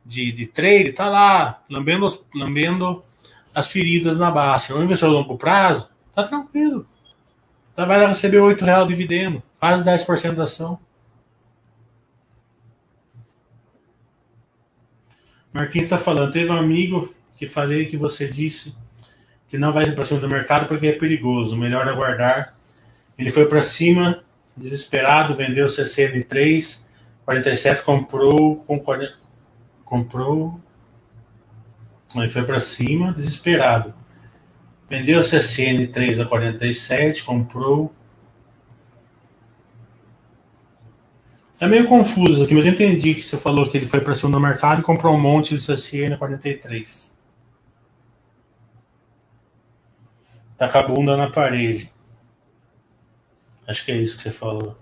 de, 0.05 0.31
de 0.33 0.45
trade 0.45 0.89
está 0.89 1.09
lá, 1.09 1.63
lambendo, 1.69 2.05
lambendo 2.35 3.01
as 3.55 3.71
feridas 3.71 4.19
na 4.19 4.29
baixa. 4.29 4.75
O 4.75 4.83
investidor 4.83 5.11
de 5.11 5.21
longo 5.21 5.37
prazo 5.37 5.89
está 6.09 6.23
tranquilo. 6.23 6.85
Tá, 7.75 7.85
vai 7.85 8.05
receber 8.05 8.41
R$ 8.41 8.55
reais 8.59 8.83
de 8.83 8.89
dividendo, 8.89 9.41
quase 9.59 9.83
10% 9.83 10.33
da 10.33 10.43
ação. 10.43 10.79
Marquinhos 15.57 15.85
está 15.85 15.97
falando, 15.97 16.31
teve 16.31 16.51
um 16.51 16.55
amigo 16.57 17.11
que 17.33 17.47
falei 17.47 17.87
que 17.87 17.97
você 17.97 18.27
disse 18.27 18.75
que 19.47 19.57
não 19.57 19.73
vai 19.73 19.91
para 19.91 20.05
cima 20.05 20.19
do 20.19 20.29
mercado 20.29 20.67
porque 20.67 20.85
é 20.85 20.91
perigoso, 20.91 21.57
melhor 21.57 21.87
aguardar. 21.87 22.53
Ele 23.17 23.31
foi 23.31 23.47
para 23.47 23.63
cima, 23.63 24.23
desesperado, 24.55 25.33
vendeu 25.33 25.65
CCN3, 25.65 26.83
47, 27.25 27.81
comprou 27.81 28.57
com 28.57 28.79
40, 28.79 29.15
comprou. 29.83 30.61
Ele 32.15 32.29
foi 32.29 32.43
para 32.43 32.59
cima, 32.59 33.11
desesperado. 33.11 33.95
Vendeu 34.87 35.21
CCN3 35.21 36.21
a 36.21 36.25
47, 36.25 37.23
comprou. 37.23 37.91
É 41.59 41.67
meio 41.67 41.87
confuso 41.87 42.43
aqui, 42.43 42.53
mas 42.53 42.67
eu 42.67 42.73
entendi 42.73 43.15
que 43.15 43.21
você 43.21 43.35
falou 43.35 43.67
que 43.67 43.77
ele 43.77 43.87
foi 43.87 43.99
para 43.99 44.13
cima 44.13 44.31
do 44.31 44.39
mercado 44.39 44.81
e 44.81 44.83
comprou 44.83 45.15
um 45.15 45.19
monte 45.19 45.55
de 45.55 45.61
CCN 45.61 46.13
a 46.13 46.17
43. 46.17 47.15
Tá 50.55 50.69
com 50.69 50.77
a 50.77 50.83
bunda 50.83 51.17
na 51.17 51.31
parede. 51.31 51.91
Acho 53.67 53.83
que 53.83 53.91
é 53.91 53.97
isso 53.97 54.17
que 54.17 54.23
você 54.23 54.31
falou. 54.31 54.77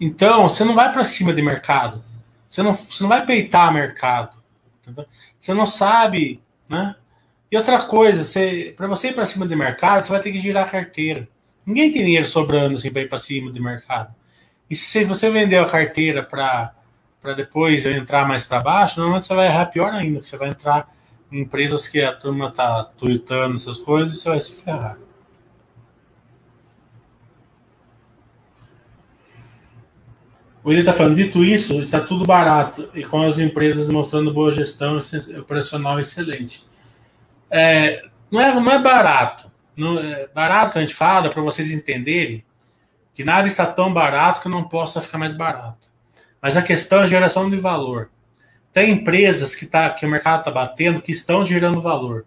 Então, 0.00 0.48
você 0.48 0.64
não 0.64 0.76
vai 0.76 0.92
para 0.92 1.04
cima 1.04 1.34
de 1.34 1.42
mercado. 1.42 2.07
Você 2.48 2.62
não, 2.62 2.74
você 2.74 3.02
não 3.02 3.08
vai 3.08 3.24
peitar 3.26 3.72
mercado. 3.72 4.36
Entendeu? 4.82 5.06
Você 5.38 5.52
não 5.52 5.66
sabe, 5.66 6.42
né? 6.68 6.94
E 7.50 7.56
outra 7.56 7.80
coisa, 7.82 8.22
para 8.76 8.86
você 8.86 9.08
ir 9.08 9.14
para 9.14 9.26
cima 9.26 9.46
de 9.46 9.56
mercado, 9.56 10.04
você 10.04 10.12
vai 10.12 10.20
ter 10.20 10.32
que 10.32 10.40
girar 10.40 10.66
a 10.66 10.70
carteira. 10.70 11.28
Ninguém 11.64 11.90
tem 11.90 12.04
dinheiro 12.04 12.26
sobrando 12.26 12.74
assim, 12.74 12.90
para 12.90 13.02
ir 13.02 13.08
para 13.08 13.18
cima 13.18 13.50
de 13.50 13.60
mercado. 13.60 14.14
E 14.68 14.76
se 14.76 15.04
você 15.04 15.30
vendeu 15.30 15.62
a 15.62 15.68
carteira 15.68 16.22
para 16.22 16.74
depois 17.34 17.86
entrar 17.86 18.28
mais 18.28 18.44
para 18.44 18.60
baixo, 18.60 18.98
normalmente 19.00 19.26
você 19.26 19.34
vai 19.34 19.46
errar 19.46 19.66
pior 19.66 19.92
ainda. 19.92 20.22
Você 20.22 20.36
vai 20.36 20.50
entrar 20.50 20.94
em 21.32 21.40
empresas 21.40 21.88
que 21.88 22.02
a 22.02 22.12
turma 22.12 22.48
está 22.48 22.84
tweetando 22.84 23.56
essas 23.56 23.78
coisas 23.78 24.16
e 24.16 24.20
você 24.20 24.28
vai 24.28 24.40
se 24.40 24.62
ferrar. 24.62 24.98
O 30.62 30.68
William 30.68 30.80
está 30.80 30.92
falando, 30.92 31.16
dito 31.16 31.44
isso, 31.44 31.80
está 31.80 32.00
tudo 32.00 32.26
barato 32.26 32.88
e 32.94 33.04
com 33.04 33.22
as 33.22 33.38
empresas 33.38 33.88
mostrando 33.88 34.32
boa 34.32 34.52
gestão 34.52 34.98
operacional 35.38 35.98
excelente. 36.00 36.64
É, 37.50 38.04
não, 38.30 38.40
é, 38.40 38.54
não 38.54 38.70
é 38.72 38.78
barato. 38.78 39.50
Não, 39.76 39.98
é 39.98 40.28
barato 40.34 40.78
a 40.78 40.80
gente 40.80 40.94
fala 40.94 41.30
para 41.30 41.40
vocês 41.40 41.70
entenderem 41.70 42.44
que 43.14 43.24
nada 43.24 43.48
está 43.48 43.66
tão 43.66 43.92
barato 43.92 44.40
que 44.40 44.48
não 44.48 44.64
possa 44.64 45.00
ficar 45.00 45.18
mais 45.18 45.34
barato. 45.34 45.88
Mas 46.40 46.56
a 46.56 46.62
questão 46.62 47.02
é 47.02 47.08
geração 47.08 47.48
de 47.48 47.56
valor. 47.56 48.10
Tem 48.72 48.92
empresas 48.92 49.56
que, 49.56 49.66
tá, 49.66 49.90
que 49.90 50.06
o 50.06 50.08
mercado 50.08 50.40
está 50.40 50.50
batendo 50.50 51.00
que 51.00 51.10
estão 51.10 51.44
gerando 51.44 51.80
valor. 51.80 52.26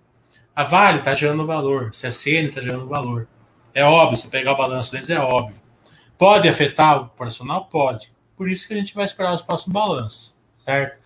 A 0.55 0.63
Vale 0.63 0.99
está 0.99 1.13
gerando 1.13 1.45
valor, 1.45 1.87
a 1.87 1.89
CSN 1.91 2.49
está 2.49 2.61
gerando 2.61 2.87
valor. 2.87 3.27
É 3.73 3.85
óbvio, 3.85 4.17
se 4.17 4.27
pegar 4.27 4.51
o 4.51 4.57
balanço 4.57 4.91
deles, 4.91 5.09
é 5.09 5.19
óbvio. 5.19 5.61
Pode 6.17 6.49
afetar 6.49 6.99
o 6.99 7.05
operacional? 7.05 7.65
Pode. 7.65 8.11
Por 8.41 8.49
isso 8.49 8.67
que 8.67 8.73
a 8.73 8.77
gente 8.77 8.95
vai 8.95 9.05
esperar 9.05 9.35
os 9.35 9.43
próximos 9.43 9.71
balanços, 9.71 10.35
certo? 10.65 10.97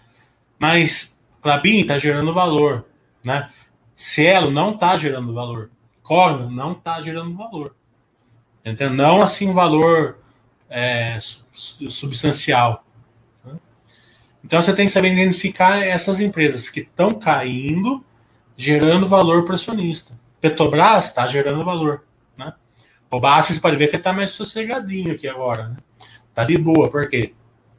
Mas 0.57 1.19
Clabin 1.41 1.81
está 1.81 1.97
gerando 1.97 2.33
valor, 2.33 2.86
né? 3.21 3.51
Cielo 3.93 4.49
não 4.49 4.73
está 4.73 4.95
gerando 4.95 5.33
valor. 5.33 5.69
Corno 6.01 6.49
não 6.49 6.71
está 6.71 7.01
gerando 7.01 7.36
valor. 7.36 7.75
Entendeu? 8.63 8.89
Não 8.91 9.21
assim 9.21 9.51
valor 9.51 10.19
é, 10.69 11.17
substancial. 11.19 12.86
Então 14.41 14.61
você 14.61 14.73
tem 14.73 14.86
que 14.86 14.93
saber 14.93 15.11
identificar 15.11 15.86
essas 15.86 16.21
empresas 16.21 16.69
que 16.69 16.79
estão 16.79 17.11
caindo, 17.11 18.01
gerando 18.55 19.05
valor 19.05 19.43
para 19.43 19.51
o 19.51 19.55
acionista. 19.55 20.17
Petrobras 20.39 21.07
está 21.07 21.27
gerando 21.27 21.65
valor. 21.65 22.05
Né? 22.38 22.53
O 23.11 23.19
Bastos 23.19 23.59
pode 23.59 23.75
ver 23.75 23.89
que 23.89 23.97
está 23.97 24.13
mais 24.13 24.31
sossegadinho 24.31 25.11
aqui 25.11 25.27
agora. 25.27 25.67
Né? 25.67 25.75
Tá 26.36 26.43
de 26.43 26.57
boa, 26.57 26.91
por 26.91 27.09
quê? 27.09 27.33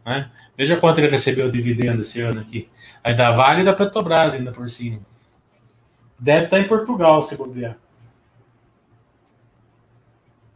Né? 0.05 0.31
Veja 0.57 0.77
quanto 0.79 0.99
ele 0.99 1.11
recebeu 1.11 1.51
dividendo 1.51 2.01
esse 2.01 2.21
ano 2.23 2.41
aqui. 2.41 2.69
Aí 3.05 3.15
da 3.15 3.31
Vale 3.31 3.61
e 3.61 3.65
da 3.65 3.75
Petrobras 3.75 4.33
ainda 4.33 4.51
por 4.51 4.69
cima. 4.71 5.01
Deve 6.19 6.47
estar 6.47 6.59
em 6.59 6.67
Portugal, 6.67 7.21
se 7.21 7.37
bobear. 7.37 7.77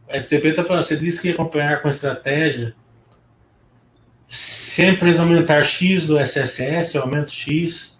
O 0.09 0.19
STP 0.19 0.47
está 0.47 0.63
falando, 0.63 0.83
você 0.83 0.97
disse 0.97 1.21
que 1.21 1.27
ia 1.27 1.33
acompanhar 1.35 1.81
com 1.81 1.87
estratégia. 1.87 2.75
Se 4.27 4.81
a 4.81 4.89
empresa 4.89 5.21
aumentar 5.21 5.63
X 5.63 6.07
do 6.07 6.17
SSS, 6.19 6.97
aumenta 6.97 7.27
X 7.27 7.97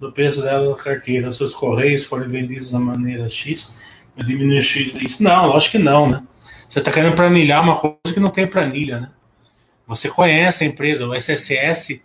do 0.00 0.10
peso 0.10 0.42
dela 0.42 0.70
na 0.70 0.76
carteira. 0.76 1.30
Se 1.30 1.44
os 1.44 1.54
correios 1.54 2.06
forem 2.06 2.28
vendidos 2.28 2.70
da 2.70 2.78
maneira 2.80 3.28
X, 3.28 3.76
diminui 4.16 4.62
X. 4.62 4.94
Isso 5.00 5.22
não, 5.22 5.46
lógico 5.46 5.72
que 5.72 5.78
não, 5.78 6.08
né? 6.08 6.22
Você 6.68 6.78
está 6.78 6.90
querendo 6.90 7.14
planilhar 7.14 7.62
uma 7.62 7.78
coisa 7.78 8.14
que 8.14 8.20
não 8.20 8.30
tem 8.30 8.46
planilha, 8.46 9.00
né? 9.00 9.10
Você 9.94 10.08
conhece 10.08 10.64
a 10.64 10.66
empresa, 10.66 11.06
o 11.06 11.14
SSS 11.14 12.02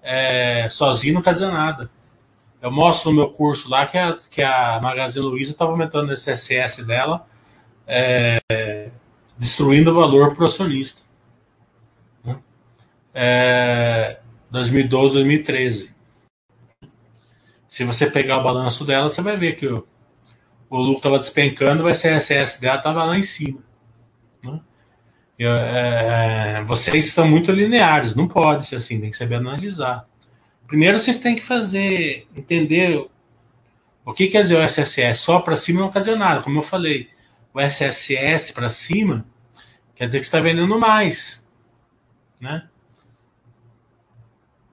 é, 0.00 0.68
sozinho 0.70 1.14
não 1.14 1.22
quer 1.22 1.32
dizer 1.32 1.50
nada. 1.50 1.90
Eu 2.62 2.70
mostro 2.70 3.10
no 3.10 3.16
meu 3.16 3.30
curso 3.30 3.68
lá 3.68 3.84
que 3.86 3.98
a, 3.98 4.16
que 4.30 4.42
a 4.42 4.80
Magazine 4.80 5.26
Luiza 5.26 5.50
estava 5.50 5.72
aumentando 5.72 6.10
o 6.10 6.12
SSS 6.16 6.84
dela, 6.84 7.26
é, 7.86 8.40
destruindo 9.36 9.90
o 9.90 9.94
valor 9.94 10.34
para 10.34 10.44
o 10.44 10.46
acionista. 10.46 11.02
Né? 12.24 12.38
É, 13.12 14.20
2012, 14.50 15.14
2013. 15.14 15.94
Se 17.68 17.82
você 17.82 18.08
pegar 18.08 18.38
o 18.38 18.44
balanço 18.44 18.84
dela, 18.84 19.08
você 19.08 19.20
vai 19.20 19.36
ver 19.36 19.56
que 19.56 19.66
o, 19.66 19.86
o 20.70 20.78
lucro 20.78 20.98
estava 20.98 21.18
despencando, 21.18 21.84
o 21.84 21.90
SSS 21.90 22.60
dela 22.60 22.78
estava 22.78 23.04
lá 23.04 23.18
em 23.18 23.24
cima. 23.24 23.60
Né? 24.42 24.60
Eu, 25.38 25.54
é, 25.54 26.62
vocês 26.64 27.12
são 27.12 27.28
muito 27.28 27.52
lineares, 27.52 28.14
não 28.14 28.26
pode 28.26 28.66
ser 28.66 28.76
assim, 28.76 29.00
tem 29.00 29.10
que 29.10 29.16
saber 29.16 29.36
analisar. 29.36 30.06
Primeiro 30.66 30.98
vocês 30.98 31.18
têm 31.18 31.34
que 31.34 31.42
fazer, 31.42 32.26
entender 32.34 33.06
o 34.04 34.12
que 34.14 34.28
quer 34.28 34.42
dizer 34.42 34.56
o 34.56 34.62
SSS. 34.62 35.20
Só 35.20 35.40
para 35.40 35.56
cima 35.56 35.80
não 35.80 35.90
quer 35.90 36.00
dizer 36.00 36.16
nada, 36.16 36.42
como 36.42 36.58
eu 36.58 36.62
falei. 36.62 37.10
O 37.52 37.60
SSS 37.60 38.52
para 38.52 38.68
cima 38.68 39.26
quer 39.94 40.06
dizer 40.06 40.20
que 40.20 40.24
está 40.24 40.40
vendendo 40.40 40.78
mais, 40.78 41.46
né? 42.40 42.68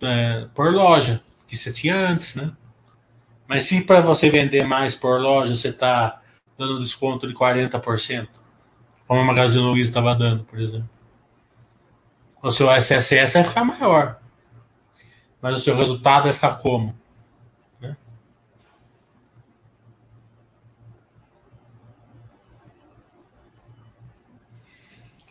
É, 0.02 0.48
por 0.54 0.74
loja, 0.74 1.22
que 1.48 1.56
você 1.56 1.72
tinha 1.72 1.96
antes, 1.96 2.36
né? 2.36 2.52
Mas 3.48 3.66
se 3.66 3.82
para 3.82 4.02
você 4.02 4.30
vender 4.30 4.64
mais 4.64 4.96
por 4.96 5.20
loja 5.20 5.56
você 5.56 5.70
está 5.70 6.22
dando 6.58 6.80
desconto 6.80 7.28
de 7.28 7.34
40%, 7.34 8.28
como 9.14 9.22
a 9.22 9.26
Magazine 9.26 9.64
Luiza 9.64 9.92
estava 9.92 10.16
dando, 10.16 10.44
por 10.44 10.60
exemplo. 10.60 10.90
O 12.42 12.50
seu 12.50 12.68
SSS 12.72 13.36
vai 13.36 13.44
ficar 13.44 13.64
maior. 13.64 14.20
Mas 15.40 15.54
o 15.54 15.64
seu 15.64 15.76
resultado 15.76 16.24
vai 16.24 16.34
ficar 16.34 16.56
como? 16.56 16.96
Né? 17.80 17.96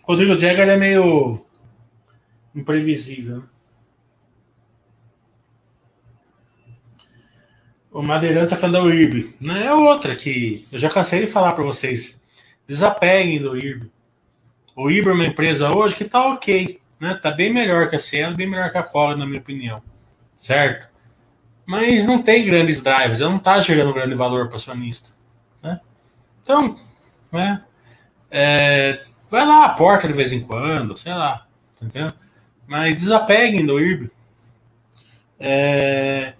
Rodrigo 0.04 0.36
Jagger 0.36 0.68
é 0.68 0.76
meio 0.76 1.44
imprevisível. 2.54 3.42
O 7.90 8.00
Madeirante 8.00 8.50
tá 8.50 8.56
falando 8.56 8.88
da 8.88 8.94
IRB. 8.94 9.34
Não 9.40 9.56
é 9.56 9.74
outra 9.74 10.14
que 10.14 10.64
eu 10.70 10.78
já 10.78 10.88
cansei 10.88 11.22
de 11.22 11.26
falar 11.26 11.52
para 11.54 11.64
vocês. 11.64 12.21
Desapeguem 12.72 13.38
do 13.38 13.54
IRB. 13.54 13.90
O 14.74 14.90
IRB 14.90 15.10
é 15.10 15.12
uma 15.12 15.26
empresa 15.26 15.70
hoje 15.70 15.94
que 15.94 16.06
tá 16.06 16.32
ok. 16.32 16.80
Né? 16.98 17.12
Tá 17.22 17.30
bem 17.30 17.52
melhor 17.52 17.90
que 17.90 17.96
a 17.96 17.98
Cielo, 17.98 18.34
bem 18.34 18.46
melhor 18.46 18.72
que 18.72 18.78
a 18.78 18.82
Cola, 18.82 19.14
na 19.14 19.26
minha 19.26 19.40
opinião. 19.40 19.82
Certo? 20.40 20.88
Mas 21.66 22.06
não 22.06 22.22
tem 22.22 22.46
grandes 22.46 22.82
drivers. 22.82 23.20
Ela 23.20 23.30
não 23.30 23.38
tá 23.38 23.60
gerando 23.60 23.92
grande 23.92 24.14
valor 24.14 24.46
para 24.46 24.54
o 24.54 24.56
acionista. 24.56 25.10
Né? 25.62 25.78
Então, 26.42 26.80
né? 27.30 27.62
É, 28.30 29.04
vai 29.30 29.46
lá, 29.46 29.66
aporta 29.66 30.08
de 30.08 30.14
vez 30.14 30.32
em 30.32 30.40
quando, 30.40 30.96
sei 30.96 31.12
lá. 31.12 31.46
Tá 31.78 31.84
entendendo? 31.84 32.14
Mas 32.66 32.96
desapeguem 32.96 33.66
do 33.66 33.78
IRB. 33.78 34.10
É, 35.38 36.32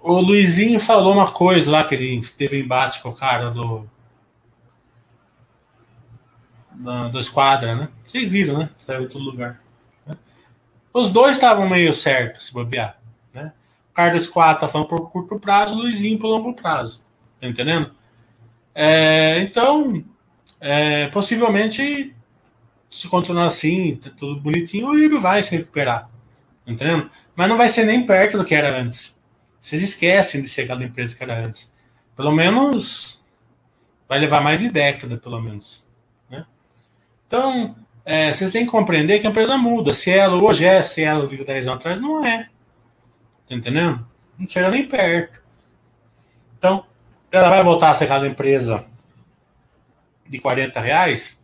o 0.00 0.20
Luizinho 0.20 0.78
falou 0.78 1.12
uma 1.12 1.32
coisa 1.32 1.72
lá 1.72 1.82
que 1.82 1.96
ele 1.96 2.24
teve 2.38 2.60
embate 2.60 3.02
com 3.02 3.08
o 3.08 3.16
cara 3.16 3.50
do. 3.50 3.90
Do 7.12 7.20
Esquadra, 7.20 7.74
né? 7.74 7.88
Vocês 8.04 8.30
viram, 8.30 8.58
né? 8.58 8.70
Saiu 8.78 9.02
em 9.02 9.08
todo 9.08 9.24
lugar. 9.24 9.62
Né? 10.06 10.16
Os 10.92 11.12
dois 11.12 11.36
estavam 11.36 11.68
meio 11.68 11.92
certos, 11.92 12.46
se 12.46 12.52
bobear. 12.52 12.98
Né? 13.34 13.52
O 13.90 13.94
cara 13.94 14.12
do 14.12 14.16
Esquadra 14.16 14.60
tá 14.60 14.68
falando 14.68 14.88
por 14.88 15.10
curto 15.10 15.38
prazo, 15.38 15.74
o 15.74 15.78
Luizinho 15.78 16.18
por 16.18 16.28
longo 16.28 16.54
prazo. 16.54 17.04
Tá 17.38 17.46
entendendo? 17.46 17.92
É, 18.74 19.40
então, 19.40 20.02
é, 20.58 21.08
possivelmente, 21.08 22.14
se 22.90 23.08
continuar 23.08 23.46
assim, 23.46 23.96
tá 23.96 24.10
tudo 24.16 24.40
bonitinho, 24.40 24.88
o 24.88 24.98
Ibe 24.98 25.18
vai 25.18 25.42
se 25.42 25.54
recuperar. 25.54 26.08
Tá 26.64 26.72
entendendo? 26.72 27.10
Mas 27.36 27.48
não 27.48 27.58
vai 27.58 27.68
ser 27.68 27.84
nem 27.84 28.06
perto 28.06 28.38
do 28.38 28.44
que 28.44 28.54
era 28.54 28.80
antes. 28.80 29.18
Vocês 29.60 29.82
esquecem 29.82 30.40
de 30.40 30.48
ser 30.48 30.62
aquela 30.62 30.82
empresa 30.82 31.14
que 31.14 31.22
era 31.22 31.44
antes. 31.44 31.72
Pelo 32.16 32.32
menos 32.32 33.22
vai 34.08 34.18
levar 34.18 34.40
mais 34.40 34.60
de 34.60 34.70
década, 34.70 35.18
pelo 35.18 35.40
menos. 35.40 35.86
Né? 37.30 37.38
Então, 37.38 37.76
é, 38.04 38.32
vocês 38.32 38.50
têm 38.50 38.64
que 38.64 38.70
compreender 38.70 39.20
que 39.20 39.26
a 39.26 39.30
empresa 39.30 39.56
muda. 39.56 39.94
Se 39.94 40.10
ela 40.10 40.42
hoje 40.42 40.64
é, 40.64 40.82
se 40.82 41.02
ela 41.02 41.26
vive 41.26 41.44
10 41.44 41.68
anos 41.68 41.78
atrás, 41.78 42.00
não 42.00 42.24
é. 42.26 42.48
Tá 43.48 43.54
entendendo? 43.54 44.04
Não 44.36 44.48
chega 44.48 44.68
nem 44.68 44.86
perto. 44.86 45.40
Então, 46.58 46.84
ela 47.30 47.48
vai 47.48 47.62
voltar 47.62 47.90
a 47.90 47.94
ser 47.94 48.04
aquela 48.04 48.26
empresa 48.26 48.84
de 50.28 50.40
40 50.40 50.80
reais 50.80 51.40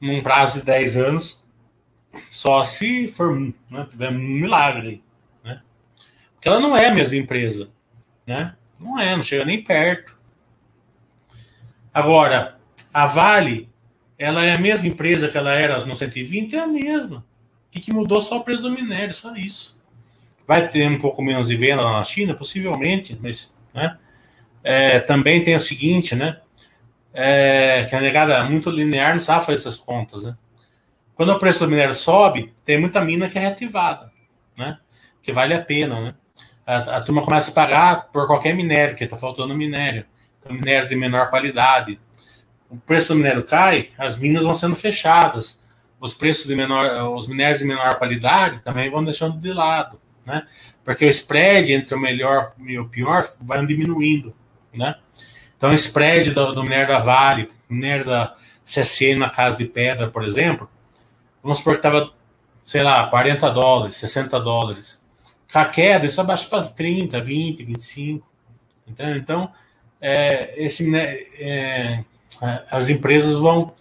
num 0.00 0.22
prazo 0.22 0.60
de 0.60 0.64
10 0.64 0.96
anos, 0.96 1.44
só 2.30 2.64
se 2.64 3.08
for 3.08 3.36
né, 3.36 3.86
tiver 3.90 4.10
um 4.10 4.18
milagre. 4.18 5.02
Porque 6.34 6.48
ela 6.48 6.60
não 6.60 6.76
é 6.76 6.86
a 6.86 6.94
mesma 6.94 7.16
empresa. 7.16 7.68
Né? 8.24 8.54
Não 8.78 8.98
é, 8.98 9.16
não 9.16 9.22
chega 9.24 9.44
nem 9.44 9.62
perto. 9.62 10.16
Agora, 11.92 12.57
a 13.02 13.06
Vale, 13.06 13.68
ela 14.18 14.44
é 14.44 14.54
a 14.54 14.58
mesma 14.58 14.86
empresa 14.86 15.28
que 15.28 15.38
ela 15.38 15.52
era 15.52 15.84
no 15.84 15.94
120? 15.94 16.56
É 16.56 16.60
a 16.60 16.66
mesma. 16.66 17.24
O 17.74 17.80
que, 17.80 17.92
mudou 17.92 18.20
só 18.20 18.38
o 18.38 18.44
preço 18.44 18.62
do 18.62 18.70
minério, 18.70 19.12
só 19.12 19.34
isso. 19.36 19.78
Vai 20.46 20.68
ter 20.68 20.88
um 20.88 20.98
pouco 20.98 21.22
menos 21.22 21.48
de 21.48 21.56
venda 21.56 21.82
na 21.82 22.02
China, 22.02 22.34
possivelmente, 22.34 23.18
mas 23.20 23.54
né? 23.72 23.98
É, 24.64 25.00
também 25.00 25.42
tem 25.42 25.54
o 25.54 25.60
seguinte, 25.60 26.14
né? 26.16 26.40
É, 27.12 27.84
que 27.88 27.94
a 27.94 28.00
negada 28.00 28.44
muito 28.44 28.70
linear 28.70 29.12
não 29.12 29.20
sabe 29.20 29.46
fazer 29.46 29.58
essas 29.58 29.76
contas, 29.76 30.24
né? 30.24 30.36
Quando 31.14 31.30
o 31.30 31.38
preço 31.38 31.64
do 31.64 31.70
minério 31.70 31.94
sobe, 31.94 32.52
tem 32.64 32.80
muita 32.80 33.00
mina 33.00 33.28
que 33.28 33.38
é 33.38 33.42
reativada, 33.42 34.10
né? 34.56 34.78
Que 35.22 35.32
vale 35.32 35.54
a 35.54 35.60
pena, 35.60 36.00
né? 36.00 36.14
a, 36.68 36.98
a 36.98 37.00
turma 37.00 37.22
começa 37.22 37.50
a 37.50 37.54
pagar 37.54 38.08
por 38.12 38.26
qualquer 38.26 38.54
minério, 38.54 38.94
que 38.94 39.02
está 39.02 39.16
faltando 39.16 39.56
minério. 39.56 40.04
Então, 40.38 40.54
minério 40.54 40.86
de 40.86 40.94
menor 40.94 41.30
qualidade. 41.30 41.98
O 42.70 42.76
preço 42.76 43.08
do 43.08 43.16
minério 43.16 43.42
cai, 43.44 43.90
as 43.96 44.18
minas 44.18 44.44
vão 44.44 44.54
sendo 44.54 44.76
fechadas. 44.76 45.60
Os 46.00 46.14
preços 46.14 46.46
de 46.46 46.54
menor, 46.54 47.10
os 47.16 47.26
minérios 47.26 47.58
de 47.58 47.64
menor 47.64 47.96
qualidade 47.96 48.60
também 48.60 48.90
vão 48.90 49.02
deixando 49.02 49.38
de 49.38 49.52
lado, 49.52 50.00
né? 50.24 50.46
Porque 50.84 51.04
o 51.04 51.10
spread 51.10 51.72
entre 51.72 51.94
o 51.94 51.98
melhor 51.98 52.52
e 52.64 52.78
o 52.78 52.88
pior 52.88 53.28
vai 53.40 53.64
diminuindo, 53.66 54.34
né? 54.72 54.94
Então, 55.56 55.70
o 55.70 55.74
spread 55.74 56.30
do, 56.30 56.52
do 56.52 56.62
minério 56.62 56.88
da 56.88 56.98
Vale, 56.98 57.50
minério 57.68 58.04
da 58.04 58.36
CSN 58.64 59.18
na 59.18 59.30
Casa 59.30 59.56
de 59.56 59.64
Pedra, 59.64 60.08
por 60.08 60.24
exemplo, 60.24 60.70
vamos 61.42 61.58
supor 61.58 61.74
que 61.74 61.78
estava, 61.80 62.12
sei 62.62 62.82
lá, 62.82 63.08
40 63.08 63.50
dólares, 63.50 63.96
60 63.96 64.38
dólares 64.38 65.02
a 65.54 65.64
queda, 65.64 66.06
isso 66.06 66.20
abaixa 66.20 66.48
para 66.48 66.64
30, 66.64 67.20
20, 67.20 67.64
25. 67.64 68.30
Entendeu? 68.86 69.16
Então, 69.16 69.52
é, 70.00 70.62
esse, 70.62 70.94
é, 70.94 72.04
as 72.70 72.88
empresas 72.88 73.36
vão, 73.36 73.74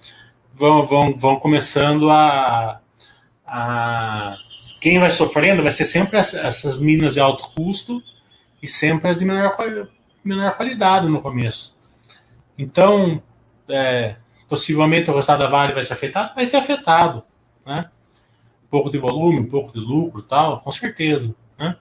vão, 0.54 0.86
vão, 0.86 1.14
vão 1.14 1.36
começando 1.39 2.10
a, 2.10 2.80
a. 3.45 4.38
Quem 4.82 5.00
vai 5.00 5.10
sofrendo 5.10 5.64
vai 5.64 5.72
ser 5.72 5.86
sempre 5.86 6.18
essas 6.18 6.80
minas 6.80 7.14
de 7.16 7.20
alto 7.20 7.50
custo 7.56 8.02
e 8.62 8.68
sempre 8.68 9.10
as 9.10 9.20
de 9.20 9.26
menor, 9.26 9.56
menor 10.24 10.56
qualidade 10.56 11.08
no 11.08 11.22
começo. 11.22 11.76
Então, 12.58 13.22
é, 13.68 14.16
possivelmente 14.48 15.10
o 15.10 15.14
resultado 15.14 15.39
da 15.39 15.48
Vale 15.48 15.74
vai 15.74 15.84
ser 15.84 15.93
afetado? 15.93 16.36
Vai 16.36 16.45
ser 16.45 16.58
afetado. 16.58 17.24
Né? 17.66 17.89
Um 18.66 18.70
pouco 18.70 18.91
de 18.91 18.98
volume, 18.98 19.39
um 19.39 19.50
pouco 19.50 19.74
de 19.74 19.80
lucro 19.80 20.22
tal, 20.22 20.60
com 20.60 20.72
certeza 20.72 21.36
né? 21.58 21.76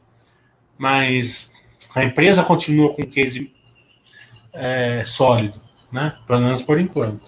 mas 0.79 1.53
a 1.95 2.05
empresa 2.05 2.43
continua 2.43 2.95
com 2.95 3.03
case 3.07 3.55
é, 4.53 5.05
sólido, 5.05 5.61
né? 5.97 6.19
pelo 6.27 6.41
menos 6.41 6.63
por 6.63 6.79
enquanto. 6.79 7.25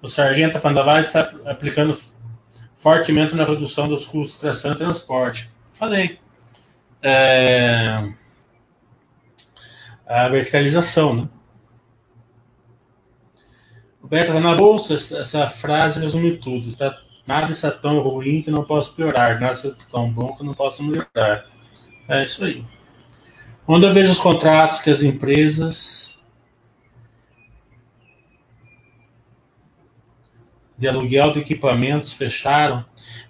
O 0.00 0.08
sargento 0.08 0.58
Fandavaz 0.58 1.06
está 1.06 1.30
aplicando 1.44 1.96
fortemente 2.76 3.34
na 3.34 3.44
redução 3.44 3.86
dos 3.86 4.06
custos 4.06 4.36
de 4.36 4.40
tração 4.40 4.72
e 4.72 4.76
transporte. 4.76 5.50
Falei. 5.74 6.18
É, 7.02 8.12
a 10.06 10.28
verticalização, 10.28 11.14
né? 11.14 11.28
Roberto, 14.00 14.32
na 14.40 14.54
bolsa, 14.54 14.94
essa 14.94 15.46
frase 15.46 16.00
resume 16.00 16.38
tudo. 16.38 16.68
Está, 16.68 16.98
nada 17.26 17.52
está 17.52 17.70
tão 17.70 18.00
ruim 18.00 18.42
que 18.42 18.50
não 18.50 18.64
posso 18.64 18.94
piorar, 18.94 19.38
nada 19.40 19.52
está 19.52 19.70
tão 19.90 20.10
bom 20.10 20.34
que 20.34 20.44
não 20.44 20.54
posso 20.54 20.82
melhorar. 20.82 21.46
É 22.08 22.24
isso 22.24 22.44
aí. 22.44 22.64
Quando 23.66 23.86
eu 23.86 23.94
vejo 23.94 24.10
os 24.10 24.18
contratos 24.18 24.80
que 24.80 24.90
as 24.90 25.02
empresas 25.02 26.20
de 30.76 30.88
aluguel 30.88 31.32
de 31.32 31.40
equipamentos 31.40 32.14
fecharam, 32.14 32.84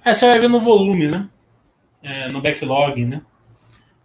é, 0.04 0.14
você 0.14 0.26
vai 0.26 0.38
ver 0.38 0.48
no 0.48 0.60
volume, 0.60 1.08
né? 1.08 1.28
É, 2.02 2.28
no 2.28 2.40
backlog, 2.40 3.04
né? 3.04 3.22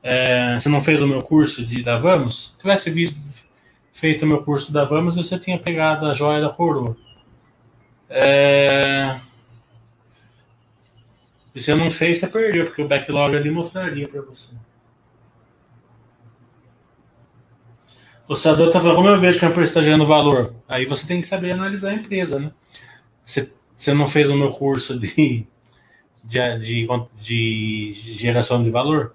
É, 0.04 0.60
você 0.60 0.68
não 0.68 0.82
fez 0.82 1.02
o 1.02 1.08
meu 1.08 1.22
curso 1.22 1.66
de 1.66 1.82
da 1.82 1.98
Vamos? 1.98 2.50
Se 2.50 2.58
tivesse 2.60 2.90
visto 2.90 3.36
feito 3.96 4.26
meu 4.26 4.44
curso 4.44 4.74
da 4.74 4.84
Vamos, 4.84 5.16
você 5.16 5.40
tinha 5.40 5.58
pegado 5.58 6.06
a 6.06 6.14
joia 6.14 6.42
da 6.42 6.50
coroa. 6.50 6.98
É... 8.10 9.20
E 11.56 11.62
se 11.62 11.72
eu 11.72 11.78
não 11.78 11.90
fez, 11.90 12.20
você 12.20 12.28
perdeu, 12.28 12.66
porque 12.66 12.82
o 12.82 12.88
backlog 12.88 13.36
ali 13.36 13.50
mostraria 13.50 14.08
para 14.08 14.22
você. 14.22 14.54
Sador 18.34 18.68
está 18.68 18.80
falando, 18.80 18.96
como 18.96 19.10
eu 19.10 19.20
vejo 19.20 19.38
que 19.38 19.46
a 19.46 19.50
empresa 19.50 19.70
está 19.70 19.82
gerando 19.82 20.06
valor? 20.06 20.56
Aí 20.68 20.86
você 20.86 21.06
tem 21.06 21.22
que 21.22 21.28
saber 21.28 21.52
analisar 21.52 21.90
a 21.90 21.94
empresa, 21.94 22.40
né? 22.40 22.52
Você, 23.24 23.52
você 23.78 23.94
não 23.94 24.08
fez 24.08 24.30
o 24.30 24.36
meu 24.36 24.50
curso 24.50 24.98
de, 24.98 25.46
de, 26.24 26.60
de, 26.60 26.88
de 27.14 27.94
geração 27.94 28.64
de 28.64 28.72
valor? 28.72 29.14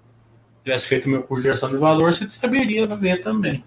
Se 0.59 0.63
tivesse 0.63 0.87
feito 0.87 1.07
o 1.07 1.09
meu 1.09 1.23
curso 1.23 1.41
de 1.41 1.47
geração 1.47 1.69
de 1.69 1.77
valor, 1.77 2.13
você 2.13 2.29
saberia 2.29 2.85
ver 2.87 3.21
também. 3.21 3.63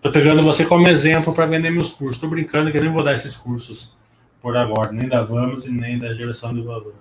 Tô 0.00 0.12
pegando 0.12 0.42
você 0.42 0.64
como 0.64 0.86
exemplo 0.88 1.32
para 1.32 1.46
vender 1.46 1.70
meus 1.70 1.90
cursos. 1.90 2.20
Tô 2.20 2.28
brincando 2.28 2.70
que 2.70 2.76
eu 2.76 2.82
nem 2.82 2.92
vou 2.92 3.02
dar 3.02 3.14
esses 3.14 3.36
cursos 3.36 3.96
por 4.40 4.56
agora, 4.56 4.92
nem 4.92 5.08
da 5.08 5.22
Vamos 5.22 5.64
e 5.66 5.70
nem 5.70 5.98
da 5.98 6.12
geração 6.12 6.52
de 6.52 6.60
valor. 6.62 6.94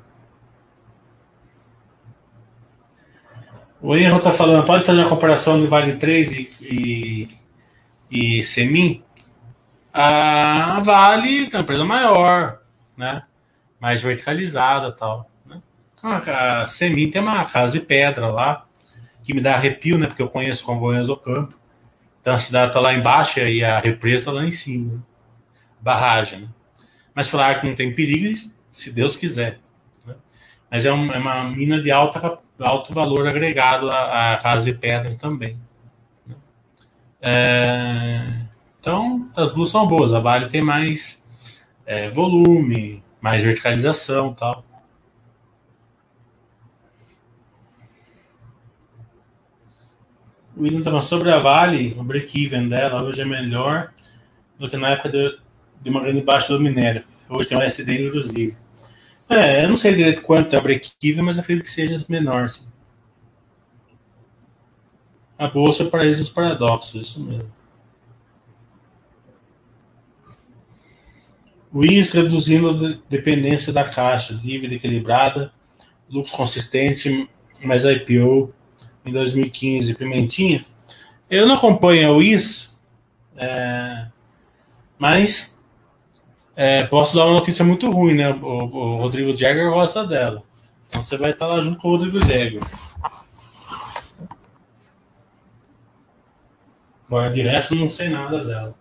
O 3.82 3.96
erro 3.96 4.18
está 4.18 4.30
falando, 4.30 4.64
pode 4.64 4.84
fazer 4.84 5.00
uma 5.00 5.10
comparação 5.10 5.60
de 5.60 5.66
Vale 5.66 5.96
3 5.96 6.32
e, 6.32 6.52
e, 6.62 8.38
e 8.40 8.44
Semin? 8.44 9.04
A 9.92 10.80
Vale 10.82 11.46
é 11.46 11.56
uma 11.56 11.62
empresa 11.62 11.84
maior, 11.84 12.60
né? 12.96 13.24
mais 13.80 14.00
verticalizada 14.00 14.92
tal. 14.92 15.28
Né? 15.44 15.60
A 16.04 16.68
Semin 16.68 17.10
tem 17.10 17.24
uma 17.24 17.44
casa 17.46 17.72
de 17.72 17.80
pedra 17.84 18.28
lá, 18.28 18.68
que 19.24 19.34
me 19.34 19.42
dá 19.42 19.56
arrepio, 19.56 19.98
né? 19.98 20.06
porque 20.06 20.22
eu 20.22 20.30
conheço 20.30 20.64
Congonhas 20.64 21.08
do 21.08 21.18
Campo. 21.18 21.60
Então 22.22 22.36
a 22.36 22.38
cidade 22.38 22.68
está 22.68 22.80
lá 22.80 22.94
embaixo 22.94 23.40
e 23.40 23.64
a 23.64 23.80
represa 23.80 24.32
lá 24.32 24.46
em 24.46 24.52
cima. 24.52 24.94
Né? 24.94 25.00
Barragem. 25.82 26.42
Né? 26.42 26.48
Mas 27.16 27.30
falar 27.30 27.60
que 27.60 27.68
não 27.68 27.76
tem 27.76 27.96
perigo, 27.96 28.38
se 28.72 28.92
Deus 28.92 29.18
quiser. 29.18 29.60
Né? 30.06 30.14
Mas 30.70 30.86
é, 30.86 30.94
um, 30.94 31.12
é, 31.12 31.18
uma 31.18 31.46
mina 31.46 31.82
de 31.82 31.90
alta, 31.90 32.38
alto 32.64 32.94
valor 32.94 33.28
agregado 33.28 33.90
à, 33.90 34.34
à 34.34 34.38
casa 34.38 34.66
de 34.66 34.74
pedra 34.78 35.16
também. 35.16 35.58
Né? 36.26 36.36
É, 37.22 38.42
então, 38.80 39.30
as 39.36 39.54
duas 39.54 39.70
são 39.70 39.88
boas. 39.88 40.14
A 40.14 40.20
Vale 40.20 40.50
tem 40.50 40.62
mais 40.62 41.24
é, 41.86 42.10
volume, 42.10 43.04
mais 43.20 43.44
verticalização 43.44 44.34
tal. 44.34 44.66
O 50.56 50.64
William 50.64 50.80
estava 50.80 51.02
sobre 51.02 51.32
a 51.32 51.40
Vale, 51.40 51.96
o 51.98 52.04
break-even 52.04 52.68
dela 52.68 53.02
hoje 53.02 53.22
é 53.22 53.26
melhor 53.26 53.92
do 54.60 54.70
que 54.70 54.78
na 54.78 54.90
época 54.90 55.10
de, 55.10 55.40
de 55.82 55.90
uma 55.90 56.02
grande 56.02 56.22
baixa 56.22 56.54
do 56.54 56.60
minério. 56.60 57.04
Hoje 57.30 57.50
tem 57.50 57.58
um 57.58 57.62
SD, 57.62 58.08
inclusive. 58.08 58.58
É, 59.32 59.64
eu 59.64 59.70
não 59.70 59.78
sei 59.78 59.96
direito 59.96 60.24
quanto 60.24 60.54
é 60.54 60.60
o 60.60 60.62
break-even, 60.62 61.24
mas 61.24 61.40
acredito 61.40 61.64
que 61.64 61.72
seja 61.72 62.04
menor. 62.10 62.50
Sim. 62.50 62.68
A 65.38 65.48
bolsa 65.48 65.86
para 65.86 66.06
esses 66.06 66.30
paradoxos, 66.30 67.08
isso 67.08 67.24
mesmo. 67.24 67.50
O 71.72 71.86
IS 71.86 72.12
reduzindo 72.12 72.70
a 72.70 73.00
dependência 73.10 73.72
da 73.72 73.86
caixa, 73.86 74.36
dívida 74.36 74.76
equilibrada, 74.76 75.54
lucro 76.10 76.34
consistente, 76.34 77.30
mais 77.64 77.86
IPO 77.86 78.54
em 79.06 79.14
2015, 79.14 79.96
Pimentinha. 79.96 80.66
Eu 81.30 81.48
não 81.48 81.56
acompanho 81.56 82.18
o 82.18 82.22
IS, 82.22 82.78
é, 83.38 84.08
mas 85.00 85.58
é, 86.64 86.84
posso 86.84 87.16
dar 87.16 87.26
uma 87.26 87.40
notícia 87.40 87.66
muito 87.66 87.90
ruim, 87.90 88.14
né? 88.14 88.30
O, 88.30 88.46
o, 88.46 88.98
Rodrigo 88.98 89.36
Jagger 89.36 89.72
gosta 89.72 90.06
dela. 90.06 90.44
Então 90.88 91.02
você 91.02 91.18
vai 91.18 91.32
estar 91.32 91.48
lá 91.48 91.60
junto 91.60 91.80
com 91.80 91.88
o 91.88 91.92
Rodrigo 91.98 92.20
Jagger. 92.20 92.62
Agora, 97.08 97.32
de 97.32 97.42
resto, 97.42 97.74
não 97.74 97.90
sei 97.90 98.10
nada 98.10 98.46
dela. 98.46 98.76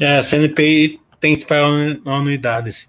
É, 0.00 0.18
a 0.18 0.22
CNPI 0.22 0.98
tem 1.20 1.36
que 1.36 1.44
pagar 1.44 1.66
anuidades. 2.06 2.88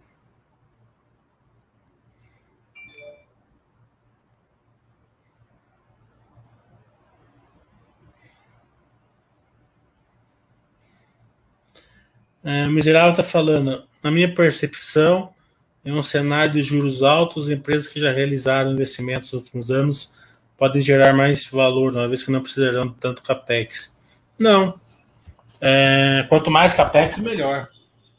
É, 12.43 12.65
o 12.65 12.71
Miserável 12.71 13.11
está 13.11 13.23
falando, 13.23 13.83
na 14.01 14.09
minha 14.09 14.33
percepção, 14.33 15.33
em 15.83 15.91
um 15.91 16.01
cenário 16.01 16.53
de 16.53 16.61
juros 16.63 17.03
altos, 17.03 17.49
empresas 17.49 17.87
que 17.87 17.99
já 17.99 18.11
realizaram 18.11 18.71
investimentos 18.71 19.33
nos 19.33 19.43
últimos 19.43 19.69
anos 19.69 20.11
podem 20.57 20.81
gerar 20.81 21.13
mais 21.13 21.45
valor, 21.47 21.93
uma 21.93 22.07
vez 22.07 22.23
que 22.23 22.31
não 22.31 22.41
precisarão 22.41 22.89
tanto 22.89 23.21
capex. 23.21 23.93
Não, 24.39 24.79
é, 25.61 26.25
quanto 26.27 26.49
mais 26.49 26.73
capex, 26.73 27.19
melhor. 27.19 27.69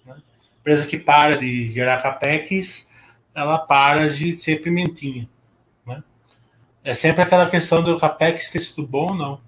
Né? 0.07 0.15
Empresa 0.61 0.87
que 0.87 0.97
para 0.97 1.37
de 1.37 1.69
gerar 1.71 2.01
capex, 2.01 2.89
ela 3.35 3.59
para 3.59 4.09
de 4.09 4.33
ser 4.35 4.63
pimentinha. 4.63 5.29
Né? 5.85 6.03
É 6.85 6.95
sempre 6.95 7.23
aquela 7.23 7.51
questão 7.51 7.83
do 7.83 7.99
capex 7.99 8.49
ter 8.49 8.61
sido 8.61 8.87
bom 8.87 9.09
ou 9.11 9.15
não. 9.15 9.41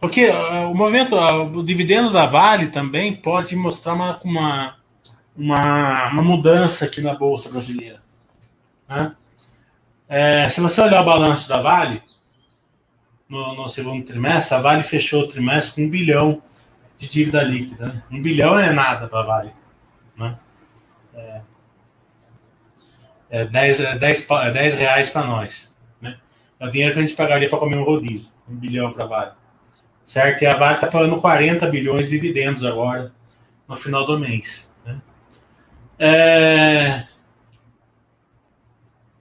Porque 0.00 0.28
uh, 0.28 0.68
o 0.68 0.74
movimento, 0.74 1.14
uh, 1.14 1.42
o 1.44 1.62
dividendo 1.62 2.10
da 2.12 2.26
Vale 2.26 2.70
também 2.70 3.14
pode 3.14 3.54
mostrar 3.54 3.92
uma, 3.92 4.18
uma, 4.24 4.76
uma, 5.36 6.08
uma 6.08 6.22
mudança 6.22 6.86
aqui 6.86 7.00
na 7.00 7.14
Bolsa 7.14 7.48
Brasileira. 7.48 8.02
Né? 8.88 9.14
É, 10.08 10.48
se 10.48 10.60
você 10.60 10.80
olhar 10.80 11.02
o 11.02 11.04
balanço 11.04 11.48
da 11.48 11.60
Vale, 11.60 12.02
no, 13.32 13.54
no, 13.54 13.66
segundo 13.66 14.04
trimestre, 14.04 14.54
a 14.54 14.60
Vale 14.60 14.82
fechou 14.82 15.22
o 15.22 15.26
trimestre 15.26 15.74
com 15.74 15.88
um 15.88 15.90
bilhão 15.90 16.42
de 16.98 17.08
dívida 17.08 17.42
líquida. 17.42 17.86
Né? 17.86 18.02
Um 18.10 18.20
bilhão 18.20 18.58
é 18.58 18.70
nada 18.70 19.08
para 19.08 19.20
a 19.20 19.22
Vale. 19.22 19.52
Né? 20.18 20.38
É, 21.14 21.40
é 23.30 23.44
10, 23.46 23.80
é 23.80 23.96
10, 23.96 24.30
é 24.30 24.50
10 24.50 24.74
reais 24.74 25.08
para 25.08 25.26
nós. 25.26 25.74
Né? 25.98 26.18
É 26.60 26.66
o 26.66 26.70
dinheiro 26.70 26.92
que 26.92 26.98
a 26.98 27.02
gente 27.02 27.16
pagaria 27.16 27.48
para 27.48 27.58
comer 27.58 27.78
um 27.78 27.84
rodízio. 27.84 28.30
Um 28.46 28.54
bilhão 28.54 28.92
para 28.92 29.04
a 29.04 29.08
Vale. 29.08 29.32
Certo? 30.04 30.42
E 30.42 30.46
a 30.46 30.54
Vale 30.54 30.74
está 30.74 30.88
pagando 30.88 31.16
40 31.16 31.66
bilhões 31.68 32.10
de 32.10 32.10
dividendos 32.10 32.66
agora, 32.66 33.14
no 33.66 33.74
final 33.74 34.04
do 34.04 34.18
mês. 34.18 34.70
Né? 34.84 35.00
É... 35.98 37.06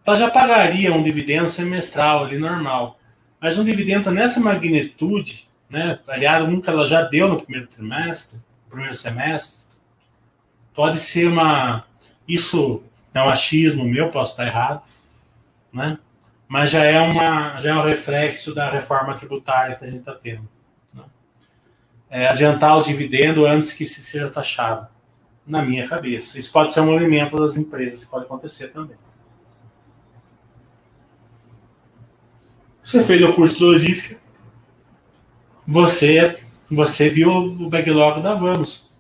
Ela 0.05 0.15
já 0.17 0.29
pagaria 0.29 0.93
um 0.93 1.01
dividendo 1.01 1.47
semestral 1.47 2.25
ali 2.25 2.37
normal. 2.37 2.97
Mas 3.41 3.57
um 3.57 3.63
dividendo 3.63 4.11
nessa 4.11 4.39
magnitude, 4.39 5.49
né, 5.67 5.99
aliado 6.07 6.45
um 6.45 6.61
que 6.61 6.69
ela 6.69 6.85
já 6.85 7.01
deu 7.01 7.27
no 7.27 7.41
primeiro 7.41 7.67
trimestre, 7.67 8.39
primeiro 8.69 8.93
semestre, 8.93 9.61
pode 10.73 10.99
ser 10.99 11.27
uma. 11.27 11.85
Isso 12.27 12.83
é 13.13 13.21
um 13.21 13.29
achismo 13.29 13.83
meu, 13.83 14.09
posso 14.09 14.31
estar 14.31 14.45
errado, 14.45 14.83
né? 15.73 15.97
mas 16.47 16.69
já 16.69 16.83
é, 16.83 16.99
uma, 16.99 17.59
já 17.61 17.71
é 17.71 17.73
um 17.73 17.83
reflexo 17.83 18.53
da 18.53 18.69
reforma 18.69 19.13
tributária 19.15 19.75
que 19.75 19.85
a 19.85 19.87
gente 19.87 19.99
está 19.99 20.13
tendo. 20.13 20.47
Né? 20.93 21.03
É 22.09 22.27
adiantar 22.27 22.77
o 22.77 22.83
dividendo 22.83 23.45
antes 23.45 23.73
que 23.73 23.85
seja 23.85 24.29
taxado, 24.29 24.87
na 25.47 25.61
minha 25.61 25.87
cabeça. 25.87 26.37
Isso 26.37 26.51
pode 26.51 26.73
ser 26.73 26.81
um 26.81 26.87
movimento 26.87 27.37
das 27.37 27.55
empresas, 27.55 28.03
pode 28.05 28.25
acontecer 28.25 28.67
também. 28.67 28.97
Você 32.91 33.05
fez 33.05 33.21
o 33.21 33.31
curso 33.31 33.57
de 33.57 33.63
logística, 33.63 34.19
você, 35.65 36.43
você 36.69 37.07
viu 37.07 37.31
o 37.31 37.69
backlog 37.69 38.21
da 38.21 38.33
Vamos. 38.33 38.91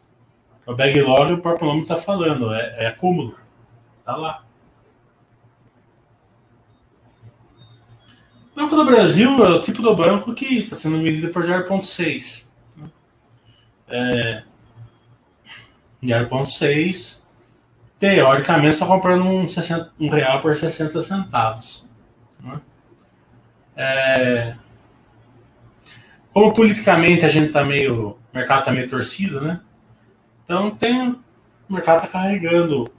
O 0.65 0.73
backlog, 0.73 1.33
o 1.33 1.41
próprio 1.41 1.67
nome 1.67 1.81
está 1.81 1.97
falando, 1.97 2.53
é, 2.53 2.85
é 2.85 2.87
acúmulo. 2.87 3.37
Está 3.99 4.15
lá. 4.15 4.45
O 8.53 8.61
Banco 8.61 8.77
do 8.77 8.85
Brasil 8.85 9.45
é 9.45 9.49
o 9.49 9.61
tipo 9.61 9.81
do 9.81 9.93
banco 9.93 10.33
que 10.33 10.59
está 10.59 10.77
sendo 10.77 11.03
vendido 11.03 11.27
por 11.27 11.43
0,6. 11.43 12.49
É, 13.89 14.43
0,6, 16.01 17.23
teoricamente, 17.99 18.75
está 18.75 18.85
comprando 18.85 19.25
um, 19.25 19.49
60, 19.49 19.91
um 19.99 20.07
real 20.07 20.41
por 20.41 20.55
60 20.55 21.01
centavos. 21.01 21.89
Né? 22.39 22.61
É... 23.75 24.55
Como 26.33 26.53
politicamente 26.53 27.25
a 27.25 27.29
gente 27.29 27.47
está 27.47 27.63
meio. 27.63 28.09
O 28.09 28.17
mercado 28.33 28.59
está 28.59 28.71
meio 28.71 28.89
torcido, 28.89 29.41
né? 29.41 29.59
Então 30.43 30.71
tem. 30.71 31.15
O 31.69 31.73
mercado 31.73 31.97
está 31.97 32.19
carregando 32.19 32.91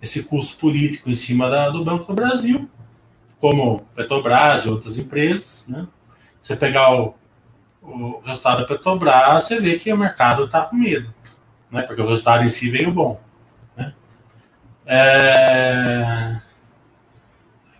esse 0.00 0.24
custo 0.24 0.58
político 0.58 1.08
em 1.08 1.14
cima 1.14 1.48
da, 1.48 1.70
do 1.70 1.84
Banco 1.84 2.06
do 2.06 2.14
Brasil, 2.14 2.68
como 3.38 3.80
Petrobras 3.94 4.64
e 4.64 4.68
outras 4.68 4.98
empresas, 4.98 5.64
né? 5.68 5.86
Você 6.42 6.56
pegar 6.56 6.92
o, 6.92 7.14
o 7.80 8.20
resultado 8.20 8.62
da 8.62 8.66
Petrobras, 8.66 9.44
você 9.44 9.60
vê 9.60 9.78
que 9.78 9.92
o 9.92 9.96
mercado 9.96 10.44
está 10.44 10.62
com 10.62 10.74
medo, 10.74 11.14
né? 11.70 11.82
Porque 11.82 12.02
o 12.02 12.08
resultado 12.08 12.44
em 12.44 12.48
si 12.48 12.68
veio 12.68 12.90
bom. 12.90 13.20
Né? 13.76 13.94
É... 14.86 16.40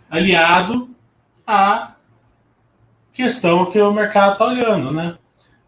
Aliado 0.09 0.91
a 1.45 1.92
questão 3.13 3.71
que 3.71 3.81
o 3.81 3.93
mercado 3.93 4.33
está 4.33 4.47
olhando, 4.47 4.93
né? 4.93 5.17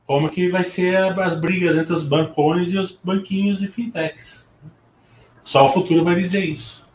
Como 0.06 0.28
que 0.28 0.48
vai 0.48 0.64
ser 0.64 0.96
as 1.18 1.38
brigas 1.38 1.76
entre 1.76 1.92
os 1.92 2.04
bancões 2.04 2.72
e 2.72 2.78
os 2.78 2.92
banquinhos 2.92 3.62
e 3.62 3.66
fintechs. 3.66 4.52
Só 5.42 5.66
o 5.66 5.68
futuro 5.68 6.04
vai 6.04 6.14
dizer 6.14 6.44
isso. 6.44 6.88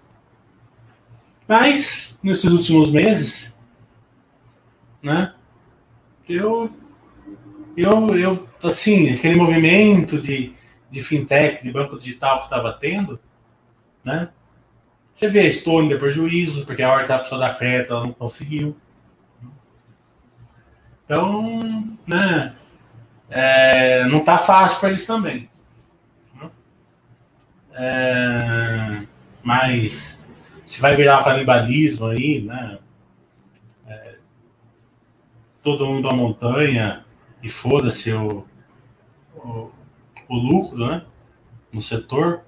Mas, 1.47 2.19
nesses 2.21 2.51
últimos 2.51 2.91
meses, 2.91 3.57
né, 5.01 5.33
eu, 6.27 6.71
eu, 7.75 8.15
eu 8.15 8.49
assim, 8.63 9.09
aquele 9.09 9.35
movimento 9.35 10.19
de, 10.21 10.53
de 10.91 11.01
fintech, 11.01 11.63
de 11.63 11.71
banco 11.71 11.97
digital 11.97 12.39
que 12.39 12.43
estava 12.45 12.73
tendo, 12.73 13.19
né, 14.03 14.29
você 15.19 15.27
vê 15.27 15.47
a 15.47 15.87
deu 15.87 15.99
prejuízo, 15.99 16.65
porque 16.65 16.81
a 16.81 16.89
hora 16.89 17.05
que 17.05 17.11
a 17.11 17.19
pessoa 17.19 17.41
da 17.41 17.53
crédito 17.53 17.91
ela 17.91 18.03
não 18.05 18.13
conseguiu. 18.13 18.77
Então, 21.09 21.97
né, 22.05 22.53
é, 23.31 24.05
não 24.05 24.19
está 24.19 24.37
fácil 24.37 24.79
para 24.79 24.89
eles 24.89 25.07
também. 25.07 25.49
É, 27.73 29.07
mas 29.41 30.23
se 30.63 30.79
vai 30.79 30.93
virar 30.93 31.23
canibalismo 31.23 32.05
aí, 32.05 32.41
né? 32.41 32.77
É, 33.87 34.17
todo 35.63 35.87
mundo 35.87 36.07
à 36.09 36.13
montanha 36.13 37.03
e 37.41 37.49
foda-se 37.49 38.13
o, 38.13 38.45
o, 39.35 39.71
o, 40.27 40.35
lucro, 40.35 40.77
né? 40.85 41.05
No 41.73 41.81
setor, 41.81 42.41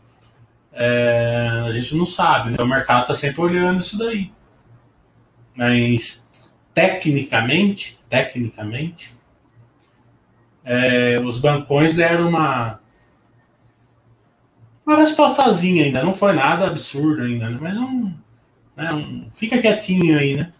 é, 0.71 1.63
a 1.65 1.71
gente 1.71 1.95
não 1.95 2.05
sabe, 2.05 2.51
né? 2.51 2.57
O 2.59 2.67
mercado 2.67 3.01
está 3.01 3.15
sempre 3.15 3.41
olhando 3.41 3.79
isso 3.79 3.97
daí. 3.97 4.31
Mas 5.55 6.29
tecnicamente, 6.75 8.00
tecnicamente, 8.11 9.17
é, 10.65 11.19
os 11.21 11.39
bancões 11.39 11.95
deram 11.95 12.27
uma 12.29 12.79
uma 14.85 14.97
respostazinha 14.97 15.85
ainda, 15.85 16.03
não 16.03 16.11
foi 16.11 16.33
nada 16.33 16.67
absurdo 16.67 17.23
ainda, 17.23 17.49
né? 17.49 17.57
mas 17.61 17.77
um, 17.77 18.13
né, 18.75 18.93
um, 18.93 19.29
fica 19.31 19.61
quietinho 19.61 20.19
aí, 20.19 20.35
né? 20.35 20.51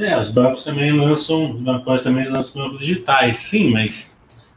É, 0.00 0.18
os 0.18 0.30
bancos 0.30 0.64
também 0.64 0.92
lançam, 0.92 1.52
os 1.52 1.60
bancos 1.60 2.02
também 2.02 2.28
lançam 2.28 2.62
bancos 2.62 2.78
digitais, 2.78 3.36
sim, 3.38 3.70
mas 3.70 4.16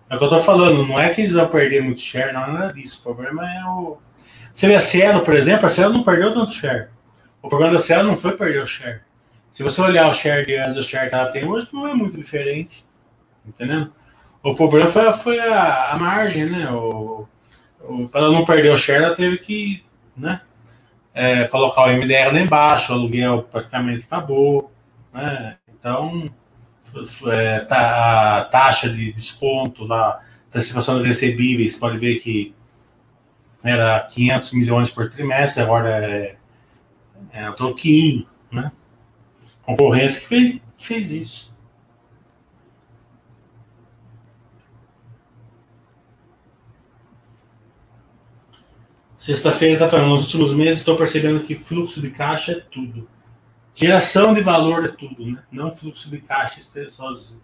é 0.09 0.15
o 0.15 0.17
que 0.17 0.23
eu 0.23 0.29
tô 0.29 0.39
falando, 0.39 0.87
não 0.87 0.99
é 0.99 1.09
que 1.09 1.21
eles 1.21 1.33
vão 1.33 1.47
perder 1.47 1.81
muito 1.81 1.99
share, 1.99 2.31
não 2.31 2.43
é 2.43 2.51
nada 2.51 2.73
disso. 2.73 2.99
O 2.99 3.15
problema 3.15 3.51
é 3.51 3.65
o. 3.65 3.97
Você 4.53 4.67
vê 4.67 4.75
a 4.75 4.81
Cielo, 4.81 5.21
por 5.21 5.33
exemplo, 5.33 5.65
a 5.65 5.69
Cielo 5.69 5.93
não 5.93 6.03
perdeu 6.03 6.31
tanto 6.31 6.53
share. 6.53 6.89
O 7.41 7.49
problema 7.49 7.73
da 7.73 7.79
Cielo 7.79 8.07
não 8.07 8.15
foi 8.15 8.37
perder 8.37 8.61
o 8.61 8.65
share. 8.65 9.01
Se 9.51 9.63
você 9.63 9.81
olhar 9.81 10.09
o 10.09 10.13
share 10.13 10.45
de 10.45 10.55
antes 10.55 10.77
o 10.77 10.83
share 10.83 11.09
que 11.09 11.15
ela 11.15 11.31
tem 11.31 11.45
hoje, 11.45 11.67
não 11.73 11.87
é 11.87 11.93
muito 11.93 12.17
diferente. 12.17 12.85
Entendeu? 13.45 13.89
O 14.41 14.55
problema 14.55 14.87
foi, 14.87 15.11
foi 15.13 15.39
a, 15.39 15.91
a 15.91 15.97
margem, 15.97 16.45
né? 16.45 16.69
O, 16.71 17.27
o, 17.81 18.07
para 18.07 18.21
ela 18.21 18.31
não 18.31 18.45
perder 18.45 18.71
o 18.71 18.77
share, 18.77 19.03
ela 19.03 19.15
teve 19.15 19.37
que 19.39 19.83
né, 20.15 20.41
é, 21.13 21.45
colocar 21.45 21.85
o 21.85 21.89
MDR 21.89 22.31
lá 22.31 22.39
embaixo, 22.39 22.91
o 22.91 22.95
aluguel 22.95 23.43
praticamente 23.51 24.05
acabou. 24.05 24.72
Né? 25.13 25.57
Então, 25.67 26.33
é, 27.31 27.59
tá, 27.59 28.39
a 28.39 28.45
taxa 28.45 28.89
de 28.89 29.13
desconto 29.13 29.85
lá, 29.85 30.21
antecipação 30.47 31.01
de 31.01 31.07
recebíveis, 31.07 31.75
pode 31.75 31.97
ver 31.97 32.19
que 32.19 32.53
era 33.63 33.99
500 34.01 34.53
milhões 34.53 34.89
por 34.89 35.09
trimestre, 35.09 35.61
agora 35.61 35.89
é, 35.89 36.35
é 37.31 37.49
um 37.49 37.53
troquinho, 37.53 38.27
né? 38.51 38.71
Concorrência 39.61 40.21
que 40.21 40.27
fez, 40.27 40.61
que 40.77 40.85
fez 40.85 41.11
isso. 41.11 41.53
Sexta-feira 49.17 49.75
está 49.75 49.87
falando, 49.87 50.09
nos 50.09 50.23
últimos 50.25 50.53
meses 50.53 50.79
estou 50.79 50.97
percebendo 50.97 51.45
que 51.45 51.55
fluxo 51.55 52.01
de 52.01 52.09
caixa 52.09 52.51
é 52.51 52.59
tudo. 52.59 53.07
Geração 53.73 54.33
de 54.33 54.41
valor 54.41 54.85
é 54.85 54.89
tudo, 54.89 55.25
né? 55.25 55.43
não 55.51 55.73
fluxo 55.73 56.09
de 56.09 56.19
caixa 56.21 56.61
sozinho. 56.89 57.41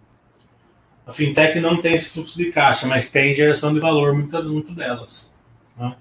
A 1.04 1.12
fintech 1.12 1.58
não 1.58 1.80
tem 1.80 1.94
esse 1.94 2.08
fluxo 2.08 2.36
de 2.38 2.52
caixa, 2.52 2.86
mas 2.86 3.10
tem 3.10 3.34
geração 3.34 3.74
de 3.74 3.80
valor, 3.80 4.14
muito, 4.14 4.42
muito 4.44 4.72
delas. 4.72 5.32
Né? 5.76 5.96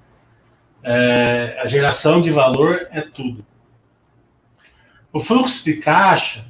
É, 0.83 1.59
a 1.59 1.65
geração 1.65 2.21
de 2.21 2.31
valor 2.31 2.87
é 2.91 3.01
tudo. 3.01 3.43
O 5.11 5.19
fluxo 5.19 5.65
de 5.65 5.77
caixa 5.77 6.45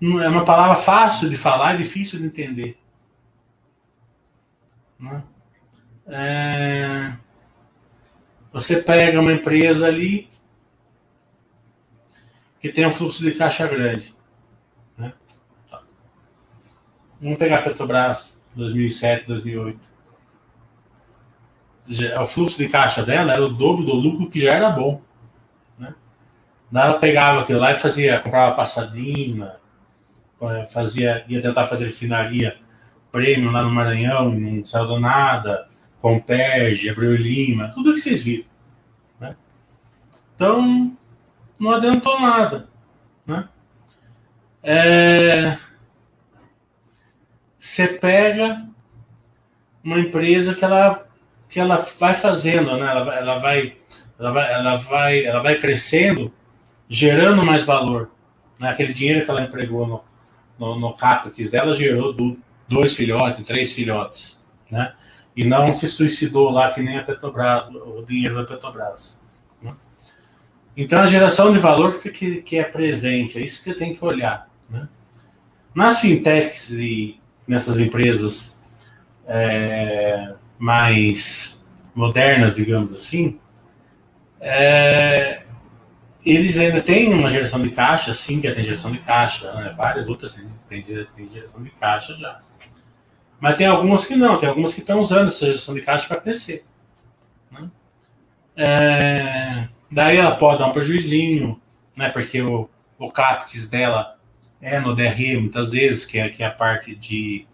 é 0.00 0.28
uma 0.28 0.44
palavra 0.44 0.76
fácil 0.76 1.28
de 1.28 1.36
falar 1.36 1.74
e 1.74 1.78
difícil 1.78 2.20
de 2.20 2.26
entender. 2.26 2.78
Né? 4.98 5.22
É, 6.06 7.16
você 8.50 8.80
pega 8.80 9.20
uma 9.20 9.32
empresa 9.32 9.86
ali, 9.86 10.28
que 12.60 12.70
tem 12.70 12.86
um 12.86 12.90
fluxo 12.90 13.22
de 13.22 13.32
caixa 13.32 13.66
grande. 13.66 14.14
Né? 14.96 15.12
Tá. 15.70 15.82
Vamos 17.20 17.38
pegar 17.38 17.58
a 17.58 17.62
Petrobras 17.62 18.40
2007, 18.54 19.26
2008. 19.26 19.80
O 22.20 22.26
fluxo 22.26 22.58
de 22.58 22.68
caixa 22.68 23.02
dela 23.02 23.32
era 23.32 23.44
o 23.44 23.48
dobro 23.48 23.84
do 23.84 23.94
lucro 23.94 24.28
que 24.28 24.40
já 24.40 24.54
era 24.54 24.70
bom. 24.70 25.00
Né? 25.78 25.94
Ela 26.72 26.98
pegava 26.98 27.40
aquilo 27.40 27.60
lá 27.60 27.72
e 27.72 27.76
fazia, 27.76 28.20
comprava 28.20 28.54
passadina, 28.54 29.56
eh, 30.42 30.66
fazia, 30.66 31.24
ia 31.28 31.40
tentar 31.40 31.66
fazer 31.66 31.86
refinaria 31.86 32.58
prêmio 33.10 33.50
lá 33.50 33.62
no 33.62 33.70
Maranhão, 33.70 34.30
não 34.30 34.64
saiu 34.64 35.00
nada, 35.00 35.66
Comperge, 36.00 36.90
Abreu 36.90 37.16
Lima, 37.16 37.68
tudo 37.68 37.94
que 37.94 38.00
vocês 38.00 38.22
viram. 38.22 38.44
Né? 39.18 39.34
Então, 40.34 40.96
não 41.58 41.72
adiantou 41.72 42.20
nada. 42.20 42.68
Né? 43.26 43.48
É... 44.62 45.58
Você 47.58 47.88
pega 47.88 48.66
uma 49.82 49.98
empresa 49.98 50.54
que 50.54 50.64
ela, 50.64 51.06
que 51.48 51.60
ela 51.60 51.76
vai 51.76 52.14
fazendo, 52.14 52.76
né? 52.76 52.90
ela, 52.90 53.14
ela, 53.14 53.38
vai, 53.38 53.76
ela, 54.18 54.30
vai, 54.30 54.52
ela, 54.52 54.76
vai, 54.76 55.24
ela 55.24 55.40
vai 55.40 55.60
crescendo, 55.60 56.32
gerando 56.88 57.44
mais 57.44 57.64
valor. 57.64 58.10
Né? 58.58 58.70
Aquele 58.70 58.92
dinheiro 58.92 59.24
que 59.24 59.30
ela 59.30 59.42
empregou 59.42 59.86
no, 59.86 60.04
no, 60.58 60.78
no 60.78 60.94
CAPEX 60.94 61.50
dela 61.50 61.74
gerou 61.74 62.12
do, 62.12 62.38
dois 62.68 62.94
filhotes, 62.94 63.44
três 63.46 63.72
filhotes. 63.72 64.44
Né? 64.70 64.94
E 65.34 65.44
não 65.44 65.72
se 65.72 65.88
suicidou 65.88 66.50
lá 66.50 66.72
que 66.72 66.82
nem 66.82 66.98
a 66.98 67.02
Petrobras, 67.02 67.68
o 67.68 68.04
dinheiro 68.06 68.34
da 68.34 68.44
Petrobras. 68.44 69.17
Então, 70.80 71.02
a 71.02 71.08
geração 71.08 71.52
de 71.52 71.58
valor 71.58 72.00
que, 72.00 72.40
que 72.40 72.56
é 72.56 72.62
presente, 72.62 73.36
é 73.36 73.42
isso 73.42 73.64
que 73.64 73.74
tem 73.74 73.92
que 73.92 74.04
olhar. 74.04 74.48
Né? 74.70 74.88
Nas 75.74 75.98
fintechs 75.98 76.70
e 76.70 77.20
nessas 77.48 77.80
empresas 77.80 78.56
é, 79.26 80.34
mais 80.56 81.66
modernas, 81.92 82.54
digamos 82.54 82.94
assim, 82.94 83.40
é, 84.40 85.42
eles 86.24 86.56
ainda 86.56 86.80
têm 86.80 87.12
uma 87.12 87.28
geração 87.28 87.60
de 87.60 87.70
caixa, 87.70 88.14
sim, 88.14 88.40
que 88.40 88.48
tem 88.48 88.64
geração 88.64 88.92
de 88.92 88.98
caixa, 88.98 89.52
né? 89.54 89.74
várias 89.76 90.08
outras 90.08 90.40
têm, 90.68 90.84
têm 91.16 91.28
geração 91.28 91.60
de 91.60 91.70
caixa 91.70 92.14
já. 92.14 92.40
Mas 93.40 93.56
tem 93.56 93.66
algumas 93.66 94.06
que 94.06 94.14
não, 94.14 94.36
tem 94.36 94.48
algumas 94.48 94.74
que 94.74 94.80
estão 94.80 95.00
usando 95.00 95.26
essa 95.26 95.44
geração 95.44 95.74
de 95.74 95.80
caixa 95.80 96.06
para 96.06 96.20
crescer. 96.20 96.64
Né? 97.50 97.68
É, 98.56 99.68
Daí 99.90 100.18
ela 100.18 100.36
pode 100.36 100.58
dar 100.58 100.66
um 100.66 100.72
prejuizinho, 100.72 101.60
né? 101.96 102.10
Porque 102.10 102.42
o, 102.42 102.68
o 102.98 103.10
CAPEX 103.10 103.68
dela 103.68 104.18
é 104.60 104.78
no 104.78 104.94
DRE 104.94 105.36
muitas 105.38 105.72
vezes, 105.72 106.04
que 106.04 106.18
é, 106.18 106.28
que 106.28 106.42
é 106.42 106.46
a 106.46 106.50
parte 106.50 106.94
de, 106.94 107.46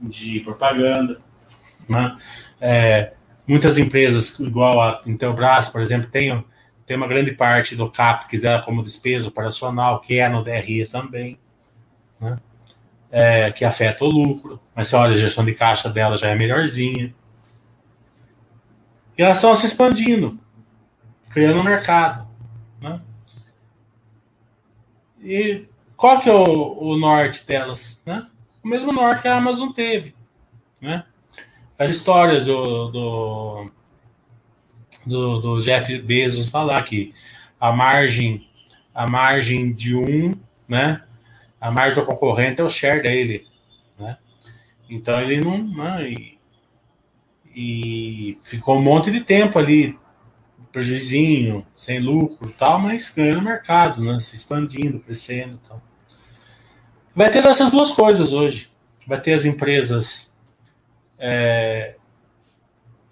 de 0.00 0.40
propaganda. 0.40 1.20
Né? 1.88 2.16
É, 2.60 3.12
muitas 3.46 3.76
empresas, 3.76 4.38
igual 4.38 4.80
a 4.80 5.02
Intelbras, 5.04 5.68
por 5.68 5.80
exemplo, 5.80 6.08
tem, 6.10 6.44
tem 6.86 6.96
uma 6.96 7.08
grande 7.08 7.32
parte 7.32 7.74
do 7.74 7.90
CAPEX 7.90 8.40
dela 8.40 8.62
como 8.62 8.82
despesa 8.82 9.28
operacional, 9.28 10.00
que 10.00 10.18
é 10.18 10.28
no 10.28 10.44
DRE 10.44 10.86
também, 10.86 11.38
né? 12.20 12.38
é, 13.10 13.50
que 13.50 13.64
afeta 13.64 14.04
o 14.04 14.08
lucro. 14.08 14.60
Mas 14.74 14.92
olha, 14.92 15.12
a 15.12 15.16
gestão 15.16 15.44
de 15.44 15.54
caixa 15.54 15.88
dela 15.88 16.16
já 16.16 16.28
é 16.28 16.36
melhorzinha. 16.36 17.12
E 19.16 19.22
elas 19.22 19.38
estão 19.38 19.54
se 19.56 19.66
expandindo 19.66 20.43
criando 21.34 21.58
um 21.58 21.64
mercado. 21.64 22.28
Né? 22.80 23.00
E 25.20 25.64
qual 25.96 26.20
que 26.20 26.30
é 26.30 26.32
o, 26.32 26.78
o 26.78 26.96
norte 26.96 27.44
delas? 27.44 28.00
Né? 28.06 28.28
O 28.62 28.68
mesmo 28.68 28.92
norte 28.92 29.22
que 29.22 29.28
a 29.28 29.36
Amazon 29.36 29.70
teve. 29.70 30.14
Né? 30.80 31.04
As 31.76 31.90
histórias 31.90 32.46
do, 32.46 32.88
do, 32.88 33.70
do, 35.04 35.40
do 35.40 35.60
Jeff 35.60 35.98
Bezos 35.98 36.50
falar 36.50 36.80
que 36.84 37.12
a 37.60 37.72
margem, 37.72 38.48
a 38.94 39.10
margem 39.10 39.72
de 39.72 39.96
um, 39.96 40.36
né? 40.68 41.02
A 41.60 41.70
margem 41.70 42.00
do 42.00 42.06
concorrente 42.06 42.60
é 42.60 42.64
o 42.64 42.70
share 42.70 43.02
dele, 43.02 43.46
né? 43.98 44.18
Então 44.88 45.18
ele 45.18 45.40
não, 45.40 45.64
né? 45.66 46.10
e, 46.10 46.38
e 47.56 48.38
ficou 48.42 48.76
um 48.76 48.82
monte 48.82 49.10
de 49.10 49.20
tempo 49.20 49.58
ali 49.58 49.98
prejuizinho, 50.74 51.64
sem 51.72 52.00
lucro 52.00 52.52
tal, 52.58 52.80
mas 52.80 53.08
ganhando 53.08 53.42
mercado, 53.42 54.02
né? 54.02 54.18
Se 54.18 54.34
expandindo, 54.34 54.98
crescendo 54.98 55.60
tal. 55.68 55.80
Vai 57.14 57.30
ter 57.30 57.44
dessas 57.44 57.70
duas 57.70 57.92
coisas 57.92 58.32
hoje. 58.32 58.68
Vai 59.06 59.20
ter 59.20 59.34
as 59.34 59.44
empresas 59.44 60.34
é, 61.16 61.94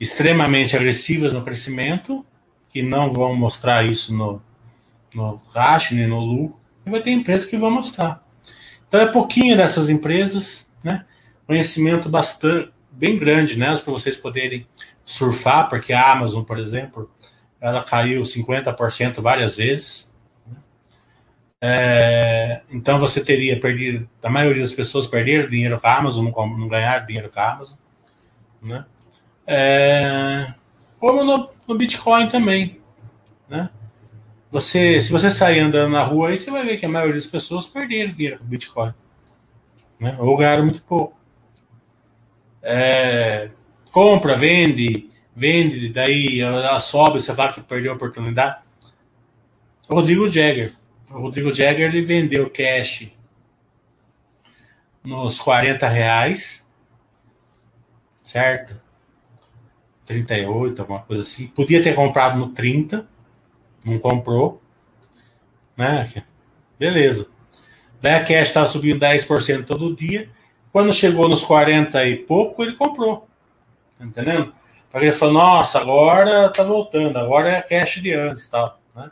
extremamente 0.00 0.76
agressivas 0.76 1.32
no 1.32 1.44
crescimento, 1.44 2.26
que 2.68 2.82
não 2.82 3.12
vão 3.12 3.36
mostrar 3.36 3.84
isso 3.84 4.12
no, 4.12 4.42
no 5.14 5.40
racho 5.54 5.94
nem 5.94 6.08
no 6.08 6.18
lucro, 6.18 6.58
e 6.84 6.90
vai 6.90 7.00
ter 7.00 7.12
empresas 7.12 7.48
que 7.48 7.56
vão 7.56 7.70
mostrar. 7.70 8.26
Então 8.88 9.00
é 9.00 9.06
pouquinho 9.06 9.56
dessas 9.56 9.88
empresas, 9.88 10.68
né? 10.82 11.06
Conhecimento 11.46 12.08
bastante 12.08 12.72
bem 12.90 13.16
grande 13.16 13.56
nelas 13.56 13.80
para 13.80 13.92
vocês 13.92 14.16
poderem 14.16 14.66
surfar, 15.04 15.68
porque 15.68 15.92
a 15.92 16.10
Amazon, 16.10 16.42
por 16.42 16.58
exemplo, 16.58 17.08
ela 17.62 17.84
caiu 17.84 18.22
50% 18.22 19.20
várias 19.20 19.56
vezes. 19.56 20.12
É, 21.60 22.62
então 22.68 22.98
você 22.98 23.22
teria 23.22 23.58
perdido, 23.60 24.08
a 24.20 24.28
maioria 24.28 24.62
das 24.62 24.72
pessoas 24.72 25.06
perderam 25.06 25.48
dinheiro 25.48 25.80
com 25.80 25.86
a 25.86 25.96
Amazon, 25.96 26.24
não, 26.24 26.58
não 26.58 26.66
ganharam 26.66 27.06
dinheiro 27.06 27.30
com 27.30 27.38
a 27.38 27.52
Amazon. 27.52 27.78
Né? 28.60 28.84
É, 29.46 30.52
como 30.98 31.22
no, 31.22 31.50
no, 31.68 31.76
Bitcoin 31.76 32.28
também. 32.28 32.80
Né? 33.48 33.70
Você, 34.50 35.00
se 35.00 35.12
você 35.12 35.30
sair 35.30 35.60
andando 35.60 35.92
na 35.92 36.02
rua 36.02 36.30
aí, 36.30 36.38
você 36.38 36.50
vai 36.50 36.66
ver 36.66 36.78
que 36.78 36.86
a 36.86 36.88
maioria 36.88 37.14
das 37.14 37.26
pessoas 37.26 37.68
perderam 37.68 38.12
dinheiro 38.12 38.38
com 38.38 38.44
o 38.44 38.48
Bitcoin. 38.48 38.92
Né? 40.00 40.16
Ou 40.18 40.36
ganharam 40.36 40.64
muito 40.64 40.82
pouco. 40.82 41.16
É, 42.60 43.50
compra, 43.92 44.36
vende, 44.36 45.11
vende, 45.34 45.88
daí 45.88 46.40
ela 46.40 46.78
sobe, 46.80 47.20
você 47.20 47.34
fala 47.34 47.52
que 47.52 47.60
perdeu 47.60 47.92
a 47.92 47.96
oportunidade. 47.96 48.60
Rodrigo 49.88 50.28
Jagger. 50.28 50.72
O 51.10 51.20
Rodrigo 51.20 51.54
Jagger 51.54 51.88
ele 51.88 52.02
vendeu 52.02 52.48
cash 52.50 53.10
nos 55.04 55.38
40 55.38 55.88
reais, 55.88 56.66
certo? 58.24 58.80
38, 60.06 60.80
alguma 60.80 61.00
coisa 61.00 61.22
assim. 61.22 61.46
Podia 61.48 61.82
ter 61.82 61.94
comprado 61.94 62.38
no 62.38 62.50
30, 62.50 63.06
não 63.84 63.98
comprou, 63.98 64.62
né? 65.76 66.08
Beleza. 66.78 67.28
Daí 68.00 68.14
a 68.14 68.24
cash 68.24 68.48
estava 68.48 68.68
subindo 68.68 69.00
10% 69.00 69.64
todo 69.64 69.94
dia. 69.94 70.28
Quando 70.72 70.92
chegou 70.92 71.28
nos 71.28 71.44
40 71.44 72.04
e 72.06 72.16
pouco, 72.16 72.62
ele 72.62 72.72
comprou. 72.72 73.28
Tá 73.98 74.04
entendendo? 74.04 74.52
Porque 74.92 75.06
ele 75.06 75.12
falou, 75.12 75.34
nossa, 75.34 75.80
agora 75.80 76.50
tá 76.50 76.62
voltando, 76.62 77.18
agora 77.18 77.48
é 77.48 77.56
a 77.56 77.62
cash 77.62 78.02
de 78.02 78.12
antes 78.12 78.46
tal. 78.46 78.78
Né? 78.94 79.10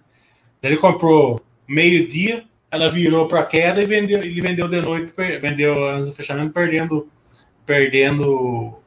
Ele 0.62 0.76
comprou 0.76 1.40
meio-dia, 1.66 2.44
ela 2.70 2.90
virou 2.90 3.26
para 3.26 3.46
queda 3.46 3.82
e 3.82 3.86
vendeu, 3.86 4.22
ele 4.22 4.42
vendeu 4.42 4.68
de 4.68 4.82
noite, 4.82 5.12
vendeu 5.40 5.88
antes 5.88 6.10
do 6.10 6.14
fechamento, 6.14 6.52
perdendo, 6.52 7.08
perdendo 7.64 8.78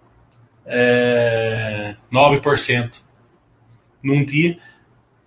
é, 0.68 1.96
9% 2.12 3.02
num 4.04 4.24
dia, 4.24 4.60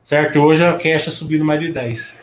certo? 0.04 0.38
Hoje 0.38 0.64
a 0.64 0.74
cash 0.74 1.08
está 1.08 1.10
subindo 1.10 1.44
mais 1.44 1.58
de 1.58 1.72
10%. 1.72 2.14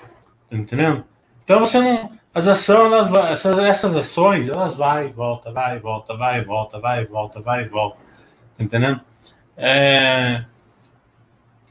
Tá 0.49 0.55
entendendo? 0.55 1.03
Então 1.43 1.59
você 1.59 1.79
não. 1.79 2.13
As 2.33 2.47
ações, 2.47 2.91
elas, 2.91 3.13
essas, 3.31 3.57
essas 3.59 3.95
ações, 3.95 4.49
elas 4.49 4.75
vai 4.75 5.07
e 5.07 5.11
volta, 5.11 5.51
vai 5.51 5.75
e 5.75 5.79
volta, 5.79 6.15
vai 6.15 6.39
e 6.39 6.43
volta, 6.43 6.79
vai 6.79 7.03
e 7.03 7.05
volta, 7.05 7.41
vai 7.41 7.63
e 7.63 7.67
volta. 7.67 7.97
Tá 8.57 8.63
entendendo? 8.63 9.01
É, 9.55 10.45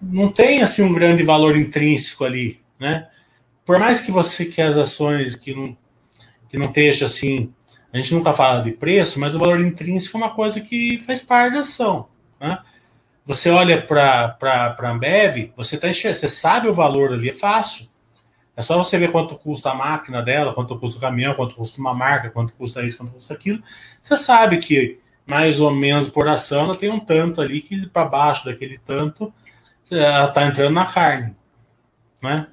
não 0.00 0.30
tem 0.30 0.62
assim 0.62 0.82
um 0.82 0.92
grande 0.92 1.22
valor 1.22 1.56
intrínseco 1.56 2.24
ali, 2.24 2.60
né? 2.78 3.09
Por 3.64 3.78
mais 3.78 4.00
que 4.00 4.10
você 4.10 4.44
que 4.44 4.60
as 4.60 4.76
ações 4.76 5.36
que 5.36 5.54
não 5.54 5.76
que 6.48 6.59
não 6.59 6.66
esteja 6.66 7.06
assim, 7.06 7.52
a 7.92 7.96
gente 7.96 8.14
nunca 8.14 8.32
fala 8.34 8.62
de 8.62 8.72
preço, 8.72 9.18
mas 9.18 9.34
o 9.34 9.38
valor 9.38 9.60
intrínseco 9.60 10.18
é 10.18 10.20
uma 10.20 10.34
coisa 10.34 10.60
que 10.60 10.98
faz 11.06 11.22
parte 11.22 11.54
da 11.54 11.60
ação, 11.60 12.09
né? 12.38 12.59
Você 13.24 13.50
olha 13.50 13.80
para 13.80 14.36
a 14.40 14.90
Ambev, 14.90 15.52
você 15.56 15.78
tá 15.78 15.88
você 15.92 16.28
sabe 16.28 16.68
o 16.68 16.74
valor 16.74 17.12
ali, 17.12 17.30
é 17.30 17.32
fácil. 17.32 17.88
É 18.56 18.62
só 18.62 18.76
você 18.76 18.98
ver 18.98 19.10
quanto 19.10 19.36
custa 19.36 19.70
a 19.70 19.74
máquina 19.74 20.20
dela, 20.20 20.52
quanto 20.52 20.78
custa 20.78 20.98
o 20.98 21.00
caminhão, 21.00 21.34
quanto 21.34 21.54
custa 21.54 21.80
uma 21.80 21.94
marca, 21.94 22.28
quanto 22.30 22.52
custa 22.54 22.84
isso, 22.84 22.98
quanto 22.98 23.12
custa 23.12 23.32
aquilo. 23.32 23.62
Você 24.02 24.16
sabe 24.16 24.59
que 24.59 25.00
mais 25.26 25.60
ou 25.60 25.70
menos 25.70 26.08
por 26.08 26.28
ação, 26.28 26.64
ela 26.64 26.76
tem 26.76 26.90
um 26.90 27.00
tanto 27.00 27.40
ali 27.40 27.60
que 27.60 27.86
para 27.86 28.04
baixo 28.04 28.44
daquele 28.44 28.78
tanto 28.78 29.32
ela 29.90 30.28
está 30.28 30.46
entrando 30.46 30.74
na 30.74 30.86
carne. 30.86 31.36
Né? 32.20 32.46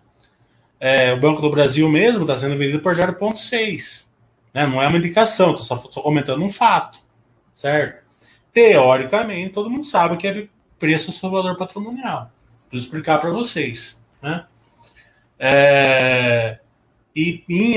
É, 0.79 1.13
o 1.13 1.19
Banco 1.19 1.41
do 1.41 1.49
Brasil 1.49 1.89
mesmo 1.89 2.21
está 2.21 2.37
sendo 2.37 2.57
vendido 2.57 2.79
por 2.79 2.95
0,6. 2.95 4.07
Né? 4.53 4.65
Não 4.65 4.81
é 4.81 4.87
uma 4.87 4.97
indicação, 4.97 5.51
estou 5.51 5.65
só, 5.65 5.77
só 5.77 6.01
comentando 6.01 6.43
um 6.43 6.49
fato. 6.49 6.99
Certo? 7.55 8.03
Teoricamente, 8.53 9.53
todo 9.53 9.69
mundo 9.69 9.83
sabe 9.83 10.17
que 10.17 10.27
é 10.27 10.47
preço 10.77 11.11
sobre 11.11 11.37
valor 11.37 11.57
patrimonial. 11.57 12.31
Preciso 12.69 12.87
explicar 12.87 13.19
para 13.19 13.31
vocês. 13.31 14.01
Né? 14.21 14.45
É, 15.37 16.59
e, 17.19 17.43
em, 17.49 17.75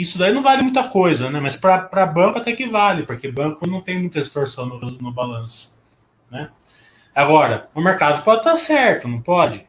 isso 0.00 0.18
daí 0.18 0.32
não 0.32 0.42
vale 0.42 0.62
muita 0.62 0.88
coisa, 0.88 1.30
né? 1.30 1.40
Mas 1.40 1.56
para 1.56 2.06
banco 2.06 2.38
até 2.38 2.52
que 2.52 2.66
vale, 2.66 3.04
porque 3.04 3.30
banco 3.30 3.66
não 3.68 3.80
tem 3.80 3.98
muita 3.98 4.20
distorção 4.20 4.66
no, 4.66 4.80
no 4.80 5.12
balanço. 5.12 5.74
Né? 6.30 6.50
Agora, 7.14 7.68
o 7.74 7.80
mercado 7.80 8.22
pode 8.22 8.38
estar 8.38 8.56
certo, 8.56 9.06
não 9.06 9.20
pode? 9.20 9.66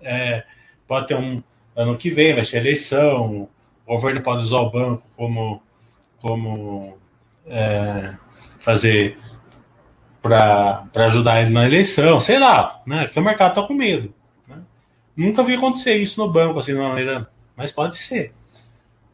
É, 0.00 0.44
pode 0.86 1.06
ter 1.06 1.16
um 1.16 1.42
ano 1.76 1.96
que 1.96 2.10
vem, 2.10 2.34
vai 2.34 2.44
ser 2.44 2.58
eleição, 2.58 3.48
o 3.86 3.94
governo 3.94 4.20
pode 4.20 4.42
usar 4.42 4.58
o 4.58 4.70
banco 4.70 5.04
como, 5.16 5.62
como 6.18 6.98
é, 7.46 8.14
fazer 8.58 9.18
para 10.22 10.86
ajudar 11.06 11.40
ele 11.40 11.50
na 11.50 11.66
eleição, 11.66 12.20
sei 12.20 12.38
lá, 12.38 12.82
né? 12.86 13.04
Porque 13.04 13.20
o 13.20 13.22
mercado 13.22 13.50
está 13.50 13.62
com 13.62 13.74
medo. 13.74 14.12
Né? 14.46 14.58
Nunca 15.16 15.42
vi 15.42 15.54
acontecer 15.54 15.94
isso 15.96 16.20
no 16.20 16.30
banco, 16.30 16.58
assim, 16.58 16.72
de 16.72 16.78
uma 16.78 16.90
maneira 16.90 17.30
mas 17.60 17.70
pode 17.70 17.98
ser. 17.98 18.32